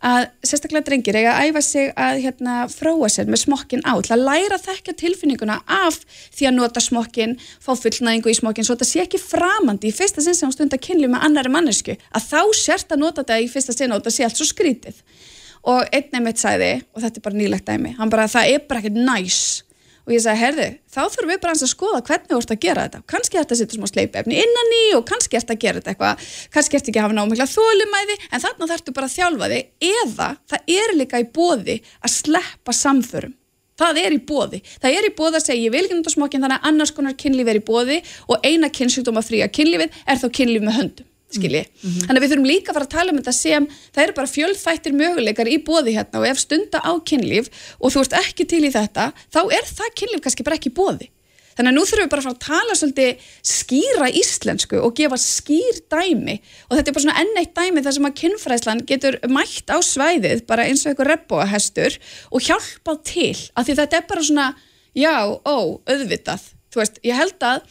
að 0.07 0.27
sérstaklega 0.45 0.87
drengir 0.87 1.17
eiga 1.19 1.33
að 1.35 1.49
æfa 1.49 1.63
sig 1.65 1.91
að 1.95 2.21
hérna 2.25 2.57
fróa 2.71 3.09
sér 3.11 3.31
með 3.31 3.43
smokkin 3.45 3.83
á 3.87 3.93
til 4.01 4.15
að 4.15 4.25
læra 4.27 4.57
að 4.57 4.67
þekka 4.69 4.95
tilfinninguna 5.01 5.57
af 5.65 5.99
því 6.35 6.49
að 6.49 6.55
nota 6.57 6.83
smokkin, 6.83 7.37
fá 7.61 7.71
fullnæðingu 7.73 8.31
í 8.31 8.37
smokkin 8.37 8.67
svo 8.67 8.77
þetta 8.77 8.89
sé 8.91 9.03
ekki 9.05 9.21
framandi 9.21 9.91
í 9.91 9.95
fyrsta 9.95 10.23
sinn 10.23 10.37
sem 10.37 10.49
hún 10.49 10.55
stund 10.55 10.77
að 10.77 10.85
kynli 10.87 11.09
með 11.11 11.27
annari 11.27 11.53
mannesku 11.53 11.97
að 11.97 12.29
þá 12.29 12.41
sért 12.61 12.93
að 12.95 13.03
nota 13.03 13.23
þetta 13.23 13.41
í 13.41 13.49
fyrsta 13.51 13.75
sinn 13.75 13.91
og 13.91 14.01
þetta 14.01 14.15
sé 14.17 14.27
allt 14.27 14.39
svo 14.39 14.49
skrítið. 14.49 15.03
Og 15.69 15.83
einn 15.93 16.07
nefnitt 16.09 16.41
sæði, 16.41 16.71
og 16.95 17.03
þetta 17.03 17.19
er 17.19 17.25
bara 17.27 17.37
nýlegt 17.37 17.67
dæmi, 17.67 17.91
hann 17.99 18.09
bara 18.09 18.25
það 18.31 18.55
er 18.55 18.63
bara 18.65 18.81
ekkert 18.81 18.97
næs 18.97 19.41
og 20.05 20.13
ég 20.15 20.23
sagði, 20.23 20.41
herðu, 20.41 20.67
þá 20.91 21.01
þurfum 21.01 21.31
við 21.31 21.41
bara 21.43 21.55
að 21.55 21.71
skoða 21.71 22.01
hvernig 22.07 22.31
þú 22.31 22.39
ert 22.39 22.53
að 22.55 22.61
gera 22.65 22.85
þetta. 22.85 23.01
Kannski 23.11 23.41
ert 23.41 23.51
að 23.53 23.59
setja 23.61 23.77
smá 23.77 23.89
sleipefni 23.91 24.39
innan 24.41 24.73
í 24.77 24.83
og 24.97 25.03
kannski 25.09 25.39
ert 25.39 25.53
að 25.53 25.61
gera 25.61 25.81
þetta 25.81 25.93
eitthvað. 25.93 26.31
Kannski 26.55 26.79
ert 26.79 26.89
ekki 26.89 27.01
að 27.01 27.07
hafa 27.07 27.17
námikla 27.19 27.49
þólumæði 27.51 28.17
en 28.29 28.43
þarna 28.45 28.71
þarftu 28.71 28.95
bara 28.97 29.11
að 29.11 29.15
þjálfa 29.17 29.51
þig. 29.53 29.69
Eða 29.91 30.31
það 30.51 30.73
er 30.77 30.95
líka 30.97 31.21
í 31.21 31.29
bóði 31.37 31.77
að 32.01 32.15
sleppa 32.15 32.75
samförum. 32.75 33.37
Það 33.81 33.97
er 33.97 34.13
í 34.13 34.19
bóði, 34.29 34.59
það 34.77 34.95
er 34.97 35.05
í 35.07 35.13
bóði 35.17 35.39
að 35.39 35.45
segja 35.47 35.63
ég 35.63 35.71
vil 35.73 35.79
ekki 35.81 35.95
náttúrulega 35.95 36.13
smokkin 36.13 36.43
þannig 36.43 36.59
að 36.59 36.67
annars 36.69 36.91
konar 36.93 37.15
kynlíf 37.17 37.47
er 37.49 37.57
í 37.57 37.63
bóði 37.65 37.95
og 38.29 38.43
eina 38.45 38.69
kynnsjúkdóma 38.69 39.23
frí 39.25 39.39
að 39.41 39.55
kynlífið 39.57 39.95
er 40.05 40.19
þá 40.21 40.27
kynlíf 40.37 40.67
með 40.67 40.77
höndum 40.77 41.10
skilji. 41.37 41.63
Mm 41.67 41.89
-hmm. 41.89 42.05
Þannig 42.07 42.19
að 42.19 42.23
við 42.23 42.31
þurfum 42.31 42.51
líka 42.51 42.71
að 42.71 42.77
fara 42.77 42.87
að 42.87 42.95
tala 42.97 43.11
um 43.11 43.19
þetta 43.21 43.35
sem 43.37 43.67
það 43.93 44.03
eru 44.03 44.17
bara 44.19 44.33
fjöldfættir 44.35 44.93
möguleikar 45.01 45.47
í 45.47 45.57
bóði 45.63 45.95
hérna 45.95 46.19
og 46.19 46.27
ef 46.27 46.37
stunda 46.39 46.79
á 46.83 46.91
kynlíf 47.09 47.49
og 47.79 47.91
þú 47.91 47.99
ert 48.01 48.19
ekki 48.25 48.45
til 48.45 48.63
í 48.65 48.71
þetta, 48.71 49.11
þá 49.33 49.41
er 49.51 49.65
það 49.65 49.95
kynlíf 49.95 50.21
kannski 50.21 50.43
bara 50.43 50.55
ekki 50.55 50.73
bóði. 50.73 51.09
Þannig 51.51 51.71
að 51.71 51.75
nú 51.75 51.83
þurfum 51.85 52.05
við 52.05 52.11
bara 52.11 52.21
að 52.21 52.25
fara 52.25 52.37
að 52.37 52.45
tala 52.47 52.75
svolítið 52.79 53.11
skýra 53.43 54.07
íslensku 54.21 54.79
og 54.79 54.95
gefa 54.95 55.17
skýr 55.19 55.81
dæmi 55.91 56.35
og 56.69 56.77
þetta 56.77 56.89
er 56.89 56.95
bara 56.95 57.03
svona 57.05 57.21
enn 57.21 57.39
eitt 57.41 57.53
dæmi 57.57 57.83
þar 57.83 57.95
sem 57.97 58.07
að 58.07 58.17
kynfræðslan 58.21 58.83
getur 58.87 59.19
mætt 59.27 59.67
á 59.67 59.77
svæðið 59.83 60.45
bara 60.47 60.65
eins 60.65 60.85
og 60.85 60.93
eitthvað 60.93 61.11
rebbóahestur 61.11 61.97
og 62.31 62.47
hjálpað 62.47 63.03
til 63.11 63.35
að 63.53 63.67
því 63.67 63.77
þetta 63.81 63.99
er 63.99 64.07
bara 64.07 64.25
svona 64.29 64.47
já, 64.95 65.15
ó, 65.27 65.57
auðvitað. 65.85 66.47
Þú 66.71 66.81
veist, 66.81 67.01
ég 67.03 67.19
held 67.19 67.43
að 67.43 67.61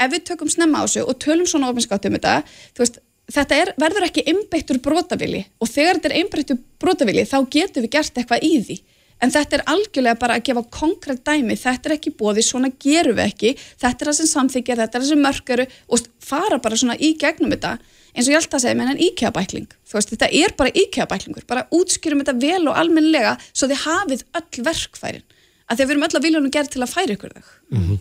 ef 0.00 0.12
við 0.12 0.24
tökum 0.30 0.50
snemma 0.52 0.82
á 0.82 0.86
þessu 0.86 1.06
og 1.06 1.18
tölum 1.22 1.48
svona 1.48 1.70
ofinskátt 1.72 2.08
um 2.08 2.16
þetta, 2.16 2.34
veist, 2.78 3.00
þetta 3.32 3.62
er, 3.62 3.72
verður 3.80 4.08
ekki 4.08 4.26
einbeittur 4.30 4.80
brotavili 4.82 5.44
og 5.60 5.70
þegar 5.70 5.98
þetta 5.98 6.12
er 6.12 6.18
einbeittur 6.20 6.60
brotavili 6.82 7.26
þá 7.26 7.38
getur 7.50 7.86
við 7.86 7.96
gert 7.98 8.20
eitthvað 8.20 8.46
í 8.46 8.52
því. 8.66 8.78
En 9.24 9.32
þetta 9.32 9.56
er 9.56 9.62
algjörlega 9.72 10.20
bara 10.20 10.34
að 10.36 10.42
gefa 10.44 10.62
konkrétt 10.76 11.22
dæmi, 11.24 11.54
þetta 11.56 11.88
er 11.88 11.94
ekki 11.94 12.12
bóði, 12.18 12.42
svona 12.44 12.68
gerum 12.68 13.16
við 13.16 13.30
ekki. 13.30 13.52
Þetta 13.80 14.04
er 14.04 14.10
það 14.10 14.16
sem 14.18 14.28
samþykja, 14.28 14.76
þetta 14.82 14.98
er 14.98 15.04
það 15.04 15.08
sem 15.08 15.22
mörguru 15.24 15.66
og 15.88 16.10
fara 16.20 16.58
bara 16.60 16.76
svona 16.76 16.98
í 17.00 17.14
gegnum 17.16 17.54
þetta. 17.54 17.78
Eins 18.12 18.28
og 18.28 18.34
ég 18.34 18.40
alltaf 18.42 18.60
segi, 18.60 18.76
menn 18.76 18.92
en 18.92 19.00
íkjabækling 19.06 19.72
þú 19.88 19.96
veist, 19.98 20.12
þetta 20.12 20.28
er 20.32 20.52
bara 20.56 20.72
íkjabæklingur 20.82 21.44
bara 21.48 21.64
útskýrum 21.76 22.22
þetta 22.22 22.36
vel 22.40 22.62
og 22.68 22.78
almenlega 22.80 23.34
svo 23.50 23.68
þið 23.68 23.82
hafið 23.82 24.24
öll 24.40 24.64
verkfærin. 24.68 25.26
Að 25.66 25.80
þegar 25.80 25.88
við 25.88 25.94
erum 25.96 26.06
öll 26.06 26.16
að 26.16 26.26
vilja 26.28 26.40
nú 26.40 26.52
gera 26.54 26.72
til 26.72 26.84
að 26.84 26.92
færa 26.92 27.16
ykkur 27.16 27.34
þau. 27.36 27.48
Mm 27.72 27.82
-hmm. 27.82 27.98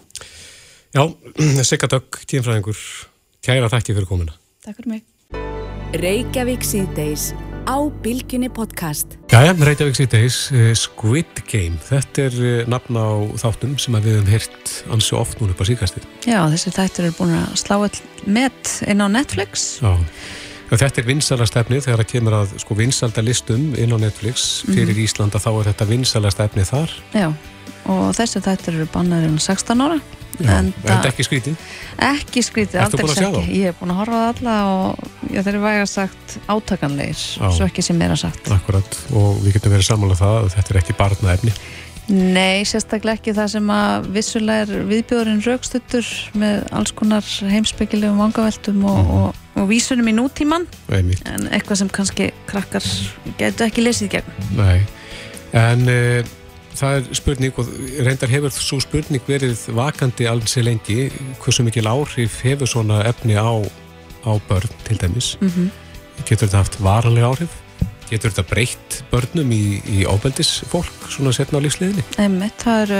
Já, 0.96 1.12
Sigga 1.68 1.90
Dögg, 1.92 2.22
tímfræðingur, 2.24 2.80
kæra 3.44 3.68
þakki 3.68 3.98
fyrir 3.98 4.08
komina. 4.08 4.38
Takk 4.64 4.78
fyrir 4.78 4.94
mig. 4.94 5.02
Reykjavík 6.00 6.64
síðdeis 6.64 7.34
á 7.68 7.84
Bilginni 8.00 8.48
podcast. 8.48 9.18
Jæja, 9.28 9.58
Reykjavík 9.60 10.00
síðdeis, 10.00 10.38
eh, 10.56 10.72
Squid 10.80 11.44
Game. 11.52 11.76
Þetta 11.84 12.30
er 12.30 12.40
eh, 12.40 12.72
nafn 12.72 12.96
á 12.96 13.28
þáttum 13.44 13.76
sem 13.76 14.00
við 14.00 14.22
hefum 14.22 14.32
hirt 14.38 14.74
ansi 14.96 15.20
oft 15.20 15.44
núna 15.44 15.52
upp 15.52 15.68
á 15.68 15.68
síkastir. 15.68 16.08
Já, 16.24 16.40
þessi 16.56 16.76
þættur 16.80 17.12
er 17.12 17.20
búin 17.20 17.38
að 17.42 17.60
slá 17.60 17.76
all 17.76 18.02
met 18.24 18.76
inn 18.88 19.04
á 19.04 19.12
Netflix. 19.12 19.68
Já, 19.84 20.00
þetta 20.72 21.04
er 21.04 21.12
vinsalastefni 21.12 21.84
þegar 21.84 22.06
það 22.06 22.12
kemur 22.16 22.40
að 22.40 22.60
sko 22.64 22.80
vinsaldalistum 22.80 23.74
inn 23.76 23.92
á 23.92 24.00
Netflix 24.00 24.64
fyrir 24.64 24.94
mm 24.94 24.96
-hmm. 24.96 25.08
Íslanda 25.12 25.44
þá 25.44 25.52
er 25.60 25.74
þetta 25.74 25.92
vinsalastefni 25.92 26.64
þar. 26.64 27.00
Já, 27.12 27.34
og 27.84 28.14
þessi 28.16 28.40
þættur 28.40 28.80
eru 28.80 28.94
bannaður 28.96 29.36
um 29.36 29.42
16 29.44 29.84
ára. 29.84 30.00
En 30.44 30.72
þetta 30.82 31.12
ekki 31.12 31.28
skrítið? 31.28 31.70
Ekki 32.06 32.44
skrítið, 32.46 32.82
aldrei 32.84 33.08
ekki. 33.14 33.44
Ég 33.60 33.72
hef 33.72 33.80
búin 33.80 33.94
að 33.94 34.02
horfa 34.02 34.20
það 34.20 34.28
alla 34.34 34.58
og 34.74 35.08
þeir 35.32 35.52
eru 35.54 35.64
væga 35.64 35.88
sagt 35.90 36.36
átakanleir, 36.52 37.24
svo 37.40 37.70
ekki 37.70 37.86
sem 37.86 38.00
meira 38.00 38.18
sagt. 38.20 38.52
Akkurat, 38.56 39.00
og 39.16 39.40
við 39.46 39.58
getum 39.58 39.76
verið 39.76 39.90
samanlega 39.90 40.22
það 40.24 40.38
að 40.42 40.52
þetta 40.58 40.76
er 40.76 40.82
ekki 40.84 40.98
barnaefni. 41.00 41.56
Nei, 42.06 42.62
sérstaklega 42.70 43.18
ekki 43.18 43.34
það 43.34 43.48
sem 43.56 43.72
að 43.74 44.12
vissulega 44.14 44.68
er 44.68 44.84
viðbjörðin 44.92 45.42
raukstuttur 45.48 46.12
með 46.38 46.68
alls 46.78 46.94
konar 46.94 47.26
heimsbyggilegum 47.50 48.22
vangaveltum 48.22 48.84
og, 48.86 49.00
mm. 49.00 49.18
og 49.24 49.42
og 49.56 49.70
vísunum 49.70 50.10
í 50.12 50.16
nútíman 50.16 50.66
einmitt, 50.92 51.24
en 51.30 51.48
eitthvað 51.54 51.82
sem 51.84 51.92
kannski 51.94 52.30
krakkar 52.50 52.86
getur 53.40 53.70
ekki 53.70 53.86
lesið 53.86 54.18
gegn. 54.18 54.40
nei 54.58 54.82
en 55.56 55.86
uh, 55.88 56.34
það 56.76 56.98
er 57.00 57.18
spurning 57.22 57.58
og 57.62 57.72
reyndar 58.06 58.32
hefur 58.32 58.54
svo 58.54 58.82
spurning 58.84 59.24
verið 59.28 59.68
vakandi 59.76 60.28
alls 60.30 60.58
í 60.60 60.66
lengi 60.66 61.10
hversu 61.44 61.66
mikil 61.66 61.88
áhrif 61.88 62.42
hefur 62.46 62.70
svona 62.70 63.02
efni 63.10 63.40
á, 63.40 63.54
á 64.28 64.32
börn 64.50 64.80
til 64.88 65.00
dæmis 65.02 65.36
Mm 65.42 65.72
getur 66.24 66.48
þetta 66.48 66.64
haft 66.64 66.80
varanlega 66.84 67.30
áhrif 67.30 67.56
getur 68.10 68.32
þetta 68.32 68.48
breytt 68.50 69.00
börnum 69.12 69.52
í, 69.54 69.80
í 69.84 70.06
ábeldis 70.08 70.62
fólk 70.70 71.10
svona 71.12 71.34
setna 71.36 71.60
á 71.60 71.66
lífsliðinni 71.66 72.06
Einmitt, 72.22 72.58
það 72.62 72.84
eru 72.86 73.00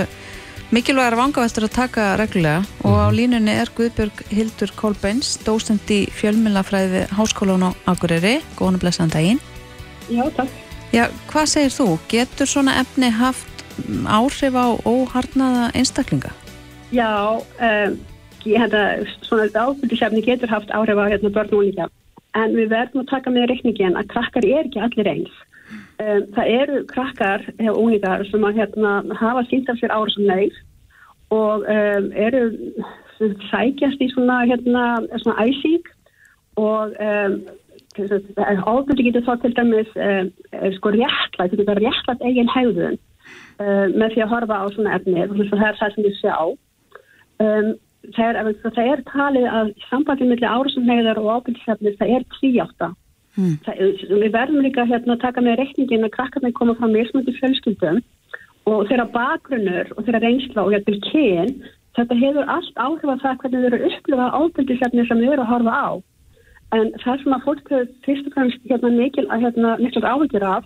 mikilvægar 0.74 1.16
vangaveltur 1.20 1.68
að 1.68 1.76
taka 1.76 2.06
reglulega 2.20 2.64
og 2.84 2.98
á 2.98 3.08
línunni 3.14 3.54
er 3.54 3.70
Guðbjörg 3.76 4.24
Hildur 4.34 4.74
Kolbeins, 4.78 5.36
dósend 5.46 5.86
í 5.94 6.04
fjölmjölafræði 6.18 6.92
við 6.92 7.16
Háskólan 7.18 7.68
á 7.68 7.70
Akureyri 7.94 8.40
góðan 8.58 8.80
og 8.80 8.82
blessaðan 8.84 9.14
daginn. 9.14 9.42
Já, 10.10 10.24
takk. 10.34 10.50
Já, 10.94 11.06
hvað 11.30 11.52
segir 11.52 11.74
þú? 11.74 11.86
Getur 12.10 12.50
svona 12.50 12.76
efni 12.82 13.12
haft 13.14 13.46
mm, 13.46 13.55
áhrif 14.06 14.54
á 14.56 14.66
óharnaða 14.86 15.70
einstaklinga? 15.76 16.32
Já, 16.94 17.40
um, 17.40 17.96
ég 18.46 18.60
held 18.62 18.76
að 18.78 19.08
svona 19.26 19.48
ábyrðisefni 19.50 20.22
getur 20.26 20.52
haft 20.52 20.70
áhrif 20.70 21.00
á 21.00 21.10
hérna 21.10 21.32
börn 21.34 21.54
og 21.54 21.62
úlíka. 21.62 21.88
En 22.36 22.54
við 22.54 22.70
verðum 22.70 23.02
að 23.04 23.10
taka 23.14 23.32
með 23.32 23.50
reikningin 23.50 23.98
að 23.98 24.10
krakkar 24.12 24.46
er 24.46 24.64
ekki 24.68 24.82
allir 24.84 25.10
eins. 25.12 25.34
Um, 25.98 26.22
það 26.36 26.52
eru 26.60 26.84
krakkar 26.92 27.44
og 27.72 27.82
úlíkar 27.82 28.24
sem 28.30 28.44
að 28.44 28.62
hérna, 28.62 28.94
hafa 29.16 29.44
sínt 29.50 29.70
af 29.72 29.80
sér 29.80 29.94
ára 29.94 30.12
sem 30.14 30.28
leið 30.28 30.62
og 31.34 31.66
um, 31.66 32.10
eru 32.12 32.44
sækjast 33.50 34.02
í 34.04 34.10
svona, 34.12 34.42
hérna, 34.46 34.86
svona 35.22 35.46
æsík 35.48 35.88
og 36.60 36.92
ábyrði 37.96 39.08
getur 39.08 39.24
þá 39.24 39.34
til 39.40 39.52
dæmis 39.56 39.92
er 39.96 40.72
sko 40.76 40.92
réttlætt, 40.92 41.36
þetta 41.38 41.60
getur 41.60 41.80
réttlætt 41.80 42.24
eigin 42.28 42.52
hegðun 42.52 42.98
uh, 43.62 43.86
með 43.94 44.14
því 44.14 44.24
að 44.24 44.32
horfa 44.34 44.60
á 44.60 44.64
svona 44.74 44.94
efni 44.98 45.26
og 45.26 45.34
það 45.40 45.66
er 45.70 45.80
það 45.80 45.96
sem 45.96 46.06
við 46.06 46.20
sjá. 46.20 46.36
Um, 47.36 47.72
það, 48.16 48.28
er, 48.28 48.52
það 48.64 48.84
er 48.84 49.02
talið 49.10 49.48
að 49.52 49.74
sambandið 49.90 50.32
millir 50.32 50.54
árasumhegðar 50.54 51.20
og 51.22 51.32
ábyrðisefnis 51.36 51.98
það 52.00 52.14
er 52.16 52.30
tvíjátta 52.38 52.94
Hmm. 53.36 53.58
það, 53.66 53.80
við 54.08 54.30
verðum 54.32 54.62
líka 54.64 54.86
hérna 54.88 55.12
að 55.12 55.24
taka 55.26 55.42
með 55.44 55.58
reikningin 55.60 56.06
að 56.06 56.14
krakkarnir 56.14 56.54
koma 56.56 56.72
frá 56.78 56.86
mismöndi 56.88 57.34
fjölskyldum 57.36 57.98
og 58.64 58.86
þeirra 58.88 59.04
bakgrunnur 59.12 59.90
og 59.92 60.06
þeirra 60.06 60.22
reynsla 60.22 60.64
og 60.64 60.72
hérna 60.72 60.94
kyn 61.04 61.50
þetta 61.98 62.16
hefur 62.22 62.48
allt 62.54 62.80
áhrif 62.80 63.12
að 63.12 63.20
það 63.24 63.42
hvernig 63.42 63.60
þau 63.60 63.68
eru 63.68 63.90
upplifa 63.90 64.30
ábyrðisefni 64.40 65.04
sem 65.04 65.20
þau 65.20 65.34
eru 65.34 65.44
að 65.44 65.52
horfa 65.52 65.74
á. 65.76 65.88
En 66.76 66.88
það 67.02 67.20
sem 67.22 67.36
að 67.36 67.44
fólk 67.44 67.68
fyrst 68.06 68.30
og 68.30 68.38
fremst 68.38 68.64
hérna 68.72 68.92
mikil 68.96 69.26
að 69.28 69.44
hérna 69.44 69.76
mikil 69.84 70.04
áhyggjur 70.08 70.48
af 70.48 70.64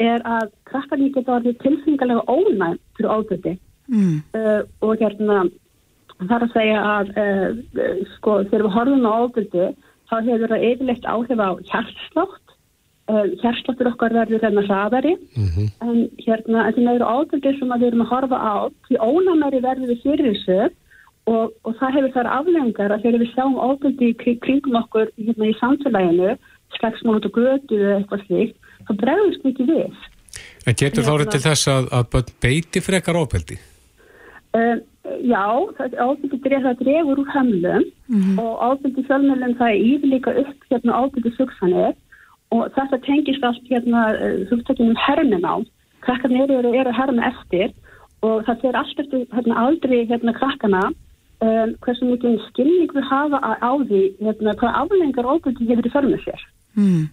er 0.00 0.22
að 0.24 0.52
krakkarnir 0.68 1.12
geta 1.14 1.36
orðið 1.38 1.58
tilfengilega 1.64 2.24
ónæm 2.28 2.78
fyrir 2.96 3.12
ábyrði 3.16 3.58
Mm. 3.90 4.22
uh, 4.38 4.62
og 4.86 5.00
hérna 5.00 5.48
það 6.20 6.34
er 6.36 6.44
að 6.44 6.52
segja 6.54 6.82
að 6.86 7.08
uh, 7.18 7.46
uh, 7.74 8.02
sko 8.14 8.36
þegar 8.44 8.62
við 8.66 8.74
horfum 8.76 9.08
á 9.08 9.12
ábyrdi 9.18 9.64
þá 10.10 10.14
hefur 10.28 10.52
það 10.52 10.66
yfirleitt 10.68 11.08
áhrif 11.10 11.42
á 11.42 11.50
hjartslátt 11.72 12.54
uh, 13.10 13.26
hjartsláttur 13.42 13.90
okkar 13.90 14.14
verður 14.14 14.44
hérna 14.46 14.64
hraðari. 14.68 15.16
Mm 15.34 15.66
en 15.80 15.98
hérna 16.22 16.68
en 16.68 16.78
það 16.78 16.92
eru 16.94 17.10
ábyrdi 17.16 17.56
sem 17.58 17.74
að 17.74 17.82
við 17.82 17.90
erum 17.90 18.06
að 18.06 18.12
horfa 18.14 18.38
á 18.38 18.54
því 18.86 19.00
ónæmari 19.08 19.64
verður 19.64 19.90
við 19.90 20.02
fyrir 20.04 20.30
þessu. 20.30 20.70
Og, 21.30 21.50
og 21.66 21.74
það 21.78 21.96
hefur 21.96 22.14
þar 22.14 22.28
aflengar 22.32 22.94
að 22.94 23.02
þegar 23.02 23.20
við 23.20 23.32
sjáum 23.34 23.58
ábyrdi 23.60 24.14
kring, 24.22 24.38
kringum 24.46 24.78
okkur 24.80 25.10
hérna 25.18 25.50
í 25.50 25.58
samfélaginu 25.58 26.30
slagsmónut 26.78 27.26
og 27.28 27.36
götu 27.36 27.76
eða 27.76 27.98
eitthvað 27.98 28.24
slíkt 28.28 28.69
þá 28.86 28.92
bregðumst 29.02 29.44
við 29.44 29.52
ekki 29.52 29.68
við 29.72 30.06
en 30.66 30.78
getur 30.82 31.02
þá 31.02 31.06
Hérna- 31.06 31.16
orðið 31.16 31.34
til 31.34 31.44
þess 31.48 31.72
að, 31.74 31.90
að 31.98 32.08
börn 32.14 32.32
beiti 32.44 32.84
frekar 32.84 33.20
ábeldi 33.20 33.58
Um, 34.50 34.80
já, 35.22 35.46
ábyrgdi 35.78 36.40
dref, 36.42 36.64
það 36.64 36.80
drefur 36.82 37.20
úr 37.22 37.28
hömlum 37.30 37.84
og 38.42 38.54
ábyrgdi 38.58 39.04
fjölmjölum 39.06 39.52
það 39.60 39.74
er 39.74 39.84
yfirleika 39.86 40.32
upp 40.42 40.64
hérna 40.72 40.96
ábyrgdi 41.04 41.30
sugsanir 41.36 41.94
og 42.50 42.64
þetta 42.74 42.98
tengist 43.04 43.46
allt 43.46 43.70
hérna 43.70 44.08
hugtökinum 44.50 44.98
hermin 44.98 45.46
á. 45.46 45.62
Krakkarnir 46.02 46.50
eru, 46.50 46.72
eru 46.74 46.94
hermin 46.96 47.22
eftir 47.22 47.70
og 48.26 48.42
það 48.48 48.64
fer 48.64 48.80
allt 48.80 49.04
eftir 49.04 49.22
hérna, 49.36 49.60
aldrei 49.68 50.02
hérna 50.10 50.34
krakkana 50.34 50.82
um, 50.90 51.76
hversu 51.86 52.10
mikið 52.10 52.42
skilning 52.48 52.90
við 52.90 53.06
hafa 53.06 53.38
á, 53.38 53.70
því 53.86 54.02
hérna, 54.18 54.56
hvað 54.58 54.78
aflengar 54.82 55.30
ábyrgdi 55.30 55.70
hefur 55.70 55.86
í 55.86 55.94
förmið 55.94 56.26
sér. 56.26 56.46
Mm. 56.74 57.06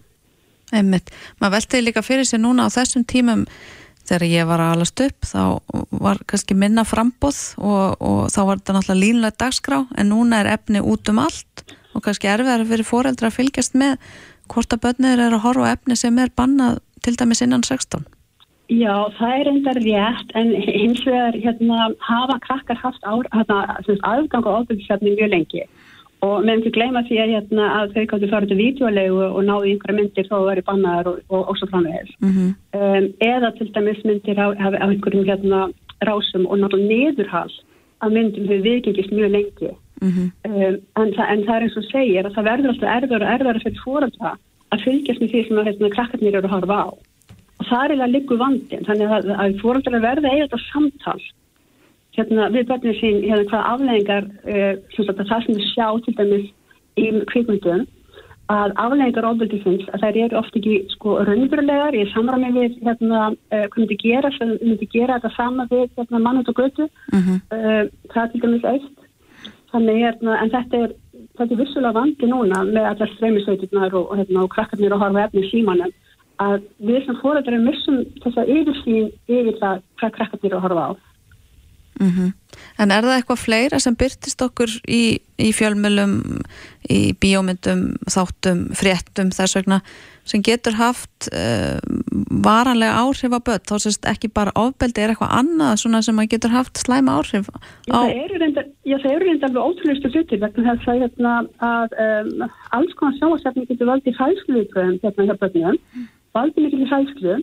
Einmitt. 0.75 1.11
Maður 1.39 1.57
veltiði 1.57 1.85
líka 1.87 2.03
fyrir 2.03 2.27
sér 2.27 2.41
núna 2.43 2.67
á 2.67 2.75
þessum 2.75 3.05
tímum 3.07 3.45
þegar 4.07 4.25
ég 4.27 4.47
var 4.47 4.63
að 4.63 4.73
alast 4.75 5.03
upp 5.03 5.27
þá 5.27 5.41
var 6.03 6.19
kannski 6.29 6.55
minna 6.55 6.83
frambóð 6.87 7.39
og, 7.59 7.97
og 7.99 8.19
þá 8.31 8.41
var 8.49 8.61
þetta 8.61 8.75
náttúrulega 8.77 9.03
línlega 9.03 9.39
dagskrá 9.43 9.81
en 9.97 10.11
núna 10.11 10.41
er 10.43 10.51
efni 10.55 10.83
út 10.83 11.11
um 11.11 11.23
allt 11.23 11.63
og 11.95 12.03
kannski 12.05 12.29
erfiðar 12.31 12.67
fyrir 12.69 12.87
foreldra 12.87 13.31
að 13.31 13.39
fylgjast 13.39 13.75
með 13.79 13.97
hvort 14.51 14.75
að 14.75 14.83
börnir 14.85 15.23
eru 15.25 15.39
að 15.39 15.43
horfa 15.47 15.73
efni 15.75 15.97
sem 15.99 16.21
er 16.23 16.31
bannað 16.35 16.79
til 17.03 17.15
dæmis 17.19 17.43
innan 17.43 17.65
16. 17.65 18.05
Já, 18.67 18.93
það 19.15 19.33
er 19.33 19.49
endar 19.51 19.77
rétt 19.79 20.31
en 20.35 20.49
hins 20.59 21.03
vegar 21.07 21.35
hérna, 21.39 21.91
hafa 22.03 22.35
krakkar 22.43 22.79
haft 22.81 23.05
hérna, 23.07 23.59
aðgang 24.03 24.43
á 24.43 24.51
ábyrgisefni 24.59 25.15
mjög 25.15 25.31
lengi 25.31 25.63
og 26.25 26.45
meðan 26.45 26.61
ekki 26.61 26.73
gleyma 26.77 27.03
því 27.07 27.17
að, 27.21 27.33
hérna, 27.35 27.65
að 27.79 27.95
þau 27.95 28.05
gáttu 28.11 28.29
farið 28.31 28.51
til 28.51 28.59
vídeolegu 28.61 29.25
og 29.27 29.41
náðu 29.45 29.71
einhverja 29.71 29.97
myndir 29.97 30.27
þó 30.27 30.33
að 30.33 30.39
það 30.39 30.49
væri 30.51 30.63
bannaðar 30.69 31.09
og, 31.11 31.17
og, 31.29 31.41
og 31.49 31.59
svo 31.59 31.69
framvegis. 31.73 32.15
Mm 32.21 32.55
Um, 32.77 33.05
eða 33.25 33.49
til 33.57 33.71
dæmis 33.73 34.03
myndir 34.05 34.37
á, 34.37 34.47
af, 34.53 34.73
af 34.83 34.89
einhverjum 34.91 35.25
hérna, 35.25 35.59
rásum 36.05 36.45
og 36.45 36.59
náttúrulega 36.59 36.89
niðurhald 36.91 37.55
af 38.01 38.11
myndum 38.11 38.45
hefur 38.45 38.65
viðgengist 38.67 39.11
mjög 39.11 39.31
lengi. 39.31 39.71
-hmm. 40.01 40.27
Um, 40.47 40.75
en, 41.01 41.13
það, 41.15 41.27
en 41.33 41.43
það 41.47 41.55
er 41.55 41.65
eins 41.65 41.77
og 41.79 41.87
segir 41.91 42.27
að 42.27 42.35
það 42.35 42.49
verður 42.49 42.73
alltaf 42.73 42.93
erður 42.97 43.25
og 43.25 43.33
erður 43.33 43.61
fyrir 43.63 43.83
fórölda 43.85 44.31
að 44.73 44.83
fylgjast 44.85 45.21
með 45.21 45.31
því 45.31 45.41
sem 45.47 45.59
að 45.59 45.67
hérna, 45.69 45.95
krakkarnir 45.95 46.37
eru 46.37 46.47
að 46.47 46.55
horfa 46.55 46.77
á. 46.85 46.87
Og 47.57 47.65
það 47.69 47.83
er 47.83 47.91
eiginlega 47.91 48.13
liggur 48.13 48.41
vandin, 48.41 48.85
þannig 48.87 49.13
að, 49.17 49.29
að 49.41 49.59
fóröldar 49.63 50.01
verða 50.05 50.33
eiginlega 50.33 50.63
samtal 50.67 51.21
hérna, 52.17 52.49
við 52.53 52.67
börnum 52.71 52.97
sín 52.99 53.21
hérna, 53.25 53.45
hvað 53.51 53.69
afleggingar 53.73 54.27
uh, 54.53 54.73
að 55.03 55.23
það 55.29 55.45
sem 55.45 55.53
við 55.59 55.69
sjá 55.73 55.87
til 56.05 56.15
dæmis 56.17 56.49
í 56.97 57.07
kvikmyndum 57.31 57.85
að 58.47 58.75
afleggingar 58.83 59.27
ofbeldisins 59.27 59.89
að 59.91 60.03
þær 60.05 60.19
eru 60.25 60.39
oft 60.39 60.59
ekki 60.59 60.77
sko 60.93 61.17
raunverulegar 61.27 61.97
í 61.97 62.05
samræmi 62.13 62.53
við 62.55 62.77
hérna 62.85 63.25
uh, 63.31 63.65
hvað 63.65 63.81
myndi 63.81 63.99
gera, 64.03 64.31
sem 64.37 64.55
myndi 64.61 64.87
gera 64.93 65.17
þetta 65.17 65.33
sama 65.35 65.67
við 65.71 65.89
hérna 65.97 66.23
mannut 66.23 66.53
og 66.53 66.61
götu. 66.61 66.87
Mhm. 67.13 67.41
uh, 67.51 67.83
það 68.13 68.23
er 68.23 68.31
til 68.31 68.45
dæmis 68.45 68.71
eitt. 68.73 68.95
Þannig 69.67 69.97
hérna, 69.99 70.37
en 70.39 70.49
þetta 70.53 70.79
er 70.85 70.95
þetta 71.37 71.53
er 71.53 71.61
vissulega 71.61 71.95
vandi 71.97 72.29
núna 72.29 72.63
með 72.65 72.89
allar 72.91 73.11
streymisveiturnar 73.15 73.95
og, 73.97 74.11
og, 74.11 74.19
hérna, 74.21 74.43
og 74.43 74.53
krakkarnir 74.53 74.95
að 74.95 75.03
horfa 75.03 75.25
efni 75.27 75.43
símanum 75.51 75.93
að 76.43 76.65
við 76.87 77.05
sem 77.05 77.17
fórættar 77.21 77.57
missum 77.61 78.03
þessa 78.23 78.45
yfirsýn 78.45 79.11
yfir 79.25 79.57
það 79.61 79.83
hvað 80.01 80.15
krakkarnir 80.17 80.51
eru 80.51 80.59
að 80.59 80.65
horfa 80.67 80.85
á 80.85 80.91
Mhm. 81.99 82.33
En 82.81 82.91
er 82.93 83.05
það 83.05 83.15
eitthvað 83.19 83.41
fleira 83.41 83.79
sem 83.81 83.95
byrtist 83.97 84.41
okkur 84.41 84.71
í, 84.89 85.01
í 85.37 85.49
fjölmjölum, 85.55 86.13
í 86.89 86.99
bíómyndum, 87.21 87.97
þáttum, 88.09 88.67
fréttum 88.77 89.31
þess 89.35 89.57
vegna 89.57 89.81
sem 90.27 90.43
getur 90.43 90.75
haft 90.75 91.29
uh, 91.31 91.77
varanlega 92.43 92.97
áhrif 92.99 93.31
á 93.31 93.39
börn, 93.39 93.63
þá 93.69 93.75
sést 93.85 94.07
ekki 94.09 94.29
bara 94.33 94.53
ofbeldi, 94.59 95.03
er 95.03 95.13
eitthvað 95.13 95.35
annað 95.39 95.83
svona 95.83 96.01
sem 96.05 96.19
að 96.19 96.31
getur 96.33 96.53
haft 96.55 96.81
slæma 96.81 97.15
áhrif 97.21 97.47
á... 97.53 97.57
já, 97.87 97.93
það 97.95 99.13
eru 99.13 99.29
reyndar 99.29 99.47
alveg 99.47 99.61
ótrúlistu 99.63 100.11
hlutir 100.11 100.41
vegna 100.43 100.73
þess 100.73 100.91
að, 100.91 101.05
hérna, 101.05 101.35
að 101.63 101.95
um, 102.07 102.47
alls 102.75 102.97
konar 102.99 103.15
sjóasefni 103.21 103.67
getur 103.69 103.91
valdið 103.93 104.19
hræðsluðubröðum 104.19 104.99
hérna 105.05 105.29
hjá 105.29 105.39
börnum, 105.45 105.79
valdið 106.35 106.67
mikil 106.67 106.89
hræðslu 106.91 107.37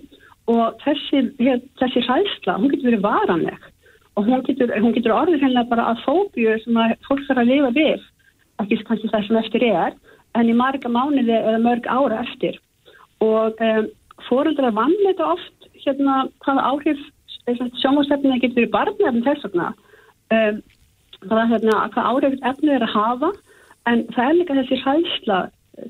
og 0.52 0.82
þessi, 0.84 1.24
hér, 1.40 1.62
þessi 1.80 2.04
hræðsla, 2.04 2.58
hún 2.60 2.74
getur 2.74 2.90
verið 2.90 3.06
varanleg 3.06 3.70
og 4.14 4.26
hún 4.28 4.42
getur, 4.46 4.70
hún 4.78 4.94
getur 4.94 5.14
orðið 5.14 5.42
hennilega 5.42 5.70
bara 5.70 5.88
að 5.92 6.02
fóbíu 6.04 6.54
sem 6.62 6.76
að 6.78 6.94
fólk 7.08 7.24
þarf 7.26 7.42
að 7.42 7.50
lifa 7.50 7.70
við, 7.74 8.04
ekki 8.62 8.78
kannski 8.86 9.10
það 9.10 9.26
sem 9.26 9.40
eftir 9.40 9.66
er, 9.70 9.96
en 10.38 10.50
í 10.50 10.54
marga 10.58 10.90
mánuði 10.90 11.34
eða 11.34 11.62
mörg 11.62 11.88
ára 11.90 12.20
eftir. 12.22 12.60
Og 13.24 13.60
um, 13.62 13.88
fóruldrar 14.28 14.74
vannleita 14.76 15.26
oft 15.34 15.68
hérna 15.84 16.24
hvaða 16.44 16.68
áhrif 16.70 17.02
sjónvastefnið 17.82 18.40
getur 18.42 18.62
verið 18.62 18.72
barnefn 18.74 19.24
þess 19.26 19.46
vegna. 19.48 19.72
Um, 20.34 20.62
hvaða 21.24 21.46
hérna, 21.52 21.78
hvað 21.94 22.10
áhrif 22.12 22.38
efnið 22.50 22.76
er 22.76 22.86
að 22.86 22.94
hafa. 22.94 23.32
En 23.90 24.04
það 24.14 24.28
er 24.28 24.38
líka 24.38 24.58
þessi 24.60 24.80
hræðsla 24.82 25.40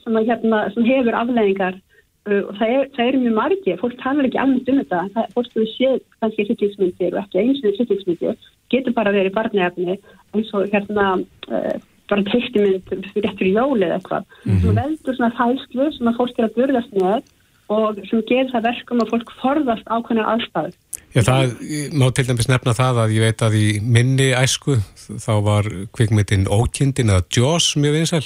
sem, 0.03 0.17
hérna, 0.17 0.63
sem 0.75 0.89
hefur 0.89 1.19
afleggingar 1.19 1.81
og 2.25 2.53
það 2.59 2.75
er, 2.75 2.85
það 2.97 3.07
er 3.07 3.19
mjög 3.21 3.35
margi 3.39 3.79
fólk 3.81 3.97
talar 4.01 4.29
ekki 4.29 4.41
alveg 4.41 4.71
um 4.73 4.79
þetta 4.81 5.01
það, 5.15 5.33
fólk 5.37 5.51
sem 5.53 5.67
séð 5.75 5.99
kannski 6.21 6.47
hlutingsmyndir 6.49 7.17
og 7.17 7.23
ekki 7.25 7.43
eins 7.43 7.65
og 7.65 7.81
hlutingsmyndir 7.81 8.47
getur 8.73 8.97
bara 8.97 9.13
verið 9.13 9.35
barnefni 9.37 9.99
eins 10.35 10.55
og 10.57 10.71
hérna 10.73 11.09
uh, 11.21 11.75
bara 12.11 12.25
teiktimynd 12.29 12.91
fyrir 13.13 13.31
eftir 13.31 13.51
jóli 13.53 13.87
eða 13.87 13.99
eitthvað. 13.99 14.27
Sem 14.45 14.77
veldur 14.77 15.17
svona 15.17 15.33
fælslu 15.39 15.89
sem 15.95 16.11
að 16.11 16.19
fólk 16.21 16.39
er 16.39 16.49
að 16.49 16.59
burðast 16.59 16.97
með 16.99 17.31
og 17.73 18.01
sem 18.11 18.25
gerir 18.29 18.51
það 18.53 18.67
verkum 18.69 19.01
að 19.01 19.13
fólk 19.15 19.35
forðast 19.41 19.87
ákveðna 19.89 20.27
aðstæður. 20.35 20.75
Já, 21.15 21.21
það 21.25 21.55
má 21.95 22.07
til 22.13 22.27
dæmis 22.29 22.51
nefna 22.51 22.75
það 22.77 23.01
að 23.05 23.15
ég 23.15 23.25
veit 23.25 23.45
að 23.47 23.57
í 23.57 23.67
minni 23.81 24.31
æsku 24.37 24.77
þá 25.23 25.33
var 25.47 25.69
kvikmyndin 25.97 26.49
Ókindin 26.51 27.13
eða 27.15 27.25
Jaws 27.33 27.73
mjög 27.81 28.01
vinsæl 28.01 28.25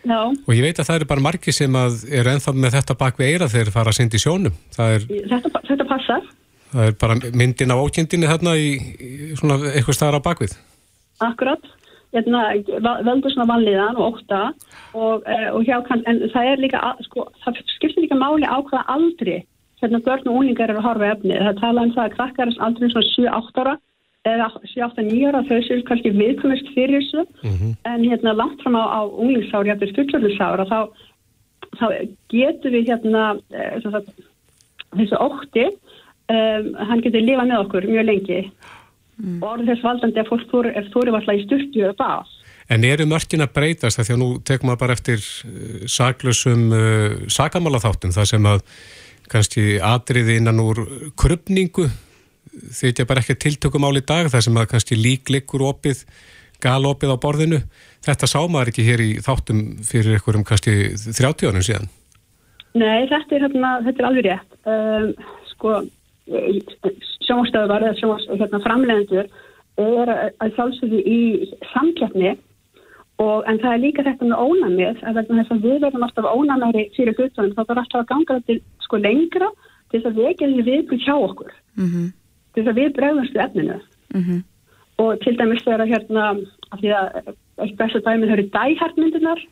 Já, 0.00 0.20
og 0.32 0.52
ég 0.56 0.64
veit 0.64 0.78
að 0.80 0.86
það 0.88 0.98
eru 1.00 1.08
bara 1.10 1.24
margir 1.24 1.52
sem 1.52 1.74
eru 1.76 2.30
ennþá 2.32 2.54
með 2.56 2.76
þetta 2.78 2.94
bak 3.02 3.18
við 3.20 3.32
eira 3.34 3.48
þegar 3.52 3.66
þeir 3.68 3.74
fara 3.74 3.92
að 3.92 3.98
synda 3.98 4.16
í 4.16 4.22
sjónum. 4.22 4.54
Er, 4.80 5.08
þetta, 5.28 5.60
þetta 5.68 5.88
passar 5.90 6.28
það 6.70 6.86
er 6.86 6.96
bara 7.00 7.18
myndin 7.34 7.74
af 7.74 7.82
Ókindinni 7.84 8.30
þarna 8.30 8.54
í, 8.58 8.70
í 9.02 9.36
svona 9.38 9.58
eitthvað 9.72 9.98
staðar 9.98 10.22
á 10.22 10.26
bakvið. 10.26 10.56
Akkurat, 11.24 11.70
hérna, 12.14 12.42
veldur 13.06 13.34
svona 13.34 13.48
vanlíðan 13.50 13.98
og 13.98 14.14
ótta 14.14 14.40
og, 14.94 15.26
eh, 15.26 15.48
og 15.52 15.66
hjá 15.66 15.78
kann, 15.88 16.04
en 16.10 16.22
það 16.32 16.52
er 16.52 16.64
líka, 16.64 16.82
sko, 17.08 17.26
það 17.44 17.62
skiptir 17.76 18.06
líka 18.06 18.18
máli 18.18 18.46
á 18.46 18.58
hvaða 18.62 18.86
aldri 18.96 19.40
hérna 19.80 20.02
börn 20.04 20.28
og 20.28 20.42
úlingar 20.42 20.70
eru 20.70 20.82
að 20.82 20.88
horfa 20.88 21.12
efni. 21.14 21.36
Það 21.36 21.60
tala 21.60 21.86
um 21.86 21.94
það 21.94 22.06
að 22.06 22.16
krakkar 22.16 22.50
er 22.50 22.64
aldrei 22.66 22.90
svona 22.92 23.12
7-8 23.16 23.62
ára 23.64 23.76
eða 24.28 24.50
7-8-9 24.74 25.28
ára 25.30 25.44
þau 25.48 25.60
séu 25.64 25.84
kannski 25.88 26.12
viðkomist 26.12 26.72
fyrir 26.74 27.00
þessu. 27.00 27.24
En 27.88 28.04
hérna 28.04 28.34
langt 28.36 28.60
fram 28.64 28.76
á, 28.76 28.84
á 28.84 29.00
unglingsári, 29.08 29.70
jafnir 29.72 29.94
fullorðinsára 29.96 30.66
þá, 30.68 30.80
þá 31.78 31.86
getur 32.32 32.74
við 32.74 32.90
hérna 32.92 33.24
eh, 33.54 33.78
sem 33.80 33.94
sagt, 33.94 34.10
þessu 34.98 35.22
ótti 35.24 35.64
um, 35.70 36.68
hann 36.90 37.04
getur 37.04 37.24
lifað 37.24 37.48
með 37.48 37.64
okkur 37.64 37.88
mjög 37.88 38.06
lengi. 38.10 38.42
Og 39.40 39.48
orðið 39.54 39.72
þess 39.74 39.84
valdandi 39.84 40.20
að 40.20 40.30
fólk 40.30 40.54
ef 40.68 40.92
þóri 40.92 41.12
var 41.12 41.20
alltaf 41.20 41.40
í 41.40 41.46
styrtu 41.46 41.82
eða 41.84 41.96
bað. 41.98 42.36
En 42.70 42.84
eru 42.86 43.04
mörkin 43.08 43.42
að 43.42 43.54
breytast? 43.56 43.98
Því 43.98 44.14
að 44.14 44.20
nú 44.20 44.28
tekum 44.46 44.70
maður 44.70 44.84
bara 44.84 44.96
eftir 44.98 45.24
uh, 45.24 45.88
saklusum 45.88 46.68
uh, 46.76 47.16
sakamálaþáttum 47.32 48.12
það 48.16 48.30
sem 48.34 48.52
að 48.52 48.62
kannski 49.30 49.64
atriði 49.80 50.40
innan 50.40 50.60
úr 50.60 50.84
krupningu 51.18 51.88
þykja 52.80 53.06
bara 53.08 53.22
ekki 53.24 53.36
tiltökum 53.40 53.84
ál 53.88 53.96
í 53.98 54.04
dag 54.06 54.28
það 54.32 54.44
sem 54.46 54.60
að 54.60 54.68
kannski 54.74 54.98
líkleikur 55.00 55.64
opið 55.70 56.04
galopið 56.60 57.14
á 57.14 57.22
borðinu. 57.22 57.62
Þetta 58.04 58.26
sá 58.28 58.40
maður 58.44 58.72
ekki 58.72 58.84
hér 58.84 59.00
í 59.00 59.10
þáttum 59.24 59.60
fyrir 59.86 60.18
einhverjum 60.18 60.44
kannski 60.44 60.74
30 60.96 61.48
ánum 61.48 61.64
síðan. 61.64 61.88
Nei, 62.74 63.08
þetta 63.10 63.34
er, 63.38 63.46
hérna, 63.48 63.70
þetta 63.86 64.02
er 64.02 64.08
alveg 64.10 64.26
rétt. 64.28 64.58
Um, 64.68 65.08
sko, 65.50 65.72
sjónastöðvar 67.26 67.84
eða 67.88 67.98
sjónas, 67.98 68.26
hérna, 68.30 68.60
framlegendur 68.64 69.26
er 69.80 70.12
að- 70.12 70.30
að 70.44 70.54
sjálfsögðu 70.56 71.00
í 71.06 71.18
samkeppni 71.72 72.36
og, 73.18 73.44
en 73.48 73.58
það 73.58 73.72
er 73.74 73.82
líka 73.84 74.04
þetta 74.04 74.28
með 74.28 74.42
ónamið 74.44 75.02
að 75.02 75.14
vegna 75.18 75.42
þess 75.42 75.54
að 75.56 75.64
við 75.66 75.80
verðum 75.84 76.06
alltaf 76.06 76.30
ónamæri 76.34 76.84
fyrir 76.96 77.14
hlutunum 77.16 77.54
þá 77.56 77.62
þarf 77.64 77.82
alltaf 77.82 78.00
að 78.00 78.10
ganga 78.12 78.38
þetta 78.40 78.84
sko 78.84 78.96
lengra 78.96 79.48
til 79.90 80.00
þess 80.00 80.10
að 80.10 80.20
við 80.20 80.36
gerum 80.40 80.64
viðbúð 80.70 81.04
hjá 81.04 81.14
okkur. 81.16 81.52
Mhm, 81.76 82.12
til 82.54 82.62
þess 82.62 82.72
að 82.72 82.80
við 82.80 82.94
bregðumst 82.98 83.36
við 83.36 83.44
efninu 83.46 83.78
mhm, 84.16 84.42
og 85.02 85.22
til 85.24 85.36
dæmis 85.38 85.64
þegar 85.64 85.84
að 85.84 85.92
hérna 85.94 86.26
af 86.70 86.82
því 86.82 86.92
að 86.96 87.32
eitt 87.60 87.76
besta 87.78 88.02
dæmið 88.04 88.30
þau 88.30 88.36
eru 88.36 88.46
dæhartmyndunar 88.56 89.44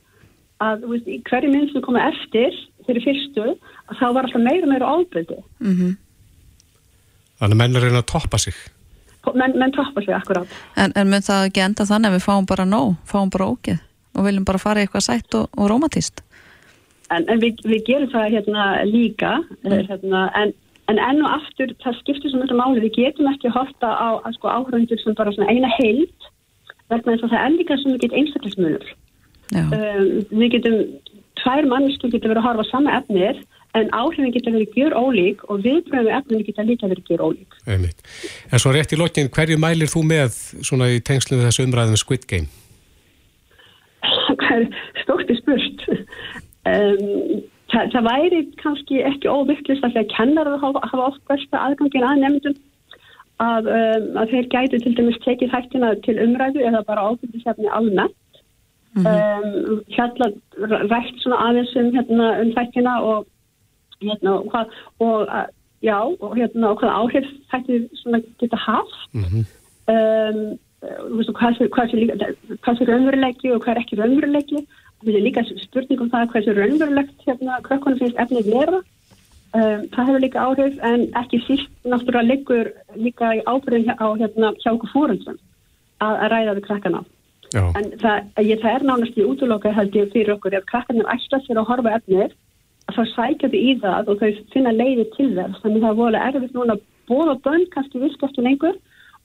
að 0.65 0.83
þú 0.83 0.93
veist, 0.93 1.09
í 1.09 1.19
hverju 1.29 1.53
mynd 1.53 1.73
sem 1.73 1.85
koma 1.87 2.07
eftir 2.09 2.59
fyrir 2.89 3.05
fyrstu 3.05 3.47
að 3.53 4.01
þá 4.01 4.07
var 4.07 4.27
alltaf 4.27 4.45
meira 4.45 4.67
og 4.67 4.73
meira 4.73 4.93
ábyrði 4.97 5.39
mhm. 5.65 5.95
þannig 7.41 7.57
að 7.57 7.61
menn 7.63 7.77
er 7.77 7.83
að 7.83 7.89
reyna 7.89 8.05
að 8.05 8.11
toppa 8.15 8.43
sig 8.43 8.57
menn, 9.35 9.59
menn 9.61 9.75
toppa 9.77 10.05
sig 10.05 10.15
akkurát 10.17 10.57
En, 10.77 10.95
en 10.97 11.11
mun 11.11 11.25
það 11.25 11.51
ekki 11.51 11.67
enda 11.67 11.89
þannig 11.89 12.13
að 12.13 12.19
við 12.19 12.27
fáum 12.29 12.49
bara 12.49 12.65
nóg, 12.69 12.97
fáum 13.09 13.33
bara 13.35 13.51
ógeð 13.53 13.85
og 14.17 14.25
viljum 14.25 14.47
bara 14.49 14.59
fara 14.59 14.81
í 14.81 14.87
eitthvað 14.87 15.05
sætt 15.05 15.37
og, 15.39 15.51
og 15.55 15.69
rómatíst? 15.71 16.25
en, 17.15 17.27
en 17.29 17.43
við, 17.43 17.63
við 17.67 17.85
gerum 17.87 18.11
það 18.13 18.33
hérna 18.37 18.67
líka 18.89 19.35
mm. 19.65 19.77
hérna, 19.91 20.25
en, 20.39 20.55
en 20.89 21.01
enn 21.03 21.21
og 21.25 21.35
aftur 21.37 21.75
það 21.85 22.01
skiptir 22.01 22.33
svo 22.33 22.41
mjög 22.41 22.57
máli, 22.59 22.85
við 22.87 22.97
getum 22.97 23.29
ekki 23.33 23.53
horta 23.53 23.93
á 23.93 24.09
að 24.23 24.39
sko 24.39 24.53
áhörundur 24.53 25.03
sem 25.03 25.17
bara 25.19 25.35
eina 25.49 25.71
heild 25.79 26.31
vegna 26.89 27.15
þess 27.15 27.27
að 27.27 27.35
það 27.35 27.45
er 27.45 27.55
líka 27.59 27.79
svo 27.79 27.95
mikið 27.95 28.17
einstaklismunur 28.23 28.89
Já, 29.49 29.63
um, 29.65 30.09
við 30.41 30.51
getum 30.57 30.81
tvær 31.41 31.69
mannsku 31.71 32.11
getur 32.13 32.33
verið 32.33 32.43
að 32.43 32.49
horfa 32.49 32.69
sama 32.69 32.97
efnir 32.99 33.41
en 33.77 33.91
áhrifin 33.97 34.33
getur 34.33 34.57
verið 34.57 34.77
gjör 34.77 34.97
ólík 34.97 35.45
og 35.49 35.61
viðbröðu 35.65 36.15
efninu 36.17 36.47
getur 36.47 36.69
líka 36.69 36.89
verið 36.91 37.13
gjör 37.13 37.27
ólík 37.29 37.59
Einmitt. 37.69 38.01
En 38.53 38.61
svo 38.61 38.73
rétt 38.73 38.93
í 38.93 39.01
lokin, 39.01 39.29
hverju 39.33 39.61
mælir 39.61 39.93
þú 39.93 40.05
með 40.09 40.41
svona 40.65 40.89
í 40.93 41.03
tengslu 41.05 41.37
við 41.37 41.51
þessu 41.51 41.69
umræðum 41.69 42.01
Squid 42.01 42.25
Game? 42.29 42.49
hvað 44.41 44.65
er 44.65 44.67
stórt 45.03 45.33
í 45.33 45.37
spurt. 45.39 45.87
Um, 46.69 47.41
það, 47.79 47.91
það 47.95 48.09
væri 48.09 48.41
kannski 48.63 49.03
ekki 49.07 49.31
óvittlist 49.31 49.85
að 49.87 49.95
því 49.95 50.03
að 50.03 50.15
kennarar 50.15 50.63
hafa, 50.63 50.83
hafa 50.91 51.09
oft 51.13 51.23
besta 51.31 51.61
aðgangin 51.67 52.07
að 52.07 52.23
nefndum 52.25 52.57
að, 53.39 53.69
um, 53.71 54.09
að 54.19 54.33
þeir 54.35 54.49
gætu 54.55 54.81
til 54.83 54.95
dæmis 54.99 55.21
tekið 55.25 55.53
hættina 55.55 55.93
til 56.07 56.17
umræðu 56.25 56.65
eða 56.67 56.83
bara 56.89 57.05
ábyrðisefni 57.13 57.71
almennt. 57.71 58.17
Um, 58.99 59.83
hérna 59.95 60.33
rætt 60.91 61.21
svona 61.23 61.39
aðeins 61.47 61.75
um, 61.79 61.93
hérna, 61.95 62.33
um 62.43 62.51
þættina 62.57 62.97
og 63.07 63.29
hérna 64.03 64.33
og 64.41 64.49
hvað 64.51 64.73
og, 65.05 65.29
já, 65.85 65.99
og 66.03 66.35
hérna 66.35 66.73
og 66.73 66.81
hvað 66.81 66.97
áhrif 66.97 67.29
þætti 67.53 67.85
svona 68.03 68.23
geta 68.41 68.59
haft. 68.65 68.99
Mm 69.15 69.47
um, 69.89 70.59
þú 70.79 71.17
veist, 71.19 71.33
hvað 71.35 71.63
hvað 71.75 71.95
líka- 71.99 72.35
hvað 72.63 72.79
sé 72.79 72.85
raunveruleiki 72.87 73.53
og 73.53 73.63
hvað 73.65 73.75
er 73.75 73.81
ekki 73.83 73.99
raunveruleiki 73.99 74.67
það 75.03 75.19
er 75.19 75.27
líka 75.27 75.45
spurning 75.49 76.01
um 76.03 76.11
það 76.13 76.31
hvað 76.33 76.47
sé 76.47 76.55
raunverulegt 76.57 77.27
hérna, 77.27 77.59
krökkunum 77.67 78.01
finnst 78.01 78.23
efnið 78.25 78.51
vera. 78.53 78.81
Um, 79.57 79.85
það 79.95 80.09
hefur 80.09 80.25
líka 80.25 80.43
áhrif 80.45 80.81
en 80.85 81.07
ekki 81.17 81.39
síst 81.47 81.71
náttúrulega 81.89 82.29
liggur 82.29 82.73
líka 83.01 83.31
í 83.39 83.45
ábyrðin 83.49 83.95
á 83.97 84.09
hérna 84.21 84.51
hjá 84.61 84.75
okkur 84.75 84.93
fóröldum 84.93 85.39
að, 86.05 86.15
að 86.19 86.29
ræða 86.35 86.57
við 86.59 86.67
krakkana. 86.67 87.01
Já, 87.55 87.63
en 87.81 87.87
það, 88.03 88.27
ég, 88.45 88.61
það 88.61 88.75
er 88.75 88.85
nánast 88.85 89.17
í 89.17 89.25
útlokka 89.25 89.73
held 89.73 89.97
ég 89.97 90.13
fyrir 90.13 90.35
okkur 90.35 90.59
ef 90.59 90.69
krakkarnir 90.69 91.09
ætla 91.09 91.41
sér 91.47 91.63
að 91.63 91.71
horfa 91.71 91.95
efnið 91.97 92.35
að 92.89 92.99
þá 92.99 93.03
sækja 93.15 93.49
þau 93.49 93.59
í 93.63 93.73
það 93.81 94.13
og 94.13 94.21
þau 94.21 94.45
finna 94.53 94.75
leiði 94.77 95.09
til 95.17 95.31
þess. 95.39 95.63
Þannig 95.63 95.85
það 95.85 95.91
er 95.95 95.99
vorulega 96.03 96.29
erfitt 96.29 96.59
núna 96.59 96.77
að 96.77 96.85
bóða 97.09 97.39
bönn 97.47 97.67
kannski 97.73 98.03
virka 98.03 98.29
ekki 98.29 98.45
lengur 98.45 98.77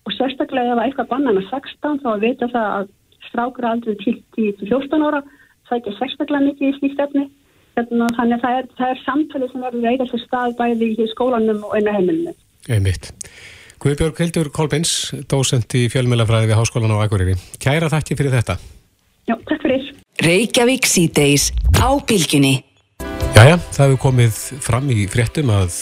og 0.03 0.15
sérstaklega 0.15 0.71
ef 0.71 0.79
að 0.79 0.85
eitthvað 0.87 1.11
banna 1.11 1.35
með 1.35 1.49
16 1.51 1.99
þá 2.03 2.09
að 2.13 2.23
vita 2.23 2.49
það 2.53 2.69
að 2.77 2.91
strákur 3.27 3.67
aldrei 3.67 3.97
til 3.99 4.15
10-14 4.37 5.07
ára 5.07 5.23
sækja 5.69 5.95
sérstaklega 5.99 6.47
mikið 6.49 6.69
í 6.69 6.75
slíkt 6.79 7.01
efni 7.07 7.29
Hérna, 7.73 8.07
þannig 8.13 8.37
að 8.37 8.43
það 8.43 8.55
er, 8.59 8.67
það 8.77 8.91
er 8.91 8.99
samtalið 9.01 9.49
sem 9.49 9.63
verður 9.65 10.09
sér 10.11 10.21
stað 10.21 10.51
bæði 10.59 10.89
í 10.93 11.05
skólanum 11.09 11.63
og 11.65 11.71
einu 11.73 11.93
heimilinu. 11.95 12.33
einmitt. 12.69 13.09
Guðbjörg 13.81 14.19
Hildur 14.21 14.49
Kolbins, 14.53 14.91
dósent 15.27 15.73
í 15.75 15.87
fjölmjölafræði 15.91 16.51
við 16.51 16.59
Háskólan 16.59 16.93
á 16.93 17.01
Akureyri. 17.03 17.33
Kæra 17.59 17.89
þakki 17.91 18.15
fyrir 18.19 18.35
þetta. 18.37 18.55
Já, 19.25 19.33
takk 19.49 19.65
fyrir. 19.65 19.89
Reykjavík 20.21 20.85
síðdeis 20.87 21.49
á 21.81 21.89
bylginni. 21.97 22.53
Jæja, 23.33 23.57
það 23.73 23.83
hefur 23.87 24.01
komið 24.05 24.37
fram 24.63 24.93
í 24.93 25.07
fréttum 25.09 25.49
að 25.51 25.79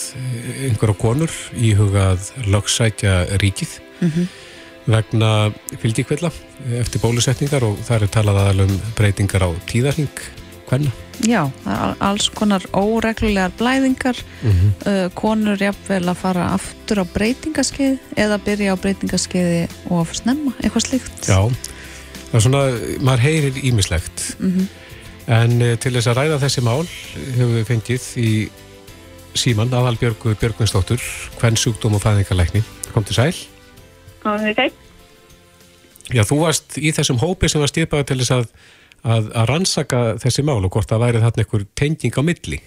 einhverja 0.69 0.97
konur 1.03 1.35
íhugað 1.59 2.31
lögsækja 2.47 3.17
ríkið 3.43 3.75
vegna 4.89 5.51
fylgikvilla 5.81 6.31
eftir 6.79 7.01
bólusetningar 7.03 7.65
og 7.67 7.79
það 7.85 8.05
er 8.05 8.13
talað 8.13 8.39
aðal 8.43 8.67
um 8.67 8.77
breytingar 8.97 9.45
á 9.45 9.49
tíðarhing 9.69 10.23
hvenna. 10.71 10.91
Já, 11.27 11.43
alls 12.01 12.29
konar 12.33 12.63
óreglulegar 12.73 13.53
blæðingar, 13.59 14.17
uh, 14.41 15.09
konur 15.13 15.59
jafnvel 15.61 16.07
að 16.09 16.21
fara 16.23 16.47
aftur 16.55 17.03
á 17.03 17.05
breytingaskeið 17.05 17.99
eða 18.23 18.39
byrja 18.41 18.73
á 18.73 18.81
breytingaskeiði 18.81 19.61
og 19.91 19.99
að 20.01 20.15
snemma, 20.23 20.55
eitthvað 20.63 20.87
slíkt. 20.87 21.29
Já, 21.29 21.43
það 22.31 22.39
er 22.39 22.45
svona, 22.47 22.63
maður 23.03 23.25
heyrir 23.27 23.61
ímislegt 23.69 24.25
en 25.27 25.55
uh, 25.61 25.75
til 25.77 25.93
þess 25.93 26.09
að 26.09 26.19
ræða 26.23 26.41
þessi 26.47 26.65
mál 26.65 26.81
hefur 26.87 27.55
við 27.59 27.69
fengið 27.69 28.09
í 28.17 28.33
síman 29.37 29.71
aðalbjörgu 29.71 30.35
Björgvinsdóttur 30.41 31.03
hvern 31.39 31.59
sjúkdóm 31.59 31.95
og 31.95 32.03
fæðingarleikni. 32.03 32.65
Kom 32.91 33.05
til 33.07 33.15
sæl. 33.15 33.50
Já, 36.11 36.25
þú 36.27 36.41
varst 36.43 36.77
í 36.77 36.91
þessum 36.95 37.21
hópi 37.21 37.49
sem 37.51 37.61
var 37.63 37.71
stýpað 37.71 38.05
til 38.09 38.19
þess 38.19 38.35
að, 38.35 38.45
að, 39.01 39.31
að 39.31 39.49
rannsaka 39.53 40.01
þessi 40.21 40.43
mál 40.47 40.59
og 40.59 40.71
hvort 40.73 40.91
það 40.91 41.03
væri 41.05 41.23
þarna 41.23 41.45
einhver 41.45 41.65
tenging 41.79 42.19
á 42.19 42.21
milli. 42.27 42.59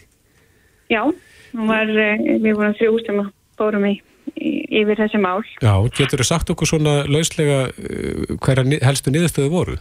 Já, 0.93 1.03
var, 1.55 1.91
eh, 1.91 2.27
við 2.41 2.59
vorum 2.59 2.77
þrjú 2.79 3.01
sem 3.05 3.23
að 3.23 3.33
fórum 3.61 3.89
í, 3.89 3.95
yfir 4.81 5.01
þessi 5.03 5.21
mál. 5.23 5.43
Já, 5.63 5.75
getur 5.97 6.23
þú 6.23 6.29
sagt 6.29 6.53
okkur 6.55 6.71
svona 6.71 7.03
lauslega 7.11 7.67
uh, 7.69 8.39
hverja 8.43 8.81
helstu 8.87 9.13
niðurstöðu 9.13 9.53
voru? 9.53 9.77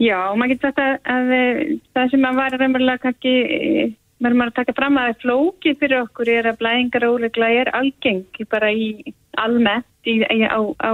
Já, 0.00 0.32
maður 0.32 0.54
getur 0.54 0.70
sagt 0.70 0.80
að, 0.80 0.94
að 1.12 1.32
eh, 1.36 1.58
það 1.92 2.12
sem 2.14 2.22
að 2.24 2.38
var 2.40 2.54
raunverulega 2.56 3.02
kannski, 3.02 3.34
eh, 3.56 3.90
verður 4.24 4.38
maður 4.40 4.52
að 4.52 4.58
taka 4.62 4.76
fram 4.78 5.00
að 5.00 5.16
flókið 5.24 5.80
fyrir 5.82 6.04
okkur 6.06 6.30
er 6.32 6.48
að 6.48 6.60
blæðingar 6.62 7.08
óregla 7.10 7.50
er 7.60 7.72
algeng 7.76 8.40
bara 8.48 8.70
í 8.72 8.86
almennt 9.40 9.89
í, 10.06 10.20
í, 10.22 10.38
á, 10.46 10.60
á 10.60 10.92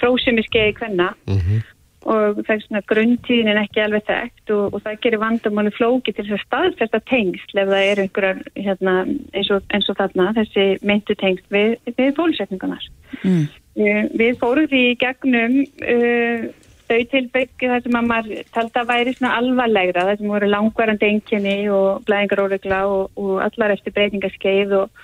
frósumiskeiði 0.00 0.74
hvenna 0.80 1.12
Mm 1.26 1.38
-hmm. 1.38 1.60
og 2.02 2.40
það 2.46 2.54
er 2.54 2.62
svona 2.64 2.82
grunntíðin 2.90 3.62
ekki 3.62 3.80
alveg 3.80 4.04
þekkt 4.08 4.50
og, 4.50 4.74
og 4.74 4.82
það 4.82 5.00
gerir 5.02 5.22
vandamáli 5.22 5.70
flóki 5.70 6.12
til 6.12 6.24
þess 6.24 6.38
að 6.38 6.46
staðfesta 6.46 7.00
tengsl 7.10 7.58
ef 7.62 7.68
það 7.68 7.84
er 7.90 8.02
einhverjar 8.02 8.40
hérna, 8.56 8.94
eins, 9.32 9.50
og, 9.50 9.62
eins 9.70 9.88
og 9.88 9.98
þarna 10.00 10.32
þessi 10.38 10.66
meintu 10.82 11.14
tengsl 11.14 11.46
við, 11.50 11.76
við 11.96 12.14
bólusetningunar. 12.18 12.84
Mm. 13.22 13.46
Uh, 13.72 14.04
við 14.20 14.36
fórum 14.42 14.68
því 14.68 14.82
í 14.90 14.98
gegnum 15.00 15.54
uh, 15.62 16.50
þau 16.92 17.04
tilbyggi 17.12 17.70
þar 17.70 17.84
sem 17.84 17.96
að 17.98 18.08
maður 18.10 18.50
taldi 18.54 18.80
að 18.80 18.90
væri 18.90 19.14
svona 19.16 19.36
alvarlegra 19.38 20.04
þar 20.08 20.18
sem 20.18 20.34
voru 20.34 20.50
langvarandi 20.50 21.08
enginni 21.08 21.56
og 21.72 22.02
blæðingaróregla 22.08 22.82
og, 22.90 23.14
og 23.16 23.40
allar 23.46 23.74
eftir 23.76 23.94
breytingaskeið 23.96 24.74
og, 24.80 25.02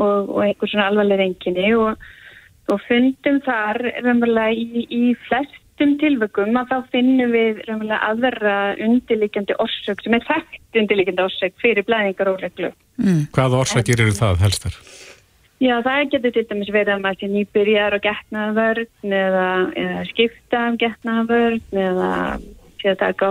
og, 0.00 0.32
og 0.32 0.40
einhver 0.46 0.72
svona 0.72 0.88
alvarlega 0.90 1.28
enginni 1.28 1.74
og, 1.78 2.10
og 2.70 2.80
fundum 2.86 3.40
þar 3.46 3.80
raunverulega 4.04 4.54
í, 4.54 4.86
í 4.86 5.02
flestum 5.26 5.96
tilbyggjum 6.02 6.58
að 6.60 6.72
þá 6.72 6.90
finnum 6.94 7.34
við 7.34 7.62
raunverulega 7.66 8.10
aðra 8.10 8.56
undirlikjandi 8.86 9.58
orsök 9.62 10.04
sem 10.04 10.18
er 10.18 10.26
þekkt 10.28 10.82
undirlikjandi 10.82 11.26
orsök 11.26 11.56
fyrir 11.62 11.86
blæðingaróreglu. 11.88 12.72
Mm. 13.02 13.24
Hvaða 13.34 13.64
orsakir 13.64 14.04
eru 14.04 14.14
það 14.16 14.46
helstar? 14.46 14.78
Já, 15.62 15.76
það 15.84 16.08
getur 16.10 16.32
til 16.34 16.42
dæmis 16.50 16.72
verið 16.74 16.96
að 16.96 17.02
maður 17.04 17.20
sé 17.20 17.28
nýbyrjar 17.30 17.94
á 17.94 17.98
getnaðavörn 18.02 19.12
eða, 19.14 19.46
eða 19.78 20.00
skipta 20.08 20.62
af 20.66 20.78
getnaðavörn 20.80 21.82
eða 21.84 22.10
sé 22.82 22.92
að 22.92 22.98
taka 23.02 23.28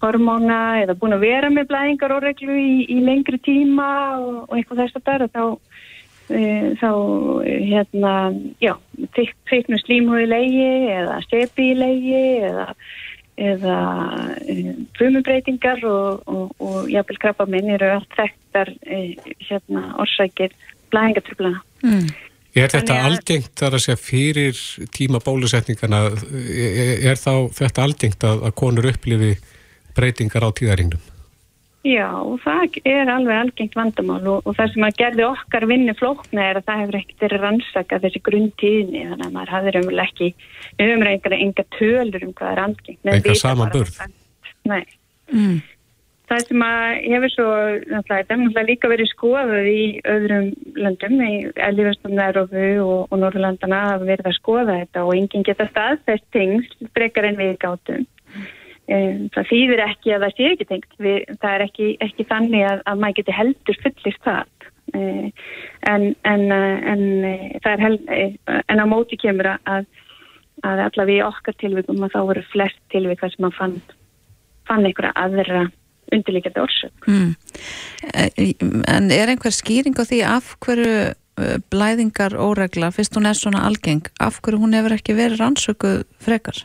hormóna 0.00 0.60
eða 0.80 0.96
búin 0.96 1.16
að 1.16 1.26
vera 1.26 1.50
með 1.52 1.68
blæðingar 1.68 2.14
og 2.16 2.24
reglu 2.24 2.56
í, 2.56 2.86
í 2.88 3.00
lengri 3.04 3.40
tíma 3.44 3.90
og, 4.16 4.38
og 4.48 4.56
eitthvað 4.56 4.82
þess 4.84 4.96
að 4.96 5.06
það 5.10 5.26
þá, 5.26 5.26
e, 5.26 5.34
þá 5.34 5.44
hérna, 6.30 8.14
já, 8.62 8.74
feiknu 9.50 9.78
slímhói 9.82 10.26
legi 10.30 10.68
eða 10.94 11.20
stepi 11.26 11.72
í 11.72 11.78
legi 11.78 12.24
eða 12.48 12.66
eða 13.40 13.76
um, 14.52 14.82
frumubreitingar 14.98 15.80
og, 15.88 16.26
og, 16.28 16.50
og 16.60 16.90
jáfnvel 16.92 17.20
krabba 17.22 17.46
minn 17.48 17.70
eru 17.72 17.88
allt 17.94 18.10
þekktar 18.18 18.72
hérna, 18.84 19.84
orsakir 20.02 20.52
blæðingatröflana. 20.92 21.62
Mm. 21.80 22.10
Er 22.58 22.68
þetta 22.68 22.96
að- 22.98 23.06
algengt 23.08 23.54
þar 23.56 23.78
að 23.78 23.84
segja 23.86 24.02
fyrir 24.02 24.60
tíma 24.92 25.22
bólusetningana, 25.24 26.02
er, 26.10 26.92
er 27.12 27.20
þá 27.20 27.48
þetta 27.54 27.86
algengt 27.86 28.26
að, 28.26 28.44
að 28.50 28.56
konur 28.58 28.90
upplifi 28.90 29.32
breytingar 29.96 30.44
á 30.44 30.50
tíðaringnum? 30.58 31.00
Já, 31.80 32.12
það 32.44 32.74
er 32.84 33.08
alveg 33.08 33.38
algengt 33.40 33.76
vandamál 33.78 34.20
og, 34.28 34.42
og 34.44 34.56
það 34.58 34.72
sem 34.74 34.84
að 34.84 34.98
gerði 34.98 35.24
okkar 35.30 35.64
vinnu 35.70 35.94
flókna 35.96 36.42
er 36.50 36.58
að 36.60 36.66
það 36.66 36.80
hefur 36.82 36.98
ekkert 36.98 37.24
verið 37.24 37.44
rannsaka 37.46 37.98
þessi 38.02 38.20
grunntíðni 38.26 39.04
þannig 39.06 39.24
að 39.24 39.36
maður 39.36 39.52
hafði 39.54 39.72
raunverulega 39.76 40.10
ekki 40.10 40.28
umræðingar 40.84 41.36
enga 41.38 41.64
tölur 41.78 42.26
um 42.26 42.34
hvað 42.36 42.52
er 42.52 42.62
algengt. 42.66 43.00
Bara 43.08 43.36
samanburð. 43.40 43.94
það. 43.96 44.12
Nei. 44.68 44.82
Mm. 45.32 45.56
Það 46.30 46.44
sem 46.46 46.62
að 46.62 46.84
hefur 47.10 47.32
svo, 47.32 47.48
náttúrulega, 47.48 48.04
þetta 48.10 48.34
er 48.34 48.40
náttúrulega 48.42 48.68
líka 48.68 48.90
verið 48.92 49.08
skoðað 49.10 49.70
í 49.72 49.80
öðrum 50.12 50.52
löndum, 50.84 51.16
í 51.26 51.32
Elífastum 51.70 52.20
Európu 52.22 52.68
og, 52.84 53.00
og 53.08 53.18
Norðurlandana 53.24 53.80
hafa 53.88 54.06
verið 54.12 54.28
að 54.30 54.36
skoða 54.36 54.76
þetta 54.84 55.08
og 55.08 55.16
enginn 55.16 55.48
geta 55.48 55.66
staðfest 55.72 56.28
tengsl 56.36 56.90
frekar 56.94 57.32
en 57.32 57.40
við 57.40 57.56
gátum. 57.64 58.04
Það 58.90 59.46
þýðir 59.46 59.80
ekki 59.84 60.14
að 60.14 60.24
það 60.24 60.32
sé 60.36 60.46
ekki 60.50 60.66
tengt, 60.66 60.94
við, 60.98 61.18
það 61.42 61.52
er 61.52 61.64
ekki, 61.68 61.88
ekki 62.02 62.26
þannig 62.26 62.64
að, 62.66 62.80
að 62.90 63.02
maður 63.02 63.18
geti 63.20 63.36
heldur 63.36 63.78
fullist 63.84 64.24
það. 64.26 64.48
Uh, 64.90 65.28
en, 65.86 66.06
en, 66.26 66.44
uh, 66.50 66.78
en, 66.90 67.02
uh, 67.22 67.42
það 67.62 67.72
er 67.72 67.82
held, 67.84 68.08
en 68.50 68.82
á 68.82 68.86
móti 68.90 69.18
kemur 69.20 69.52
að, 69.52 69.86
að 70.66 70.82
allavega 70.88 71.20
í 71.20 71.26
okkar 71.28 71.54
tilvikum 71.62 72.02
að 72.02 72.16
þá 72.16 72.20
voru 72.32 72.42
flest 72.50 72.80
tilvik 72.90 73.22
þar 73.22 73.34
sem 73.34 73.44
maður 73.46 73.60
fann, 73.60 73.76
fann 74.66 74.88
einhverja 74.88 75.14
aðra 75.20 75.62
undirleikjandi 76.10 76.64
orsök. 76.64 77.06
Mm. 77.06 77.36
En 78.90 79.12
er 79.14 79.30
einhver 79.30 79.54
skýring 79.54 79.94
á 79.94 80.02
því 80.02 80.24
af 80.26 80.56
hverju 80.64 81.12
blæðingar 81.70 82.34
óregla, 82.34 82.90
fyrst 82.92 83.14
hún 83.14 83.30
er 83.30 83.38
svona 83.38 83.62
algeng, 83.68 84.10
af 84.18 84.42
hverju 84.42 84.58
hún 84.64 84.74
hefur 84.74 84.96
ekki 84.98 85.14
verið 85.14 85.44
rannsökuð 85.44 86.02
frekar? 86.20 86.64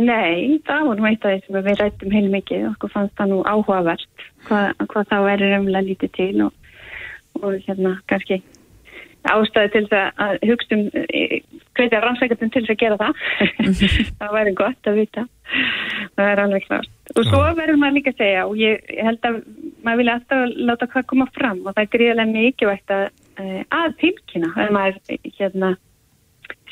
Nei, 0.00 0.58
það 0.66 0.86
var 0.88 0.98
nú 0.98 1.06
eitt 1.08 1.26
af 1.26 1.34
því 1.34 1.42
sem 1.44 1.66
við 1.66 1.78
rættum 1.80 2.14
heil 2.16 2.30
mikið. 2.32 2.64
Og 2.66 2.72
okkur 2.76 2.94
fannst 2.94 3.18
það 3.18 3.34
nú 3.34 3.42
áhugavert 3.44 4.24
hvað, 4.48 4.86
hvað 4.88 5.12
þá 5.12 5.18
er 5.34 5.46
umlega 5.58 5.86
lítið 5.88 6.14
til 6.16 6.32
og, 6.46 6.54
og 7.42 7.58
hérna 7.66 7.98
kannski 8.10 8.40
ástæði 9.22 9.70
til 9.70 9.84
þess 9.86 10.22
að 10.24 10.48
hugsa 10.50 10.76
um 10.78 10.86
hvetja 11.78 12.00
rannsækjum 12.02 12.50
til 12.50 12.64
þess 12.64 12.74
að 12.74 12.80
gera 12.80 12.98
það. 12.98 13.20
Það 14.18 14.34
væri 14.38 14.56
gott 14.58 14.90
að 14.90 14.98
vita. 14.98 15.26
Það 16.16 16.32
er 16.32 16.42
alveg 16.42 16.66
klart 16.66 16.90
og 17.12 17.26
svo 17.28 17.40
verður 17.56 17.78
maður 17.80 17.98
líka 17.98 18.12
að 18.12 18.20
segja 18.22 18.42
og 18.48 18.58
ég 18.60 18.92
held 19.04 19.26
að 19.28 19.38
maður 19.84 20.00
vilja 20.00 20.14
alltaf 20.18 20.52
láta 20.68 20.88
hvað 20.92 21.08
koma 21.10 21.26
fram 21.36 21.62
og 21.64 21.74
það 21.74 21.82
er 21.82 21.90
gríðilega 21.94 22.32
mikilvægt 22.32 22.94
að, 22.94 23.02
eh, 23.42 23.62
að 23.68 23.96
tilkynna. 24.00 24.52
Þegar 24.56 24.76
maður 24.76 25.00
hérna 25.38 25.72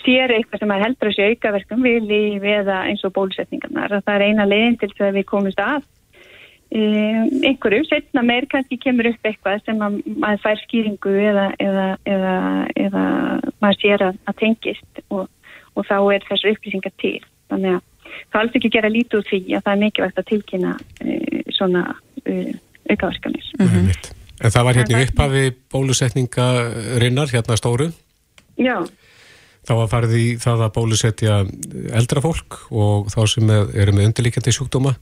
sér 0.05 0.33
eitthvað 0.35 0.62
sem 0.62 0.74
er 0.74 0.85
heldur 0.85 1.11
að 1.11 1.16
sé 1.16 1.31
aukaverkum 1.31 1.87
við 1.87 2.05
lífi 2.09 2.53
eða 2.61 2.83
eins 2.89 3.03
og 3.07 3.14
bólusetningarnar 3.16 3.97
að 3.97 4.05
það 4.07 4.14
er 4.14 4.26
eina 4.28 4.47
leiðin 4.49 4.78
til 4.81 4.91
þess 4.93 5.07
að 5.09 5.18
við 5.18 5.26
komumst 5.31 5.64
að. 5.64 5.89
Um, 6.70 7.26
einhverju, 7.49 7.83
setna 7.89 8.22
meir 8.22 8.47
kannski 8.51 8.78
kemur 8.78 9.09
upp 9.11 9.26
eitthvað 9.26 9.64
sem 9.66 9.81
að 9.83 9.97
maður 10.22 10.43
fær 10.45 10.61
skýringu 10.62 11.14
eða, 11.33 11.49
eða, 11.59 11.87
eða, 12.07 12.35
eða 12.78 13.05
maður 13.59 13.81
sér 13.81 14.05
að, 14.07 14.20
að 14.31 14.39
tengist 14.45 15.03
og, 15.09 15.24
og 15.74 15.89
þá 15.89 15.97
er 16.14 16.28
þessu 16.28 16.55
upplýsingar 16.55 16.95
til. 17.03 17.18
Þannig 17.51 17.81
að 17.81 18.14
það 18.31 18.41
alls 18.45 18.61
ekki 18.61 18.72
gera 18.76 18.93
lítið 18.95 19.18
úr 19.18 19.28
því 19.33 19.43
að 19.49 19.66
það 19.66 19.74
er 19.74 19.83
mikilvægt 19.83 20.22
að 20.22 20.31
tilkynna 20.31 20.76
uh, 20.78 21.43
svona 21.59 21.85
uh, 21.91 22.55
aukaverkanir. 22.87 23.53
Mm 23.59 24.16
En 24.41 24.53
það 24.53 24.64
var 24.64 24.78
hérna 24.78 25.01
í 25.01 25.05
upphafi 25.05 25.43
bólusetningarinnar, 25.72 27.28
hérna 27.28 27.57
stóru. 27.61 27.91
Já, 28.57 28.78
Þá 29.69 29.73
var 29.77 29.91
farið 29.93 30.15
í 30.17 30.29
það 30.41 30.63
að 30.65 30.73
bólusetja 30.77 31.35
eldra 31.99 32.23
fólk 32.25 32.57
og 32.73 33.11
þá 33.13 33.21
sem 33.29 33.51
er- 33.53 33.75
eru 33.83 33.93
með 33.93 34.09
undirlíkjandi 34.11 34.55
sjúkdóma 34.57 34.95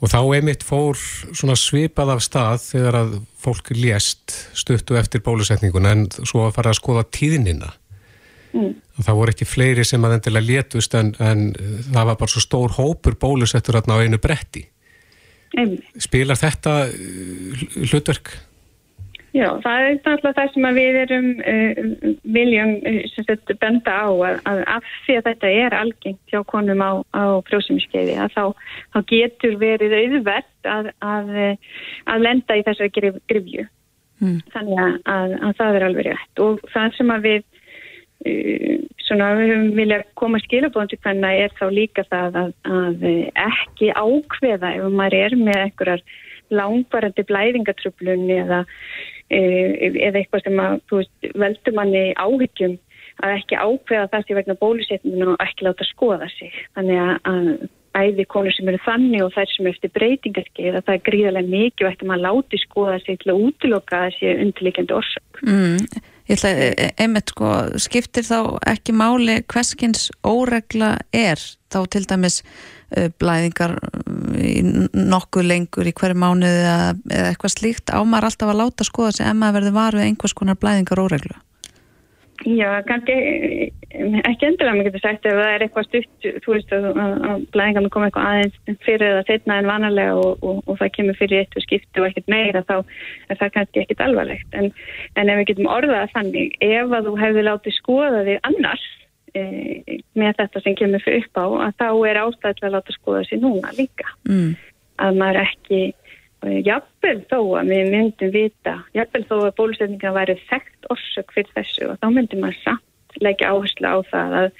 og 0.00 0.08
þá 0.08 0.18
einmitt 0.34 0.64
fór 0.64 0.96
svona 1.36 1.54
svipað 1.60 2.14
af 2.16 2.22
stað 2.24 2.64
þegar 2.64 2.98
að 3.02 3.12
fólk 3.40 3.70
lést 3.76 4.34
stuttu 4.56 4.96
eftir 4.96 5.22
bólusetninguna 5.22 5.92
en 5.92 6.06
svo 6.24 6.46
að 6.46 6.54
fara 6.56 6.72
að 6.72 6.80
skoða 6.80 7.04
tíðnina. 7.12 7.70
Mm. 8.56 8.74
Það 8.98 9.18
voru 9.20 9.34
ekki 9.34 9.46
fleiri 9.46 9.84
sem 9.86 10.02
að 10.04 10.16
endilega 10.16 10.48
létust 10.48 10.94
en, 10.98 11.12
en 11.22 11.52
það 11.92 12.08
var 12.10 12.16
bara 12.18 12.32
svo 12.32 12.42
stór 12.42 12.74
hópur 12.80 13.14
bólusettur 13.20 13.78
á 13.78 13.82
einu 14.00 14.18
bretti. 14.18 14.64
einmitt 15.54 15.84
Spilar 16.00 16.38
þetta 16.40 16.74
uh, 16.88 17.64
hlutverk? 17.86 18.32
Já, 19.30 19.46
það 19.62 19.84
er 19.84 19.92
náttúrulega 19.94 20.32
það 20.36 20.48
sem 20.54 20.64
við 20.74 20.96
erum 21.04 21.26
uh, 21.38 21.80
viljum 22.34 22.72
uh, 22.90 23.52
benda 23.62 23.92
á 23.94 24.08
að, 24.10 24.38
að 24.50 24.62
af 24.74 24.88
því 25.04 25.18
að 25.18 25.26
þetta 25.28 25.50
er 25.64 25.76
algengt 25.78 26.32
hjá 26.32 26.40
konum 26.50 26.82
á, 26.82 26.92
á 27.14 27.24
frjósumiskeiði 27.46 28.16
að 28.18 28.34
þá, 28.34 28.42
þá 28.94 28.98
getur 29.12 29.54
verið 29.60 29.94
auðvert 30.00 30.70
að, 30.72 30.90
að, 30.98 31.30
uh, 31.30 31.76
að 32.10 32.26
lenda 32.26 32.58
í 32.58 32.64
þessari 32.66 32.94
grif, 32.96 33.20
grifju. 33.30 33.66
Mm. 34.20 34.40
Þannig 34.52 34.82
að, 34.82 34.96
að, 35.14 35.36
að 35.38 35.54
það 35.60 35.78
er 35.78 35.86
alveg 35.86 36.08
rétt 36.10 36.42
og 36.44 36.66
það 36.74 36.98
sem 36.98 37.14
að 37.16 37.28
við 37.30 37.48
svona 39.06 39.30
við 39.38 39.46
höfum 39.48 39.70
vilja 39.78 39.96
koma 40.20 40.36
skilabóðan 40.42 40.90
til 40.90 40.98
hvernig 41.00 41.38
er 41.40 41.54
þá 41.56 41.62
líka 41.72 42.02
það 42.10 42.34
að, 42.36 42.50
að 42.68 43.06
ekki 43.46 43.88
ákveða 43.96 44.74
ef 44.76 44.90
maður 44.92 45.16
er 45.22 45.36
með 45.40 45.62
einhverjar 45.62 46.04
langvarandi 46.50 47.24
blæðingatröflun 47.28 48.26
eða, 48.34 48.60
eh, 48.60 48.66
eða 49.30 50.20
eitthvað 50.20 50.46
sem 50.46 50.62
að, 50.62 50.78
veist, 50.92 51.28
veldur 51.38 51.76
manni 51.76 52.06
áhyggjum 52.18 52.78
að 53.20 53.34
ekki 53.36 53.58
ákveða 53.60 54.22
sé 54.24 54.36
vegna 54.36 54.56
bólusetninu 54.60 55.34
og 55.34 55.44
ekki 55.44 55.66
láta 55.66 55.86
skoða 55.88 56.30
sig. 56.38 56.54
Þannig 56.76 57.02
að, 57.02 57.12
að 57.30 57.50
bæði 57.94 58.26
konur 58.30 58.54
sem 58.54 58.70
eru 58.70 58.80
þannig 58.84 59.24
og 59.24 59.34
þær 59.34 59.50
sem 59.50 59.66
eru 59.66 59.74
eftir 59.74 59.92
breytingarskeið 59.96 60.78
að 60.78 60.86
það 60.86 60.96
er 60.96 61.04
gríðarlega 61.08 61.52
mikilvægt 61.54 62.04
að 62.04 62.10
maður 62.10 62.26
láti 62.28 62.62
skoða 62.62 62.96
sig 63.04 63.18
til 63.20 63.32
að 63.32 63.44
útiloka 63.48 64.02
þessi 64.06 64.34
undirleikjandi 64.44 64.96
orsök. 64.96 65.42
Mm. 65.42 66.02
Ég 66.30 66.38
ætla, 66.38 66.50
e- 66.54 66.90
einmitt 67.02 67.32
sko, 67.32 67.54
skiptir 67.82 68.26
þá 68.28 68.38
ekki 68.70 68.94
máli 68.94 69.40
hverskins 69.50 70.10
óregla 70.22 70.92
er 71.10 71.42
þá 71.72 71.80
til 71.90 72.04
dæmis 72.06 72.44
blæðingar 73.20 73.76
uh, 73.76 74.40
í 74.40 74.62
nokkuð 74.64 75.46
lengur 75.46 75.90
í 75.90 75.94
hverju 75.96 76.18
mánuði 76.18 76.64
eða, 76.64 76.88
eitthvað 77.30 77.54
slíkt 77.56 77.94
á 77.94 77.98
maður 78.02 78.30
alltaf 78.30 78.50
að 78.52 78.60
láta 78.62 78.88
skoða 78.88 79.14
sig 79.16 79.28
ef 79.28 79.38
maður 79.38 79.60
verður 79.60 79.78
varuð 79.78 80.06
einhvers 80.08 80.36
konar 80.36 80.58
blæðingar 80.60 81.02
óreglu. 81.04 81.38
Já, 82.48 82.80
kannski 82.88 83.12
eh, 83.12 84.14
ekki 84.24 84.46
endilega 84.48 84.72
mér 84.78 84.86
getur 84.86 85.02
sagt 85.02 85.26
ef 85.28 85.34
það 85.36 85.50
er 85.52 85.64
eitthvað 85.66 85.86
stutt, 85.90 86.28
þú 86.40 86.54
veist 86.54 86.70
að, 86.72 86.86
að, 86.88 87.16
að 87.28 87.42
blæðingarna 87.52 87.90
koma 87.92 88.08
eitthvað 88.08 88.28
aðeins 88.30 88.78
fyrir 88.86 89.04
eða 89.10 89.26
setna 89.28 89.58
en 89.60 89.68
vanalega 89.68 90.14
og, 90.16 90.46
og, 90.46 90.62
og 90.64 90.78
það 90.80 90.92
kemur 90.94 91.18
fyrir 91.18 91.42
eitt 91.42 91.58
og 91.60 91.66
skipti 91.66 92.00
og 92.00 92.08
ekkert 92.08 92.32
meira 92.32 92.62
þá 92.64 92.78
er 92.80 93.40
það 93.42 93.52
kannski 93.58 93.82
ekkert 93.82 94.04
alvarlegt 94.06 94.56
en, 94.56 94.70
en 95.20 95.32
ef 95.34 95.40
við 95.42 95.50
getum 95.50 95.68
orðað 95.74 96.14
þannig, 96.14 96.56
ef 96.64 96.96
að 96.96 97.10
þú 97.10 97.14
hefði 97.20 97.44
látið 97.50 97.76
skoða 97.76 98.24
þig 98.30 98.40
annars 98.48 98.88
e, 99.34 99.98
með 100.18 100.36
þetta 100.40 100.64
sem 100.64 100.76
kemur 100.78 101.04
fyrir 101.04 101.24
upp 101.24 101.40
á 101.40 101.46
að 101.66 101.72
þá 101.82 101.88
er 102.10 102.20
ástæðilega 102.24 102.68
að 102.68 102.76
láta 102.76 102.96
skoða 102.96 103.24
sér 103.28 103.42
núna 103.44 103.72
líka 103.78 104.08
mm. 104.28 104.50
að 105.06 105.20
maður 105.22 105.40
ekki 105.44 105.82
e, 105.90 106.56
jafnvel 106.66 107.18
þó 107.30 107.38
að 107.60 107.74
við 107.74 107.92
myndum 107.94 108.34
vita 108.34 108.76
jafnvel 108.96 109.26
þó 109.28 109.36
að 109.40 109.54
bólusetningar 109.60 110.16
væri 110.16 110.38
þekkt 110.48 110.90
orsök 110.94 111.36
fyrir 111.36 111.54
þessu 111.58 111.92
og 111.92 112.00
þá 112.02 112.08
myndum 112.16 112.44
maður 112.46 112.64
samt 112.64 113.20
leggja 113.20 113.52
áherslu 113.52 113.90
á 113.90 113.98
það 114.10 114.40
að, 114.44 114.50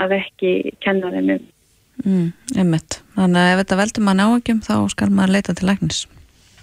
að 0.00 0.18
ekki 0.20 0.52
kenna 0.80 1.14
þeim 1.14 1.34
um 1.36 1.48
Mm. 2.04 2.30
Þannig 2.54 3.40
að 3.40 3.50
ef 3.52 3.60
þetta 3.60 3.78
veldur 3.80 4.04
maður 4.06 4.20
náðgjum 4.20 4.62
þá 4.64 4.74
skal 4.92 5.10
maður 5.12 5.34
leita 5.36 5.54
til 5.56 5.68
læknis. 5.68 6.00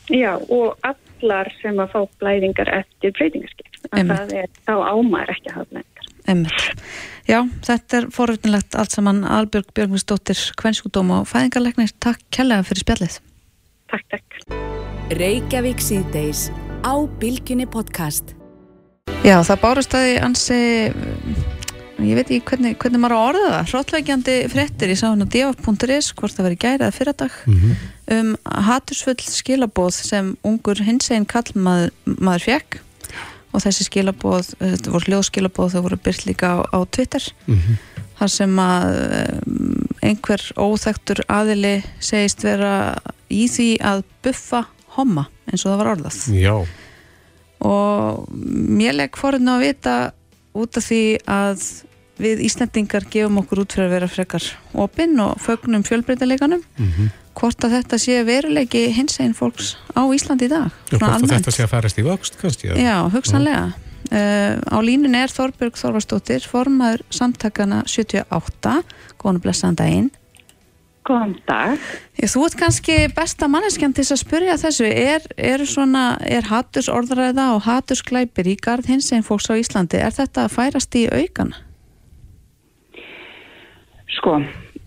Já, 0.08 0.32
og 0.40 0.88
allar 0.88 1.52
sem 1.62 1.78
að 1.84 1.94
fá 1.94 2.00
blæðingar 2.22 2.72
eftir 2.80 3.14
breytingarskipt. 3.18 3.80
Einmitt. 3.92 4.18
Það 4.18 4.34
er 4.42 4.50
þá 4.66 4.74
ámæður 4.94 5.34
ekki 5.36 5.52
að 5.52 5.58
hafa 5.60 5.70
blæðingar. 5.74 5.97
Einmitt. 6.28 6.84
Já, 7.28 7.42
þetta 7.64 8.02
er 8.02 8.08
forveitinlegt 8.12 8.76
allt 8.80 8.94
saman 8.96 9.24
Albjörg 9.28 9.70
Björgvinsdóttir, 9.76 10.40
kvennsjúkdóm 10.60 11.14
og 11.16 11.28
fæðingarleiknir. 11.28 11.94
Takk 12.04 12.24
kærlega 12.36 12.66
fyrir 12.68 12.84
spjallið. 12.84 13.20
Takk, 13.92 14.06
takk. 14.12 14.40
Reykjavík 15.16 15.84
síðdeis 15.84 16.50
á 16.84 16.96
Bilginni 17.20 17.68
podcast. 17.68 18.34
Já, 19.24 19.40
það 19.44 19.62
bárust 19.64 19.96
að 19.96 20.04
því 20.04 20.16
ansi, 20.24 20.58
ég 22.04 22.20
veit 22.20 22.28
ekki 22.28 22.42
hvernig, 22.52 22.76
hvernig 22.80 23.02
maður 23.04 23.16
á 23.16 23.20
orða 23.24 23.46
það, 23.54 23.70
hróttlækjandi 23.72 24.36
fréttir, 24.52 24.92
ég 24.92 25.00
sá 25.00 25.06
hann 25.10 25.24
á 25.24 25.32
df.is, 25.32 26.12
hvort 26.16 26.36
það 26.36 26.48
verið 26.50 26.62
gærið 26.64 26.86
að 26.88 26.98
fyrradag, 27.00 27.38
um 28.18 28.34
hatursfull 28.68 29.20
skilabóð 29.24 29.96
sem 29.96 30.36
ungur 30.48 30.84
hinsegin 30.84 31.28
kallmaður 31.28 31.96
maður 32.06 32.48
fekk 32.52 32.82
og 33.58 33.64
þessi 33.66 33.88
skilabóð, 33.90 34.54
þetta 34.62 34.94
voru 34.94 35.12
hljóðskilabóð, 35.12 35.74
þau 35.74 35.86
voru 35.88 36.00
byrt 36.06 36.26
líka 36.30 36.54
á, 36.54 36.58
á 36.70 36.80
Twitter, 36.94 37.26
þar 38.20 38.34
sem 38.34 38.60
að 38.62 38.98
um, 39.02 39.88
einhver 40.06 40.44
óþektur 40.58 41.24
aðili 41.28 41.76
segist 42.00 42.46
vera 42.46 42.74
í 43.34 43.48
því 43.50 43.70
að 43.82 44.04
buffa 44.26 44.68
homma, 44.98 45.28
eins 45.50 45.66
og 45.66 45.74
það 45.74 45.82
var 45.82 45.92
orðað. 45.96 46.22
Já, 46.38 46.56
og 47.66 48.30
mér 48.78 48.94
legg 49.00 49.18
forinn 49.18 49.50
að 49.50 49.66
vita 49.66 49.98
út 50.58 50.78
af 50.78 50.86
því 50.86 51.04
að 51.26 51.64
við 52.18 52.42
Íslandingar 52.48 53.06
gefum 53.14 53.42
okkur 53.44 53.64
út 53.64 53.74
fyrir 53.76 53.90
að 53.90 53.96
vera 53.96 54.10
frekar 54.10 54.46
opinn 54.74 55.20
og 55.22 55.38
fögnum 55.42 55.86
fjölbreytileikanum 55.86 56.64
hvort 57.38 57.66
að 57.68 57.76
þetta 57.78 58.00
sé 58.02 58.20
veruleiki 58.28 58.86
hins 58.96 59.20
einn 59.24 59.36
fólks 59.38 59.76
á 59.94 60.02
Íslandi 60.10 60.48
í 60.48 60.54
dag 60.54 60.68
Já, 60.68 60.98
svona 60.98 61.00
hvort 61.00 61.10
að 61.10 61.18
almennt. 61.18 61.34
þetta 61.36 61.56
sé 61.56 61.66
að 61.66 61.74
færast 61.74 62.00
í 62.02 62.06
vöxt 62.08 62.40
kannski? 62.42 62.72
Já, 62.82 62.96
hugsanlega 63.14 63.66
uh, 63.72 64.54
á 64.74 64.78
línunni 64.84 65.22
er 65.22 65.34
Þorbjörg 65.34 65.78
Þorvarsdóttir 65.80 66.48
formaður 66.50 67.04
samtakana 67.14 67.84
78 67.86 68.80
góðan 69.18 69.42
og 69.42 69.46
blessaðan 69.46 69.82
daginn 69.84 70.10
Góðan 71.08 71.38
dag. 71.48 71.80
Ég, 72.20 72.28
Þú 72.34 72.42
ert 72.44 72.58
kannski 72.60 72.96
besta 73.16 73.48
manneskjan 73.48 73.94
til 73.96 74.04
að 74.12 74.20
spyrja 74.20 74.58
þessu, 74.60 74.90
er, 74.92 75.24
er 75.40 75.64
svona, 75.64 76.18
er 76.28 76.50
haturs 76.50 76.90
orðræða 76.92 77.46
og 77.56 77.62
haturs 77.64 78.02
glæpir 78.04 78.50
í 78.52 78.58
garð 78.60 78.90
hins 78.92 79.08
einn 79.16 79.24
fólks 79.24 79.48
á 79.48 79.56
Íslandi, 79.56 80.02
er 80.04 80.12
þetta 80.12 80.44
að 80.44 80.58
færast 80.58 80.98
í 81.00 81.06
aukana? 81.08 81.62
Sko, 84.18 84.36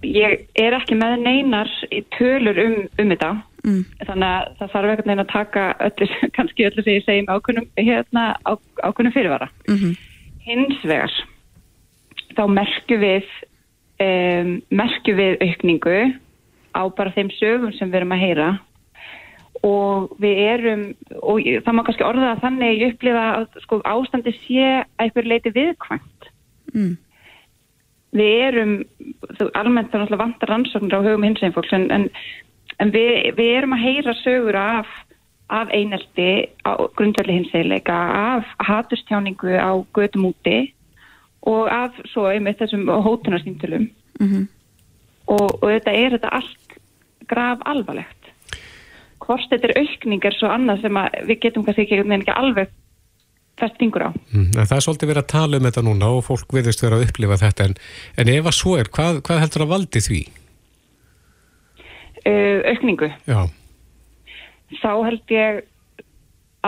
ég 0.07 0.47
er 0.59 0.77
ekki 0.79 0.97
með 0.99 1.19
neinar 1.25 1.71
í 1.93 2.03
tölur 2.17 2.59
um, 2.63 2.77
um 2.99 3.15
þetta 3.15 3.35
Mm. 3.61 3.83
þannig 4.09 4.25
að 4.25 4.47
það 4.57 4.71
þarf 4.73 4.91
ekkert 4.91 5.09
neina 5.11 5.25
að 5.27 5.33
taka 5.35 5.65
öllu, 5.85 6.07
kannski 6.37 6.65
öllu 6.65 6.85
sem 6.85 6.95
ég 6.95 7.05
segi 7.05 7.25
með 7.27 7.35
ákunnum, 7.37 7.67
hérna, 7.77 8.25
á, 8.41 8.53
ákunnum 8.87 9.13
fyrirvara. 9.17 9.51
Mm 9.69 9.99
Hins 10.41 10.81
vegar, 10.89 11.13
þá 12.33 12.41
merkjum 12.49 13.03
við, 13.03 13.27
um, 14.01 14.55
merkjum 14.73 15.19
við 15.19 15.43
aukningu 15.45 15.99
á 16.73 16.83
bara 16.97 17.13
þeim 17.13 17.29
sögum 17.37 17.75
sem 17.77 17.93
við 17.93 18.01
erum 18.01 18.15
að 18.17 18.23
heyra 18.25 18.49
og 19.61 20.17
við 20.25 20.41
erum, 20.47 20.85
og 21.21 21.45
það 21.45 21.77
má 21.77 21.83
kannski 21.85 22.07
orða 22.09 22.33
þannig 22.41 22.81
ég 22.81 22.95
upplifa 22.95 23.27
að 23.37 23.61
sko, 23.67 23.83
ástandi 23.85 24.33
sé 24.41 24.65
að 24.65 25.05
einhver 25.05 25.29
leiti 25.29 25.53
viðkvæmt. 25.53 26.31
Mm. 26.73 26.97
Við 28.17 28.41
erum, 28.49 28.73
almennt 29.55 29.93
þá 29.93 30.01
náttúrulega 30.01 30.25
vantar 30.25 30.51
rannsóknir 30.51 30.97
á 30.99 31.05
hugum 31.05 31.29
hins 31.29 31.43
einn 31.43 31.55
fólks 31.55 31.73
en, 31.77 31.87
en, 31.95 32.09
en 32.83 32.91
við, 32.91 33.31
við 33.39 33.53
erum 33.61 33.77
að 33.77 33.85
heyra 33.85 34.15
sögur 34.19 34.59
af, 34.59 34.91
af 35.51 35.71
einelti 35.71 36.49
á 36.67 36.75
grundvelli 36.99 37.39
hins 37.39 37.55
einleika, 37.55 37.95
af 38.35 38.51
hatustjáningu 38.67 39.55
á 39.55 39.71
gödum 39.95 40.31
úti 40.33 40.73
og 41.47 41.71
af 41.73 41.95
svo 42.11 42.27
einmitt 42.31 42.59
þessum 42.61 42.89
hótunarstýntölum 42.91 43.91
Mhm. 44.21 44.49
og, 45.33 45.63
og 45.63 45.69
þetta 45.71 45.93
er 45.97 46.11
þetta 46.17 46.33
allt 46.37 46.75
graf 47.31 47.63
alvarlegt. 47.65 48.27
Hvort 49.21 49.47
þetta 49.49 49.71
er 49.71 49.79
aukning 49.81 50.25
er 50.25 50.37
svo 50.37 50.51
annað 50.53 50.83
sem 50.83 50.99
við 51.29 51.41
getum 51.41 51.65
kannski 51.65 51.87
ekki 51.87 52.35
alveg 52.35 52.69
fest 53.61 53.79
fingur 53.81 54.07
á. 54.09 54.11
Mm, 54.33 54.51
en 54.57 54.67
það 54.67 54.77
er 54.77 54.85
svolítið 54.87 55.11
verið 55.13 55.23
að 55.25 55.33
tala 55.33 55.59
um 55.59 55.67
þetta 55.69 55.87
núna 55.87 56.11
og 56.17 56.27
fólk 56.27 56.55
virðist 56.57 56.85
vera 56.85 56.99
að 57.01 57.09
upplifa 57.09 57.41
þetta 57.41 57.67
en, 57.69 57.75
en 58.23 58.33
ef 58.35 58.51
að 58.51 58.57
svo 58.57 58.77
er, 58.81 58.91
hvað, 58.93 59.23
hvað 59.27 59.43
heldur 59.45 59.65
að 59.67 59.73
valdi 59.75 60.05
því? 60.07 60.21
Uh, 62.21 62.61
aukningu. 62.69 63.09
Já, 63.29 63.41
þá 64.83 64.93
held 65.09 65.35
ég 65.35 65.63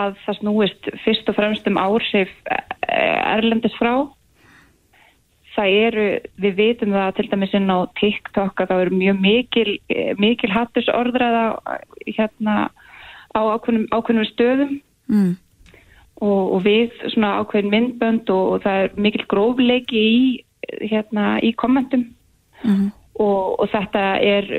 að 0.01 0.17
það 0.25 0.39
snúist 0.39 0.91
fyrst 1.03 1.27
og 1.29 1.37
fremst 1.37 1.67
um 1.69 1.77
áhrif 1.77 2.31
eh, 2.49 3.17
erlendis 3.35 3.75
frá 3.77 4.07
það 5.53 5.75
eru, 5.83 6.05
við 6.41 6.55
vitum 6.57 6.95
það 6.95 7.11
til 7.19 7.27
dæmis 7.29 7.53
inn 7.57 7.69
á 7.69 7.85
TikTok 7.99 8.63
að 8.63 8.71
það 8.71 8.81
eru 8.87 8.97
mjög 8.97 9.19
mikil, 9.21 9.67
eh, 9.93 10.15
mikil 10.17 10.49
hattus 10.49 10.89
orðræða 10.89 11.43
hérna 12.07 12.55
á 13.37 13.41
ákveðnum, 13.53 13.85
ákveðnum 13.93 14.29
stöðum 14.33 14.81
Mm. 15.11 15.35
Og, 16.23 16.55
og 16.55 16.65
við 16.65 16.95
svona 17.11 17.35
ákveðin 17.43 17.71
myndbönd 17.73 18.31
og, 18.33 18.55
og 18.55 18.65
það 18.65 18.81
er 18.85 18.99
mikil 19.07 19.25
grófleiki 19.31 20.03
í 20.03 20.19
hérna 20.87 21.37
í 21.43 21.51
kommentum 21.59 22.07
Mhm. 22.63 22.91
og, 23.19 23.59
og 23.59 23.69
þetta 23.69 24.03
er 24.23 24.49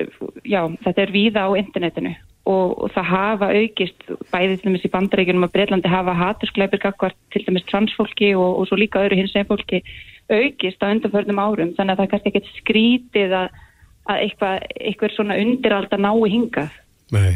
já, 0.44 0.60
þetta 0.84 1.02
er 1.02 1.12
víða 1.12 1.48
á 1.48 1.50
internetinu 1.58 2.14
og, 2.44 2.84
og 2.84 2.90
það 2.92 3.10
hafa 3.10 3.48
aukist 3.56 4.10
bæði 4.32 4.58
til 4.58 4.68
dæmis 4.68 4.84
í 4.84 4.92
bandaríkjunum 4.92 5.46
að 5.46 5.54
Breitlandi 5.56 5.88
hafa 5.90 6.14
hatursglæpir 6.18 6.82
gagvart 6.82 7.16
til 7.32 7.44
dæmis 7.46 7.64
transfólki 7.70 8.34
og, 8.36 8.60
og 8.60 8.68
svo 8.68 8.78
líka 8.78 9.02
öðru 9.02 9.22
hins 9.22 9.34
einn 9.34 9.48
fólki 9.48 9.80
aukist 10.28 10.84
á 10.84 10.92
undanförnum 10.92 11.40
árum 11.40 11.72
þannig 11.76 11.94
að 11.94 11.96
það 11.96 12.04
er 12.04 12.12
kannski 12.12 12.32
ekkert 12.32 12.52
skrítið 12.60 13.36
að, 13.40 13.58
að 14.12 14.22
eitthvað, 14.26 14.68
eitthvað 14.80 15.16
svona 15.16 15.40
undiralda 15.40 16.00
nái 16.04 16.30
hingað 16.36 16.78
nei. 17.16 17.32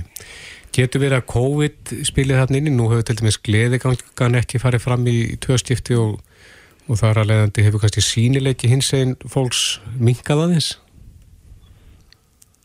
Getur 0.78 1.02
verið 1.02 1.18
að 1.18 1.28
COVID 1.32 1.92
spilið 2.06 2.38
þarna 2.38 2.58
inni? 2.60 2.72
Nú 2.74 2.86
hefur 2.92 3.06
til 3.08 3.16
dæmis 3.18 3.40
gleðigangan 3.42 4.38
ekki 4.38 4.60
farið 4.62 4.84
fram 4.84 5.06
í 5.10 5.16
tvö 5.42 5.58
skipti 5.58 5.96
og, 5.98 6.20
og 6.86 7.00
þar 7.00 7.24
að 7.24 7.32
leiðandi 7.32 7.64
hefur 7.66 7.82
kannski 7.82 8.04
sínileiki 8.06 8.70
hins 8.70 8.92
einn 8.94 9.16
fólks 9.26 9.80
minkað 9.98 10.44
aðeins? 10.44 10.68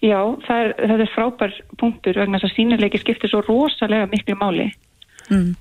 Já, 0.04 0.20
það 0.46 0.62
er, 0.62 0.74
það 0.92 1.02
er 1.06 1.12
frábær 1.14 1.54
punktur 1.80 2.18
vegna 2.20 2.38
þess 2.38 2.52
að 2.52 2.58
sínileiki 2.58 3.00
skiptir 3.02 3.32
svo 3.32 3.42
rosalega 3.48 4.10
miklu 4.12 4.38
máli 4.40 4.72
Mm. 5.32 5.54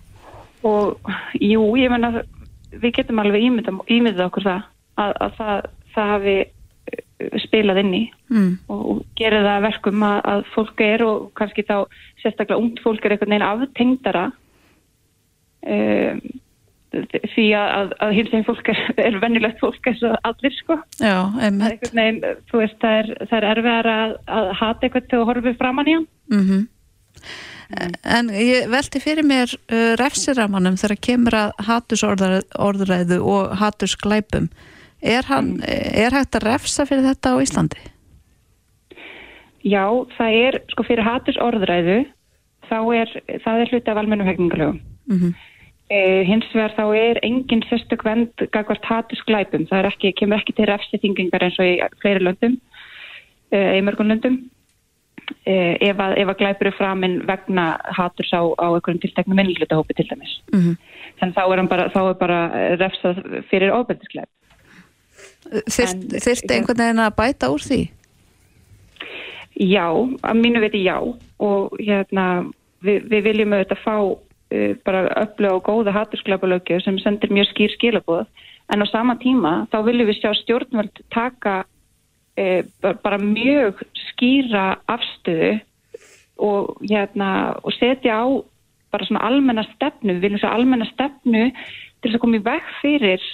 og 0.67 0.99
jú, 1.39 1.61
ég 1.79 1.91
menna 1.93 2.25
við 2.73 2.97
getum 2.97 3.21
alveg 3.23 3.45
ímyndað, 3.47 4.25
okkur 4.27 4.43
það 4.43 4.65
að, 4.99 5.13
að 5.23 5.37
það, 5.37 5.69
það 5.95 6.11
hafi 6.13 6.35
spilað 7.47 7.83
inn 7.85 7.95
í 7.95 8.03
Mm. 8.33 8.53
og, 8.73 9.03
gerir 9.19 9.45
það 9.45 9.57
að 9.59 9.65
verkum 9.67 10.05
að, 10.09 10.21
að 10.33 10.47
fólk 10.55 10.81
er 10.81 11.03
og 11.05 11.27
kannski 11.37 11.65
þá 11.69 11.77
sérstaklega 12.23 12.61
ungt 12.63 12.81
fólk 12.81 13.05
er 13.05 13.13
einhvern 13.13 13.35
veginn 13.35 13.45
aftengdara 13.45 14.23
um, 15.69 16.23
því 17.33 17.47
að, 17.57 17.93
að, 17.99 18.15
hins 18.17 18.31
veginn 18.33 18.47
fólk 18.49 18.69
er, 18.73 18.81
er 19.01 19.19
vennilegt 19.21 19.61
fólk 19.61 19.89
eins 19.89 20.03
og 20.09 20.17
allir 20.29 20.57
sko. 20.57 20.79
Já, 21.01 21.17
þú 22.51 22.61
veist, 22.61 22.79
það 22.83 22.99
er, 22.99 23.11
það 23.23 23.39
er 23.39 23.49
erfiðar 23.53 23.91
að, 23.93 24.15
að 24.39 24.53
hata 24.61 24.87
eitthvað 24.89 25.09
til 25.09 25.21
að 25.21 25.27
horfa 25.31 25.55
framann 25.61 25.91
í 25.91 25.97
hann. 25.99 26.09
Mm. 26.33 26.67
En 28.05 28.29
ég 28.37 28.69
velti 28.73 29.01
fyrir 29.01 29.25
mér 29.25 29.55
uh, 29.57 29.95
refsiramanum 30.01 30.77
þegar 30.81 31.01
kemur 31.07 31.39
að 31.39 31.55
hatursorðræðu 31.69 33.19
og 33.33 33.57
hatursglæpum. 33.63 34.51
Er, 35.03 35.27
hann, 35.27 35.57
er 35.67 36.15
hægt 36.15 36.37
að 36.39 36.47
refsa 36.47 36.87
fyrir 36.87 37.09
þetta 37.11 37.35
á 37.35 37.43
Íslandi? 37.43 37.81
Já, 39.67 39.87
það 40.17 40.37
er, 40.39 40.59
sko, 40.71 40.85
fyrir 40.87 41.07
haturs 41.07 41.39
orðræðu, 41.43 42.05
þá 42.71 42.79
er, 42.99 43.17
það 43.45 43.63
er 43.63 43.73
hluti 43.73 43.91
af 43.91 43.99
almennum 43.99 44.31
hegningalögum. 44.31 44.79
Mm 45.11 45.19
-hmm. 45.19 45.35
Eh, 45.93 46.23
hins 46.25 46.47
vegar 46.55 46.73
þá 46.73 46.85
er 46.97 47.19
engin 47.27 47.63
sérstök 47.69 48.05
vend 48.07 48.33
gagvart 48.55 48.85
haturs 48.85 49.21
glæpum. 49.29 49.67
Það 49.69 49.79
er 49.79 49.89
ekki, 49.91 50.13
kemur 50.17 50.41
ekki 50.41 50.55
til 50.57 50.67
refsitingingar 50.71 51.45
eins 51.45 51.59
og 51.61 51.69
í 51.69 51.75
fleiri 52.01 52.23
löndum, 52.25 52.55
eh, 53.53 53.77
í 53.77 53.83
mörgum 53.85 54.09
löndum. 54.09 54.39
Eh, 55.45 55.77
ef, 55.81 55.99
að, 55.99 56.17
ef 56.17 56.29
að 56.29 56.39
glæpur 56.39 56.67
er 56.67 56.79
framinn 56.79 57.27
vegna 57.27 57.67
haturs 57.99 58.33
á, 58.33 58.41
á 58.41 58.67
einhverjum 58.73 59.03
tilteknum 59.03 59.37
minnlutahópi 59.37 59.95
til 59.95 60.09
dæmis. 60.09 60.41
Mm 60.53 60.61
-hmm. 60.61 60.77
Þannig 61.21 61.35
þá 61.35 61.45
er, 61.53 61.67
bara, 61.67 61.89
þá 61.89 62.01
er 62.09 62.15
bara 62.15 62.41
refsað 62.77 63.45
fyrir 63.51 63.73
ofbeldisglæp. 63.73 64.29
Þyrfti 65.53 66.23
þyrt 66.25 66.55
einhvern 66.57 66.83
veginn 66.83 67.05
að 67.05 67.17
bæta 67.19 67.51
úr 67.53 67.65
því? 67.65 67.83
Já, 69.61 69.87
að 70.25 70.39
mínu 70.41 70.63
viti 70.65 70.81
já. 70.85 70.97
Og 71.43 71.75
hérna 71.81 72.27
við, 72.85 73.09
við 73.11 73.27
viljum 73.29 73.57
auðvitað 73.57 73.83
fá 73.85 73.97
uh, 73.99 74.73
bara 74.87 75.05
öflug 75.23 75.59
og 75.59 75.67
góða 75.69 75.95
hattursklapalögju 75.97 76.81
sem 76.85 76.99
sendir 77.03 77.33
mjög 77.35 77.51
skýr 77.53 77.77
skilabóð 77.77 78.25
en 78.73 78.85
á 78.85 78.87
sama 78.89 79.19
tíma 79.21 79.67
þá 79.73 79.83
viljum 79.89 80.09
við 80.09 80.21
sjá 80.21 80.33
stjórnvöld 80.41 81.03
taka 81.13 81.63
uh, 81.65 82.63
bara 83.05 83.21
mjög 83.21 83.83
skýra 84.09 84.79
afstöðu 84.91 85.59
og 86.43 86.81
hérna 86.81 87.59
og 87.63 87.75
setja 87.77 88.23
á 88.25 88.27
bara 88.93 89.09
svona 89.09 89.25
almenna 89.25 89.65
stefnu, 89.73 90.17
við 90.17 90.27
viljum 90.27 90.43
sjá 90.43 90.51
almenna 90.53 90.89
stefnu 90.91 91.49
til 91.53 92.09
þess 92.11 92.19
að 92.19 92.25
koma 92.25 92.41
í 92.41 92.45
veg 92.45 92.73
fyrir 92.81 93.29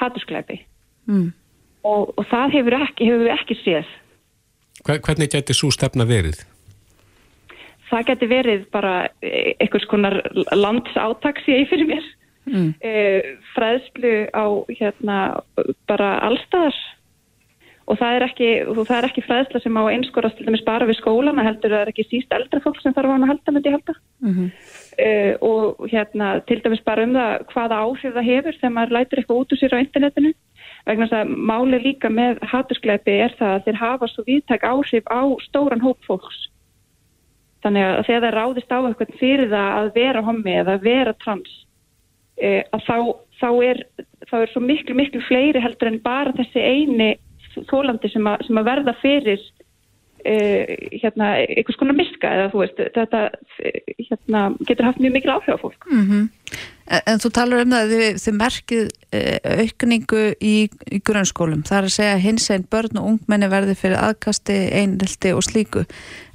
hattursklæpi 0.00 0.58
Mm. 1.06 1.32
og, 1.84 2.14
og 2.18 2.24
það 2.30 2.52
hefur, 2.58 2.76
ekki, 2.86 3.04
hefur 3.10 3.24
við 3.26 3.34
ekki 3.38 3.56
séð 3.64 3.92
Hver- 4.84 5.00
Hvernig 5.04 5.30
gæti 5.34 5.54
svo 5.56 5.70
stefna 5.70 6.04
verið? 6.08 6.40
það 7.90 8.06
geti 8.08 8.26
verið 8.30 8.62
bara 8.72 8.94
eh, 9.22 9.52
einhvers 9.60 9.84
konar 9.90 10.16
landsátaks 10.56 11.48
ég 11.48 11.68
fyrir 11.70 11.86
mér 11.94 12.04
Mm. 12.44 12.74
e, 12.84 12.90
fræðslu 13.54 14.28
á 14.36 14.44
hérna 14.76 15.18
bara 15.88 16.18
allstaðar 16.26 16.74
og 17.88 17.96
það 17.96 18.16
er 18.18 18.24
ekki, 18.26 18.48
það 18.84 18.98
er 18.98 19.06
ekki 19.08 19.22
fræðsla 19.24 19.62
sem 19.64 19.78
á 19.80 19.82
einskorast 19.88 20.36
til 20.36 20.44
dæmis 20.50 20.60
bara 20.66 20.84
við 20.84 20.98
skólana 21.00 21.40
heldur 21.46 21.72
það 21.72 21.80
er 21.86 21.92
ekki 21.94 22.04
síst 22.10 22.36
eldra 22.36 22.60
fólk 22.60 22.82
sem 22.84 22.92
þarf 22.92 23.08
á 23.08 23.12
hann 23.16 23.24
að 23.24 23.32
halda 23.32 23.54
myndi 23.56 23.72
halda 23.72 23.94
Mhm. 24.20 24.50
uh, 25.06 25.32
og 25.40 25.88
hérna 25.88 26.28
til 26.44 26.60
dæmis 26.60 26.84
bara 26.84 27.04
um 27.08 27.16
það 27.16 27.46
hvaða 27.48 27.80
áhrif 27.80 28.12
það 28.12 28.28
hefur 28.28 28.58
þegar 28.60 28.74
maður 28.76 28.94
lætur 28.98 29.18
eitthvað 29.22 29.40
út 29.40 29.52
úr 29.56 29.60
sér 29.64 29.72
á 29.76 29.84
internetinu 29.84 30.34
vegna 30.84 31.06
þess 31.08 31.18
að 31.22 31.34
máli 31.50 31.78
líka 31.80 32.10
með 32.12 32.42
hatturskleipi 32.50 33.14
er 33.24 33.34
það 33.38 33.52
að 33.56 33.62
þeir 33.68 33.78
hafa 33.80 34.08
svo 34.12 34.24
viðtæk 34.26 34.66
áhrif 34.68 35.06
á 35.08 35.22
stóran 35.46 35.80
hóp 35.84 36.00
fólks 36.08 36.42
þannig 37.64 37.86
að 37.88 38.00
þegar 38.08 38.24
það 38.26 38.34
ráðist 38.36 38.74
á 38.76 38.78
eitthvað 38.84 39.14
fyrir 39.20 39.48
það 39.54 39.68
að 39.80 39.92
vera 39.94 40.22
hommi 40.26 40.56
eða 40.60 40.74
vera 40.84 41.14
trans 41.24 41.52
uh, 42.36 42.62
að 42.76 42.82
þá, 42.88 42.96
þá, 43.40 43.48
er, 43.70 43.82
þá 44.28 44.34
er 44.42 44.52
svo 44.52 44.60
miklu 44.64 44.96
miklu 44.98 45.22
fleiri 45.24 45.62
heldur 45.64 45.88
en 45.92 46.00
bara 46.04 46.34
þessi 46.36 46.60
eini 46.60 47.10
þólandi 47.70 48.10
sem, 48.12 48.26
að- 48.28 48.44
sem 48.48 48.60
að 48.60 48.68
verða 48.68 48.94
fyrir 49.00 49.40
uh, 49.40 50.76
hérna, 51.00 51.32
einhvers 51.48 51.80
konar 51.80 51.96
miska 51.96 52.36
eða 52.36 52.52
þú 52.52 52.62
veist, 52.64 52.84
þetta 52.98 53.24
eh, 53.64 53.80
hérna, 54.10 54.44
getur 54.68 54.88
haft 54.90 55.00
mjög 55.00 55.16
mikil 55.16 55.34
áhrif 55.38 55.56
á 55.56 55.62
fólk. 55.64 55.88
Mm 55.88 56.04
en, 56.86 57.00
en 57.12 57.22
þú 57.22 57.30
talar 57.36 57.64
um 57.64 57.72
það 57.74 57.84
að 57.84 57.94
þið, 57.94 58.20
þið 58.24 58.36
merkið 58.40 58.84
eh, 59.18 59.48
aukningu 59.64 60.22
í, 60.38 60.54
í 60.68 61.00
grunnskólum. 61.06 61.64
Það 61.68 61.78
er 61.78 61.88
að 61.88 61.96
segja 61.96 62.20
hins 62.24 62.50
einn 62.54 62.68
börn 62.70 63.00
og 63.00 63.10
ungmenni 63.12 63.50
verði 63.52 63.78
fyrir 63.78 64.00
aðkasti, 64.00 64.60
einrildi 64.80 65.34
og 65.36 65.44
slíku. 65.46 65.84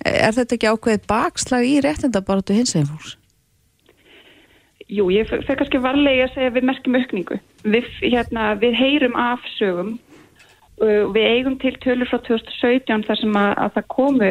Er 0.05 0.35
þetta 0.37 0.57
ekki 0.57 0.73
ákveðið 0.73 1.07
bakslag 1.09 1.69
í 1.69 1.79
réttindabaratu 1.85 2.57
hins 2.57 2.75
einn 2.75 2.89
fólks? 2.89 3.15
Jú, 4.89 5.05
ég 5.13 5.29
fer 5.29 5.57
kannski 5.57 5.81
varlega 5.83 6.25
að 6.25 6.35
segja 6.35 6.49
að 6.49 6.55
við 6.57 6.69
merkjum 6.71 6.95
aukningu. 6.97 7.41
Við, 7.61 7.89
hérna, 8.01 8.53
við 8.57 8.77
heyrum 8.79 9.17
af 9.19 9.43
sögum 9.59 9.97
við 10.79 11.25
eigum 11.27 11.57
til 11.59 11.73
tölur 11.83 12.07
frá 12.07 12.21
2017 12.23 13.03
þar 13.07 13.19
sem 13.19 13.35
að, 13.35 13.49
að 13.59 13.73
það 13.75 13.87
komu 13.91 14.29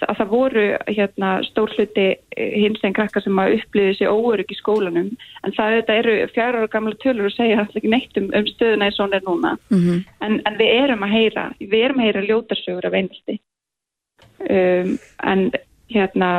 að 0.00 0.18
það 0.18 0.30
voru 0.32 0.64
hérna, 0.88 1.30
stór 1.46 1.72
hluti 1.76 2.06
hins 2.36 2.82
einn 2.84 2.96
krakka 2.96 3.22
sem 3.24 3.38
að 3.38 3.58
upplýði 3.58 3.96
sér 3.98 4.12
óörygg 4.12 4.52
í 4.52 4.58
skólanum 4.58 5.10
en 5.44 5.56
það 5.56 5.92
eru 5.96 6.16
fjara 6.34 6.62
ára 6.62 6.72
gamla 6.72 6.98
tölur 7.02 7.28
og 7.28 7.34
segja 7.36 7.60
alltaf 7.60 7.80
ekki 7.80 7.92
neitt 7.92 8.20
um, 8.20 8.30
um 8.32 8.48
stöðuna 8.50 8.88
eins 8.88 9.00
og 9.00 9.08
hún 9.08 9.18
er 9.18 9.26
núna. 9.26 9.56
Mm 9.70 10.04
en, 10.22 10.40
en 10.46 10.56
við 10.58 10.70
erum 10.84 11.02
að 11.04 11.14
heyra 11.16 11.44
við 11.58 11.84
erum 11.84 12.00
að 12.00 12.06
heyra 12.08 12.24
ljótarsögur 12.26 12.86
af 12.86 12.96
einhaldi 12.98 13.38
um, 14.50 14.98
en 15.22 15.50
hérna 15.92 16.30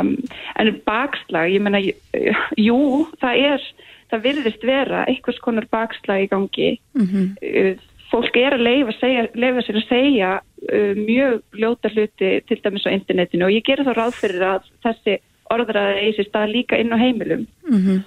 en 0.55 0.81
bakslag, 0.85 1.51
ég 1.53 1.61
menna 1.61 1.81
jú, 2.67 3.07
það 3.21 3.41
er 3.53 3.65
það 4.13 4.25
virðist 4.27 4.67
vera 4.67 5.05
einhvers 5.09 5.39
konar 5.41 5.67
bakslag 5.73 6.25
í 6.25 6.29
gangi. 6.31 6.69
Mhm. 6.97 7.33
uh, 7.41 7.89
fólk 8.13 8.37
er 8.37 8.55
að 8.55 8.65
leifa, 8.67 8.93
segja, 9.01 9.27
leifa 9.33 9.63
sér 9.65 9.79
að 9.81 9.87
segja 9.89 10.31
uh, 10.37 10.93
mjög 10.99 11.41
ljóta 11.57 11.89
hluti 11.93 12.31
til 12.47 12.59
dæmis 12.63 12.85
á 12.85 12.93
internetinu 12.93 13.47
og 13.49 13.53
ég 13.55 13.65
gerir 13.67 13.87
þá 13.87 13.93
ráð 13.97 14.17
fyrir 14.21 14.45
að 14.53 14.67
þessi 14.85 15.15
orðraði 15.53 16.01
eigi 16.03 16.15
sér 16.19 16.29
stað 16.29 16.53
líka 16.55 16.79
inn 16.81 16.93
á 16.93 16.97
heimilum 17.01 17.47
Mhm. 17.69 18.03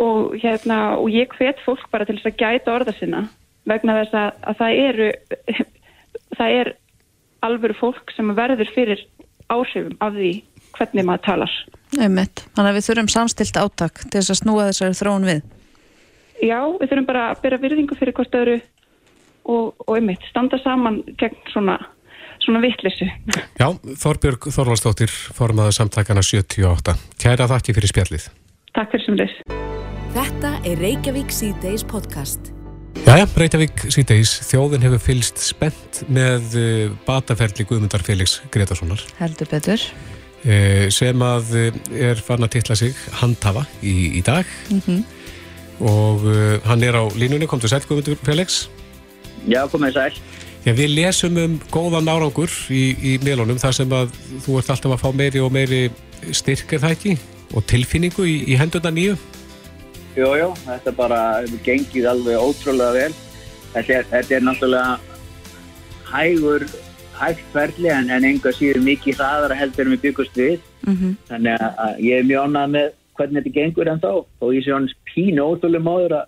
og, 0.00 0.34
hérna, 0.42 0.96
og 0.98 1.08
ég 1.10 1.28
hvet 1.38 1.60
fólk 1.66 1.86
bara 1.92 2.04
til 2.06 2.16
þess 2.18 2.30
að 2.32 2.38
gæta 2.40 2.74
orða 2.74 2.94
sinna 2.98 3.28
vegna 3.68 3.98
þess 4.00 4.14
að, 4.14 4.32
að 4.48 4.58
það 4.62 4.82
eru 4.88 5.08
það 6.38 6.54
er 6.60 6.72
alvöru 7.44 7.76
fólk 7.78 8.12
sem 8.16 8.34
verður 8.34 8.70
fyrir 8.74 9.04
áhrifum 9.48 9.96
af 10.00 10.12
því 10.16 10.32
hvernig 10.78 11.04
maður 11.08 11.22
talar. 11.24 11.52
Þannig 11.94 12.68
að 12.68 12.76
við 12.76 12.86
þurfum 12.88 13.08
samstilt 13.12 13.56
átak 13.58 14.02
til 14.04 14.20
þess 14.20 14.32
að 14.34 14.40
snúa 14.42 14.66
þessari 14.68 14.98
þróun 14.98 15.26
við. 15.26 15.40
Já, 16.44 16.58
við 16.78 16.90
þurfum 16.90 17.06
bara 17.08 17.22
að 17.32 17.40
byrja 17.42 17.60
virðingu 17.64 17.96
fyrir 17.98 18.14
hvort 18.14 18.36
öðru 18.38 18.58
og, 19.48 19.72
og 19.86 19.94
einmitt, 19.96 20.24
standa 20.30 20.58
saman 20.62 21.00
gegn 21.20 21.38
svona, 21.52 21.78
svona 22.44 22.60
vittlissu. 22.64 23.08
Já, 23.60 23.68
Þorbjörg 24.02 24.50
Þorvaldsdóttir, 24.54 25.14
formaður 25.36 25.78
samtakana 25.80 26.24
78. 26.24 26.98
Kæra 27.22 27.48
þakki 27.50 27.76
fyrir 27.78 27.92
spjallið. 27.94 28.28
Takk 28.76 28.92
fyrir 28.94 29.06
sem 29.08 29.18
þess. 29.22 29.42
Þetta 30.14 30.54
er 30.66 30.80
Reykjavík 30.82 31.32
C-Days 31.34 31.84
podcast. 31.88 32.52
Jæja, 33.06 33.28
Reykjavík 33.38 33.84
síðdeis, 33.94 34.32
þjóðin 34.48 34.84
hefur 34.84 35.00
fylst 35.02 35.40
spennt 35.40 36.02
með 36.12 36.56
uh, 36.58 36.94
bataferli 37.06 37.66
Guðmundar 37.68 38.02
Felix 38.04 38.38
Gretarssonar 38.52 39.04
Heldur 39.20 39.48
betur. 39.48 39.84
uh, 40.42 40.88
sem 40.92 41.22
að 41.22 41.52
uh, 41.54 41.78
er 41.94 42.20
fann 42.24 42.42
að 42.44 42.56
titla 42.56 42.76
sig 42.80 42.98
handhafa 43.20 43.64
í, 43.80 44.18
í 44.18 44.24
dag 44.26 44.48
Mm 44.72 45.04
og 45.78 46.24
uh, 46.26 46.56
hann 46.66 46.82
er 46.82 46.96
á 46.98 47.06
línunni, 47.14 47.46
kom 47.46 47.60
til 47.62 47.70
sæl 47.70 47.84
Guðmundur 47.86 48.18
Felix. 48.26 48.64
Já, 49.46 49.62
komið 49.70 49.92
sæl. 49.94 50.12
Já, 50.66 50.72
við 50.74 50.90
lesum 50.96 51.36
um 51.38 51.58
góðan 51.72 52.10
árangur 52.10 52.50
í, 52.74 52.82
í 52.98 53.12
meðlunum 53.22 53.60
þar 53.62 53.72
sem 53.78 53.92
að 53.94 54.10
þú 54.44 54.58
ert 54.58 54.70
alltaf 54.74 54.92
að 54.96 55.02
fá 55.04 55.10
meiri 55.14 55.40
og 55.40 55.52
meiri 55.54 55.82
styrk 56.34 56.72
er 56.74 56.82
það 56.82 56.96
ekki 56.96 57.14
og 57.54 57.64
tilfinningu 57.70 58.26
í, 58.28 58.34
í 58.52 58.56
hendurna 58.58 58.90
nýju. 58.92 59.14
Jú, 60.18 60.28
jú, 60.40 60.48
þetta 60.66 60.92
bara 60.98 61.20
gengið 61.64 62.08
alveg 62.10 62.42
ótrúlega 62.42 62.92
vel. 62.96 63.12
Þetta 63.72 63.94
er, 64.00 64.08
þetta 64.10 64.34
er 64.34 64.44
náttúrulega 64.48 64.98
hægur, 66.10 66.64
hægt 67.20 67.44
ferli 67.52 67.90
en, 67.92 68.10
en 68.10 68.24
enga 68.24 68.52
síður 68.56 68.82
mikið 68.84 69.18
hraðara 69.20 69.56
heldur 69.58 69.90
við 69.94 70.02
byggust 70.08 70.36
við. 70.38 70.58
Mhm. 70.86 71.14
Þannig 71.30 71.60
að- 71.60 71.78
að 71.86 72.00
ég 72.08 72.18
er 72.18 72.24
mjög 72.28 72.44
ánægð 72.48 72.70
með 72.74 72.90
hvernig 73.18 73.42
þetta 73.44 73.54
gengur 73.58 73.88
en 73.92 74.00
þá 74.00 74.10
og 74.40 74.52
ég 74.54 74.64
sé 74.64 74.72
hann 74.72 74.88
pínu 75.10 75.42
ótrúlega 75.42 75.84
móður 75.88 76.14
að 76.18 76.26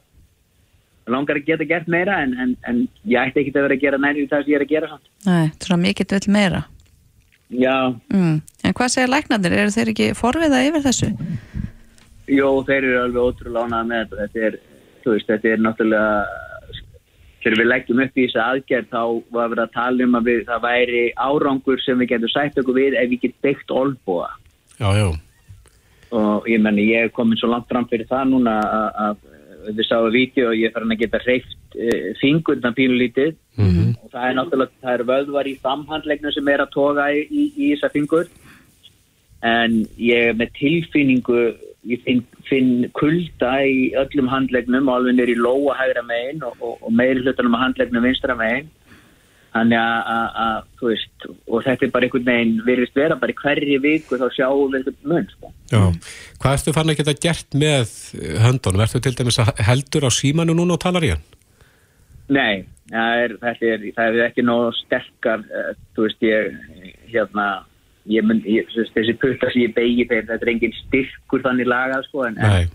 langar 1.12 1.38
að 1.40 1.46
geta 1.46 1.66
gert 1.68 1.88
meira 1.90 2.20
en, 2.24 2.34
en, 2.40 2.56
en 2.68 2.82
ég 3.08 3.20
ætti 3.20 3.42
ekki 3.42 3.54
að 3.54 3.66
vera 3.66 3.78
að 3.78 3.84
gera 3.86 4.02
næri 4.02 4.26
það 4.30 4.44
sem 4.44 4.52
ég 4.52 4.58
er 4.60 4.66
að 4.66 4.74
gera 4.74 4.90
samt. 4.92 5.10
Nei, 5.26 5.46
svona 5.64 5.82
mikill 5.84 6.10
vill 6.14 6.34
meira. 6.36 6.64
Já, 7.50 7.94
Mm. 8.14 8.42
En 8.62 8.74
hvað 8.76 8.92
segir 8.92 9.10
læknarnir? 9.10 9.54
Eru 9.58 9.72
þeir 9.74 9.90
ekki 9.90 10.12
forviða 10.14 10.60
yfir 10.68 10.84
þessu? 10.84 11.08
Jó, 12.30 12.48
þeir 12.66 12.84
eru 12.84 13.00
alveg 13.00 13.24
ótrúlega 13.24 13.64
ánægð 13.66 13.88
með 13.88 14.02
þetta. 14.04 14.20
Þetta 14.20 14.44
er, 14.46 14.58
þú 15.02 15.14
veist, 15.14 15.30
þetta 15.30 15.50
er 15.50 15.64
náttúrulega, 15.64 16.12
þegar 17.42 17.58
við 17.58 17.70
leggjum 17.70 18.02
upp 18.04 18.20
í 18.20 18.26
þessa 18.28 18.44
aðgerð 18.52 18.92
þá 18.92 19.02
var 19.34 19.50
verið 19.54 19.64
að 19.64 19.74
tala 19.78 20.06
um 20.06 20.14
að 20.20 20.28
við, 20.30 20.44
það 20.50 20.62
væri 20.68 21.02
árangur 21.16 21.82
sem 21.82 21.98
við 21.98 22.12
getum 22.12 22.32
sætt 22.34 22.62
okkur 22.62 22.78
við 22.78 22.98
ef 23.00 23.10
við 23.10 23.24
getum 23.24 23.42
byggt 23.48 23.74
olbúa. 23.80 24.30
Já, 24.78 24.88
já. 25.00 25.08
Og 26.20 26.46
ég 26.50 26.62
menni, 26.62 26.86
ég 26.90 27.08
er 27.08 27.12
komin 27.14 27.38
svo 27.38 27.50
langt 27.50 27.68
fram 27.70 27.88
fyrir 27.90 28.06
það 28.10 28.30
núna 28.34 28.56
að, 28.60 29.02
að 29.06 29.39
við 29.68 29.86
sáum 29.88 30.10
vídeo 30.14 30.50
og 30.50 30.58
ég 30.58 30.72
farin 30.74 30.94
að 30.94 31.02
geta 31.04 31.20
hreift 31.24 31.76
e, 31.76 32.14
fingurna 32.20 32.72
pínulítið. 32.76 33.34
Mm 33.60 33.80
og 34.00 34.12
það 34.12 34.26
er 34.26 34.36
náttúrulega, 34.38 34.78
það 34.82 34.94
er 34.94 35.02
vöðvar 35.06 35.48
í 35.48 35.56
framhandlegnu 35.62 36.32
sem 36.34 36.48
er 36.50 36.62
að 36.64 36.72
toga 36.74 37.04
í, 37.14 37.24
í, 37.30 37.42
í 37.54 37.66
þessa 37.74 37.90
fingur. 37.94 38.30
En 39.46 39.76
ég 40.02 40.32
með 40.36 40.50
tilfinningu 40.58 41.42
ég 41.88 42.02
finn, 42.04 42.24
finn 42.48 42.72
kulda 42.98 43.52
í 43.64 43.92
öllum 43.96 44.28
handlegnum 44.28 44.90
og 44.90 44.98
alveg 44.98 45.16
nýr 45.16 45.32
í 45.32 45.38
lóa 45.38 45.76
hægra 45.78 46.02
megin 46.04 46.42
og, 46.44 46.58
og, 46.60 46.74
og 46.82 46.92
meiri 46.92 47.22
hlutunum 47.22 47.56
á 47.56 47.62
handlegnum 47.64 48.04
vinstra 48.04 48.36
megin 48.36 48.68
þannig 49.54 49.78
að- 49.78 50.64
þú 50.80 50.90
veist 50.92 51.24
og 51.50 51.64
þetta 51.64 51.86
er 51.86 51.90
bara 51.94 52.06
einhvern 52.06 52.28
veginn, 52.28 52.52
virðist 52.66 52.94
vera 52.94 53.16
bara 53.16 53.32
í 53.32 53.38
hverri 53.40 53.78
viku 53.82 54.18
þá 54.20 54.28
sjáum 54.36 54.70
við 54.72 54.84
eitthvað 54.84 55.10
mun 55.12 55.28
sko. 55.32 55.52
Já. 55.70 55.82
Hvað 56.40 56.56
ertu 56.56 56.74
fann 56.76 56.92
að 56.92 57.00
geta 57.00 57.14
gert 57.26 57.58
með 57.58 57.94
eh, 58.14 58.36
höndunum? 58.44 58.84
Ertu 58.84 59.00
til 59.02 59.14
dæmis 59.18 59.40
að 59.42 59.52
heldur 59.66 60.06
á 60.06 60.10
símanu 60.14 60.54
núna 60.54 60.76
og 60.78 60.82
talar 60.84 61.06
í 61.06 61.12
hann? 61.14 61.24
Nei, 62.30 62.64
það 62.92 63.24
er, 63.24 63.34
þetta 63.42 63.72
er, 63.74 63.86
það 63.96 64.18
er 64.20 64.28
ekki 64.28 64.42
nóg 64.46 64.68
sterkar, 64.84 65.42
uh, 65.50 65.72
þú 65.96 66.04
veist, 66.06 66.20
ég, 66.22 66.92
hérna, 67.10 67.46
ég 68.06 68.22
mun, 68.22 68.38
ég, 68.46 68.68
þessi 68.70 69.16
putta 69.18 69.50
sem 69.50 69.64
ég 69.64 69.74
begi 69.74 70.06
þeir, 70.06 70.28
þetta 70.28 70.46
er 70.46 70.52
engin 70.52 70.76
styrkur 70.78 71.42
þannig 71.42 71.66
lagað, 71.66 72.06
sko, 72.06 72.28
en, 72.28 72.38
Nei. 72.38 72.68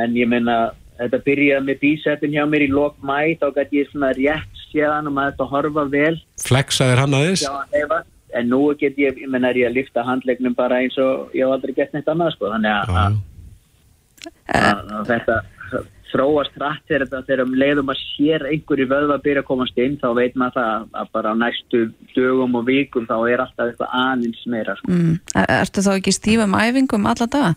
en 0.00 0.16
ég 0.16 0.30
menna, 0.32 0.56
þetta 0.96 1.20
byrjaði 1.26 1.66
með 1.68 1.82
bísettin 1.84 2.32
hjá 2.32 2.46
mér 2.48 2.64
í 2.64 2.70
lok 2.72 2.96
mæ, 3.04 3.36
þá 3.36 3.52
gæti 3.58 3.82
ég 3.82 3.92
svona 3.92 4.14
rétt 4.16 4.57
séðan 4.72 5.10
og 5.10 5.16
maður 5.16 5.34
þetta 5.34 5.48
horfa 5.54 5.84
vel 5.92 6.14
Flexaðir 6.44 7.02
hann 7.04 7.18
aðeins? 7.18 7.44
sjá 7.44 7.52
hann 7.56 7.74
hefa 7.76 8.02
en 8.38 8.50
nú 8.52 8.62
get 8.80 8.98
ég, 9.00 9.16
ég 9.22 9.28
menn 9.32 9.46
er 9.48 9.56
ég 9.56 9.70
að 9.70 9.78
lifta 9.80 10.04
handlegnum 10.04 10.54
bara 10.58 10.82
eins 10.82 10.98
og 11.00 11.30
ég 11.36 11.46
hef 11.46 11.54
aldrei 11.56 11.74
gett 11.78 11.94
neitt 11.96 12.10
annað 12.12 12.34
sko, 12.36 12.50
þannig 12.52 12.74
að, 12.74 12.98
að, 12.98 13.20
að, 14.58 14.82
að 14.98 15.06
þetta 15.12 15.38
þróast 16.08 16.54
rætt 16.60 16.84
þegar 16.88 17.04
þetta 17.04 17.20
þegar 17.28 17.42
um 17.44 17.54
leiðum 17.60 17.90
að 17.92 17.98
sér 18.00 18.44
einhverju 18.48 18.86
vöðva 18.88 19.16
að 19.18 19.24
byrja 19.26 19.42
að 19.44 19.48
komast 19.50 19.80
inn 19.84 19.96
þá 20.00 20.06
veit 20.16 20.36
maður 20.40 20.54
það 20.56 21.00
að 21.02 21.10
bara 21.16 21.32
á 21.32 21.40
næstu 21.42 21.80
dögum 22.14 22.56
og 22.60 22.64
vikum 22.68 23.08
þá 23.08 23.16
er 23.28 23.42
alltaf 23.44 23.66
eitthvað 23.72 23.96
aðeins 24.00 24.44
meira 24.48 24.76
sko. 24.78 24.92
Mm. 24.92 25.18
Er- 25.36 25.52
Ertu 25.58 25.84
þá 25.84 25.90
ekki 25.98 26.14
stífum 26.16 26.56
æfingum 26.56 27.08
alla 27.12 27.28
daga? 27.28 27.50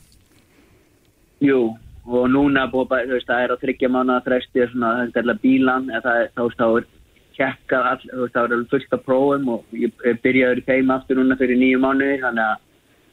Jú, 1.42 1.62
og 2.06 2.26
núna 2.30 2.68
búið 2.72 2.92
veist, 3.16 3.30
það 3.30 3.46
er 3.46 3.54
á 3.56 3.62
þryggja 3.64 3.92
það 4.98 5.08
er 5.08 5.24
alltaf 5.24 5.42
bílan 5.46 5.88
eða 5.90 6.04
það 6.08 6.20
er, 6.26 6.30
þá 6.36 6.44
þá 6.60 6.66
er 6.68 6.90
kekka 7.42 7.82
all, 7.92 8.02
þú 8.06 8.22
veist, 8.24 8.34
þá 8.38 8.42
er 8.46 8.56
alveg 8.56 8.72
fullt 8.76 8.96
af 8.98 9.04
prófum 9.10 9.50
og 9.58 9.76
ég 9.76 9.92
í 10.62 10.66
þeim 10.70 10.94
aftur 10.96 11.20
núna 11.20 11.38
fyrir 11.42 11.60
nýju 11.60 11.82
mánuði, 11.84 12.22
þannig 12.24 12.48
að 12.48 12.58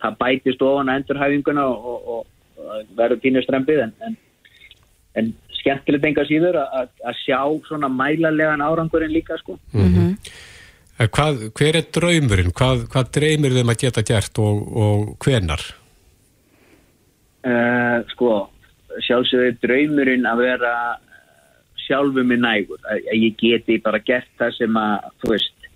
það 0.05 0.17
bætist 0.23 0.63
ofan 0.63 0.93
að 0.93 1.01
endurhæfinguna 1.03 1.65
og, 1.67 1.87
og, 1.93 2.09
og, 2.15 2.27
og 2.63 2.91
verður 2.99 3.23
pínu 3.25 3.43
strempið 3.43 3.81
en, 3.89 3.95
en, 4.07 4.17
en 5.19 5.33
skemmtilegt 5.59 6.07
enga 6.07 6.25
síður 6.29 6.61
að- 6.61 6.77
að 6.83 7.09
að 7.11 7.17
sjá 7.25 7.41
svona 7.67 7.89
mælalegan 7.91 8.63
árangurinn 8.63 9.17
líka, 9.17 9.41
sko. 9.41 9.59
Mm 9.75 9.89
hvað, 11.15 11.43
hver 11.59 11.77
er 11.79 11.85
draumurinn? 11.95 12.53
Hvað, 12.59 12.81
hvað 12.93 13.11
dreymir 13.15 13.53
þeim 13.55 13.69
að 13.71 13.83
geta 13.85 14.03
gert 14.03 14.39
og, 14.43 14.63
og 14.85 15.03
hvenar? 15.23 15.63
Uh, 17.47 18.03
sko, 18.11 18.31
sjálfsögðu 19.07 19.53
draumurinn 19.63 20.27
að 20.27 20.41
vera 20.43 20.73
sjálfu 21.89 22.25
mig 22.27 22.43
nægur, 22.43 22.81
að, 22.85 23.07
að 23.09 23.25
ég 23.25 23.39
geti 23.41 23.79
bara 23.85 24.03
gert 24.05 24.29
það 24.41 24.55
sem 24.59 24.79
að, 24.79 25.09
þú 25.23 25.33
veist 25.35 25.69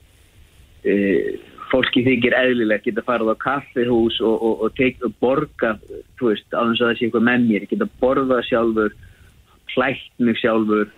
uh, 0.92 1.32
fólki 1.72 2.02
þykir 2.04 2.36
eðlilegt, 2.36 2.86
geta 2.86 3.04
farið 3.06 3.32
á 3.32 3.36
kaffihús 3.42 4.18
og, 4.20 4.34
og, 4.36 4.64
og, 4.66 4.74
tek, 4.76 4.98
og 5.06 5.14
borga 5.22 5.76
þú 6.20 6.32
veist, 6.32 6.48
á 6.52 6.60
þess 6.60 6.82
að 6.82 6.90
það 6.90 6.98
sé 6.98 7.06
eitthvað 7.06 7.28
með 7.28 7.46
mér 7.48 7.68
geta 7.70 7.88
borðað 8.02 8.42
sjálfur 8.50 8.98
klætt 9.72 10.10
mig 10.20 10.40
sjálfur 10.42 10.90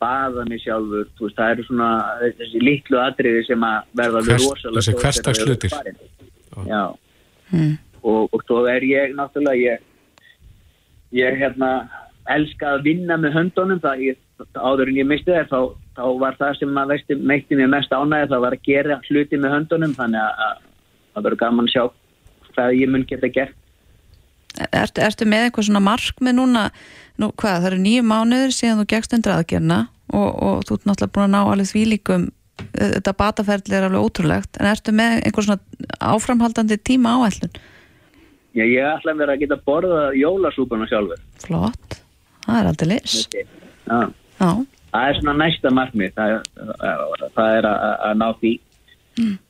baða 0.00 0.44
mig 0.48 0.60
sjálfur, 0.62 1.08
veist, 1.18 1.36
það 1.38 1.54
eru 1.54 1.66
svona 1.66 1.90
þessi 2.38 2.62
litlu 2.62 3.00
atriði 3.00 3.44
sem 3.48 3.66
að 3.66 3.94
verða 4.00 4.22
alveg 4.22 4.42
rosalega 4.44 4.96
þessi 5.00 5.70
farin. 5.72 6.02
Já. 6.68 6.82
Og, 8.00 8.28
og 8.32 8.44
þá 8.48 8.54
er 8.74 8.86
ég 8.86 9.16
náttúrulega 9.16 9.60
ég, 9.60 10.28
ég 11.16 11.40
hérna 11.40 11.72
elska 12.28 12.74
að 12.74 12.84
vinna 12.88 13.16
með 13.20 13.36
höndunum 13.36 13.80
það 13.82 14.02
ég, 14.08 14.18
áður 14.54 14.90
en 14.90 14.98
ég 15.00 15.08
misti 15.08 15.32
þér 15.32 15.48
þá, 15.50 15.60
þá 15.96 16.04
var 16.20 16.36
það 16.40 16.58
sem 16.58 16.82
að 16.82 16.92
veisti, 16.94 17.16
meitti 17.16 17.58
mér 17.58 17.72
mest 17.72 17.94
ánægð 17.94 18.34
það 18.34 18.44
var 18.44 18.56
að 18.56 18.66
gera 18.68 18.98
hluti 19.08 19.40
með 19.40 19.54
höndunum 19.56 19.96
þannig 19.96 20.20
að, 20.20 20.44
að 20.46 20.60
það 21.14 21.26
verður 21.26 21.42
gaman 21.44 21.70
að 21.70 21.74
sjá 21.74 21.84
hvað 22.50 22.76
ég 22.78 22.92
mun 22.92 23.06
geta 23.08 23.30
gert. 23.32 23.56
Ertu, 24.74 25.00
ertu 25.06 25.26
með 25.30 25.46
eitthvað 25.46 25.68
svona 25.68 25.82
markmið 25.86 26.36
núna, 26.36 26.66
nú 27.20 27.30
hvað, 27.38 27.62
það 27.62 27.70
eru 27.70 27.80
nýju 27.84 28.04
mánuður 28.10 28.54
síðan 28.54 28.82
þú 28.82 28.86
gegst 28.90 29.14
undir 29.16 29.34
aðgerna 29.36 29.80
og, 30.10 30.28
og 30.28 30.64
þú 30.66 30.76
ert 30.76 30.88
náttúrulega 30.90 31.14
búin 31.14 31.26
að 31.28 31.34
ná 31.36 31.40
alveg 31.40 31.70
því 31.70 31.84
líkum. 31.92 32.28
Þetta 32.74 33.14
bataferðli 33.16 33.76
er 33.78 33.86
alveg 33.86 34.06
ótrúlegt. 34.08 34.58
En 34.58 34.68
ertu 34.68 34.92
með 34.92 35.20
einhver 35.22 35.46
svona 35.46 35.94
áframhaldandi 36.10 36.80
tíma 36.84 37.14
áætlun? 37.22 37.54
Já, 38.58 38.64
ég 38.66 38.82
ætla 38.82 39.14
að 39.14 39.22
vera 39.22 39.36
að 39.36 39.42
geta 39.44 39.60
borða 39.64 40.02
jólasúpuna 40.18 40.88
sjálfur. 40.90 41.22
Flott, 41.38 42.00
það 42.50 42.60
er 42.62 42.70
aldrei 42.72 42.88
lis 42.94 43.14
Já. 43.30 44.00
Já, 44.40 44.50
það 44.92 45.06
er 45.10 45.16
svona 45.20 45.32
næsta 45.40 45.70
markmið. 45.76 46.12
Það, 46.16 46.34
það 47.36 47.54
er 47.58 47.66
að, 47.70 47.80
að 48.08 48.14
ná 48.20 48.28
því. 48.40 48.52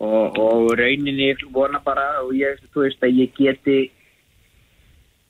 Og, 0.02 0.38
og 0.40 0.70
rauninni 0.80 1.28
vona 1.54 1.78
bara 1.84 2.06
og 2.24 2.32
ég, 2.34 2.58
þú 2.74 2.86
veist 2.86 3.04
að 3.06 3.18
ég 3.20 3.34
geti 3.36 3.76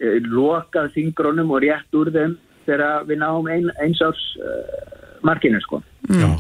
uh, 0.00 0.16
lokað 0.32 0.92
þingrónum 0.96 1.50
og 1.52 1.60
rétt 1.66 1.98
úr 1.98 2.12
þeim 2.14 2.36
þegar 2.68 3.04
við 3.08 3.20
náum 3.20 3.50
ein, 3.52 3.68
eins 3.84 4.00
árs 4.06 4.22
uh, 4.40 5.20
markinu 5.26 5.60
sko. 5.64 5.82
Já, 6.08 6.30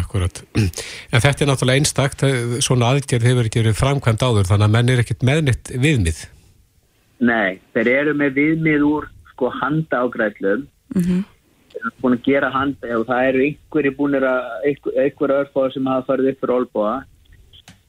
akkurat. 0.00 0.42
En 0.58 1.22
þetta 1.22 1.44
er 1.44 1.50
náttúrulega 1.52 1.82
einstakt, 1.84 2.24
það- 2.24 2.58
svona 2.64 2.90
aðgerð 2.94 3.28
hefur 3.30 3.48
ekki 3.50 3.62
verið 3.62 3.78
framkvæmt 3.78 4.24
áður, 4.26 4.48
þannig 4.50 4.66
að 4.70 4.74
menn 4.78 4.94
er 4.96 5.04
ekkit 5.04 5.26
meðnitt 5.28 5.74
viðmið. 5.84 6.24
Nei, 7.24 7.60
þeir 7.76 7.92
eru 8.00 8.14
með 8.18 8.34
viðmið 8.40 8.88
úr 8.88 9.10
sko 9.34 9.52
handa 9.60 10.02
ágræðslum 10.08 10.66
þeir 10.94 11.80
eru 11.80 11.92
búin 12.02 12.16
að 12.16 12.28
gera 12.28 12.50
handa 12.54 12.98
og 12.98 13.08
það 13.08 13.28
eru 13.30 13.42
einhverju 13.48 13.96
búinir 13.98 14.26
að 14.28 14.68
einhver, 14.70 14.96
einhver 15.02 15.34
örfáð 15.40 15.72
sem 15.74 15.90
hafa 15.90 16.06
farið 16.10 16.30
upp 16.30 16.40
fyrir 16.40 16.56
olbúa 16.58 16.94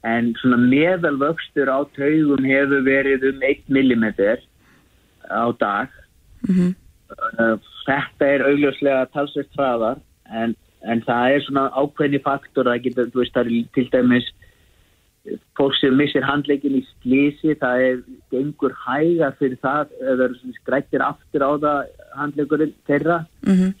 en 0.06 0.34
svona 0.40 0.58
meðalvöxtur 0.62 1.70
á 1.70 1.78
taugum 1.96 2.46
hefur 2.46 2.84
verið 2.86 3.26
um 3.30 3.42
1 3.42 3.64
mm 3.70 4.04
á 5.26 5.46
dag. 5.58 5.90
Uh, 6.46 7.56
þetta 7.86 8.26
er 8.26 8.44
augljóslega 8.46 9.06
talsvist 9.14 9.54
hraðar 9.58 9.98
en, 10.30 10.54
en 10.86 11.02
það 11.06 11.34
er 11.34 11.46
svona 11.46 11.64
ákveðni 11.74 12.20
faktor 12.22 12.68
það 12.70 12.82
getur, 12.84 13.10
þú 13.10 13.22
veist, 13.22 13.34
það 13.34 13.50
er 13.50 13.70
til 13.74 13.88
dæmis 13.94 14.28
fólk 15.58 15.74
sem 15.80 15.96
missir 15.98 16.22
handleikin 16.22 16.78
í 16.78 16.82
slísi, 16.86 17.56
það 17.58 17.82
er 17.88 17.96
gengur 18.30 18.74
hæga 18.84 19.32
fyrir 19.40 19.58
það 19.62 19.94
eða 20.12 20.28
skrættir 20.60 21.02
aftur 21.02 21.42
á 21.42 21.52
það 21.64 21.80
handleikurinn 22.20 22.72
þeirra, 22.88 23.18
Mhm. 23.46 23.74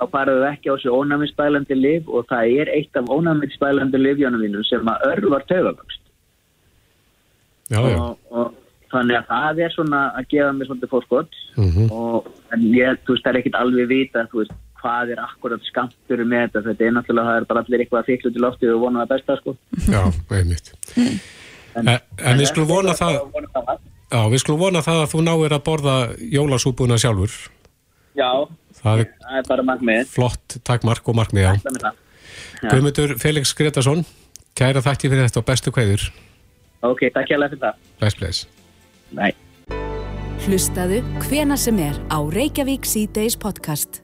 þá 0.00 0.04
faraðu 0.10 0.46
ekki 0.52 0.70
á 0.70 0.74
þessu 0.76 0.94
ónæmisbælandi 0.98 1.74
liv 1.80 2.08
og 2.08 2.26
það 2.30 2.54
er 2.60 2.68
eitt 2.76 2.96
af 2.96 3.04
ónæmisbælandi 3.16 3.98
livjónum 4.02 4.40
mínum 4.42 4.64
sem 4.64 4.80
að 4.86 5.04
örvar 5.12 5.44
taugavöxt 5.46 6.00
Já, 7.70 7.78
já. 7.88 7.96
og, 8.00 8.18
og 8.30 8.54
þannig 8.92 9.16
að 9.20 9.26
það 9.30 9.60
er 9.64 9.70
svona 9.76 10.00
að 10.18 10.26
gefa 10.32 10.50
mér 10.58 10.66
svolítið 10.68 10.90
fórskott 10.92 11.38
Mhm. 11.56 11.90
og 11.92 12.26
en 12.52 12.60
ég, 12.72 12.98
þú 13.06 13.14
veist, 13.14 13.24
það 13.24 13.34
er 13.34 13.38
ekkit 13.40 13.54
alveg 13.60 13.88
vita, 13.88 14.26
þú 14.32 14.40
veist, 14.42 14.52
hvað 14.82 15.12
er 15.14 15.20
akkurat 15.22 15.60
skamtur 15.68 16.24
með 16.26 16.50
þetta, 16.50 16.62
þetta 16.66 16.84
er 16.86 16.92
náttúrulega, 16.96 17.28
það 17.30 17.36
er 17.40 17.44
bara 17.44 17.60
allir 17.62 17.80
eitthvað 17.84 18.02
að 18.02 18.08
fikla 18.10 18.30
út 18.30 18.36
í 18.36 18.42
loftið 18.44 18.74
og 18.74 18.80
vona 18.82 19.04
það 19.06 19.08
besta, 19.14 19.36
sko. 19.36 19.56
Já, 19.86 20.02
einmitt. 20.36 20.72
En, 21.76 21.88
en 21.88 22.38
við 22.40 22.46
skulum 22.50 22.68
vona 22.68 22.92
það, 22.92 23.20
já, 24.12 24.20
við 24.32 24.38
skulum 24.42 24.58
vona 24.60 24.82
það 24.82 24.98
að 25.04 25.12
þú 25.14 25.22
náir 25.28 25.54
að 25.56 25.62
borða 25.68 25.96
jólasúpuna 26.18 26.98
sjálfur. 26.98 27.32
Já, 28.18 28.28
Það 28.82 29.00
er 29.02 29.06
það 29.22 29.36
er 29.38 29.46
bara 29.48 29.62
markmið. 29.62 30.06
flott 30.12 30.56
takmark 30.64 31.08
og 31.08 31.16
markmið, 31.16 31.46
já. 31.46 31.92
Guðmundur 32.68 33.16
Felix 33.18 33.52
Gretarsson, 33.56 34.04
kæra 34.58 34.82
þætti 34.84 35.08
fyrir 35.10 35.26
þetta 35.28 35.40
og 35.42 35.46
bestu 35.48 35.72
kveður. 35.74 36.04
Ok, 36.82 37.06
takk 37.14 37.28
hjá 37.30 37.38
fyrir 37.38 37.58
það. 37.62 37.74
Bless, 38.00 38.16
bless. 38.18 38.46
Nei. 39.12 39.32
Hlustaðu 40.42 41.00
hvena 41.28 41.56
sem 41.56 41.78
er 41.78 41.94
á 42.10 42.18
Reykjavík 42.26 42.84
C-Days 42.88 43.36
podcast. 43.38 44.02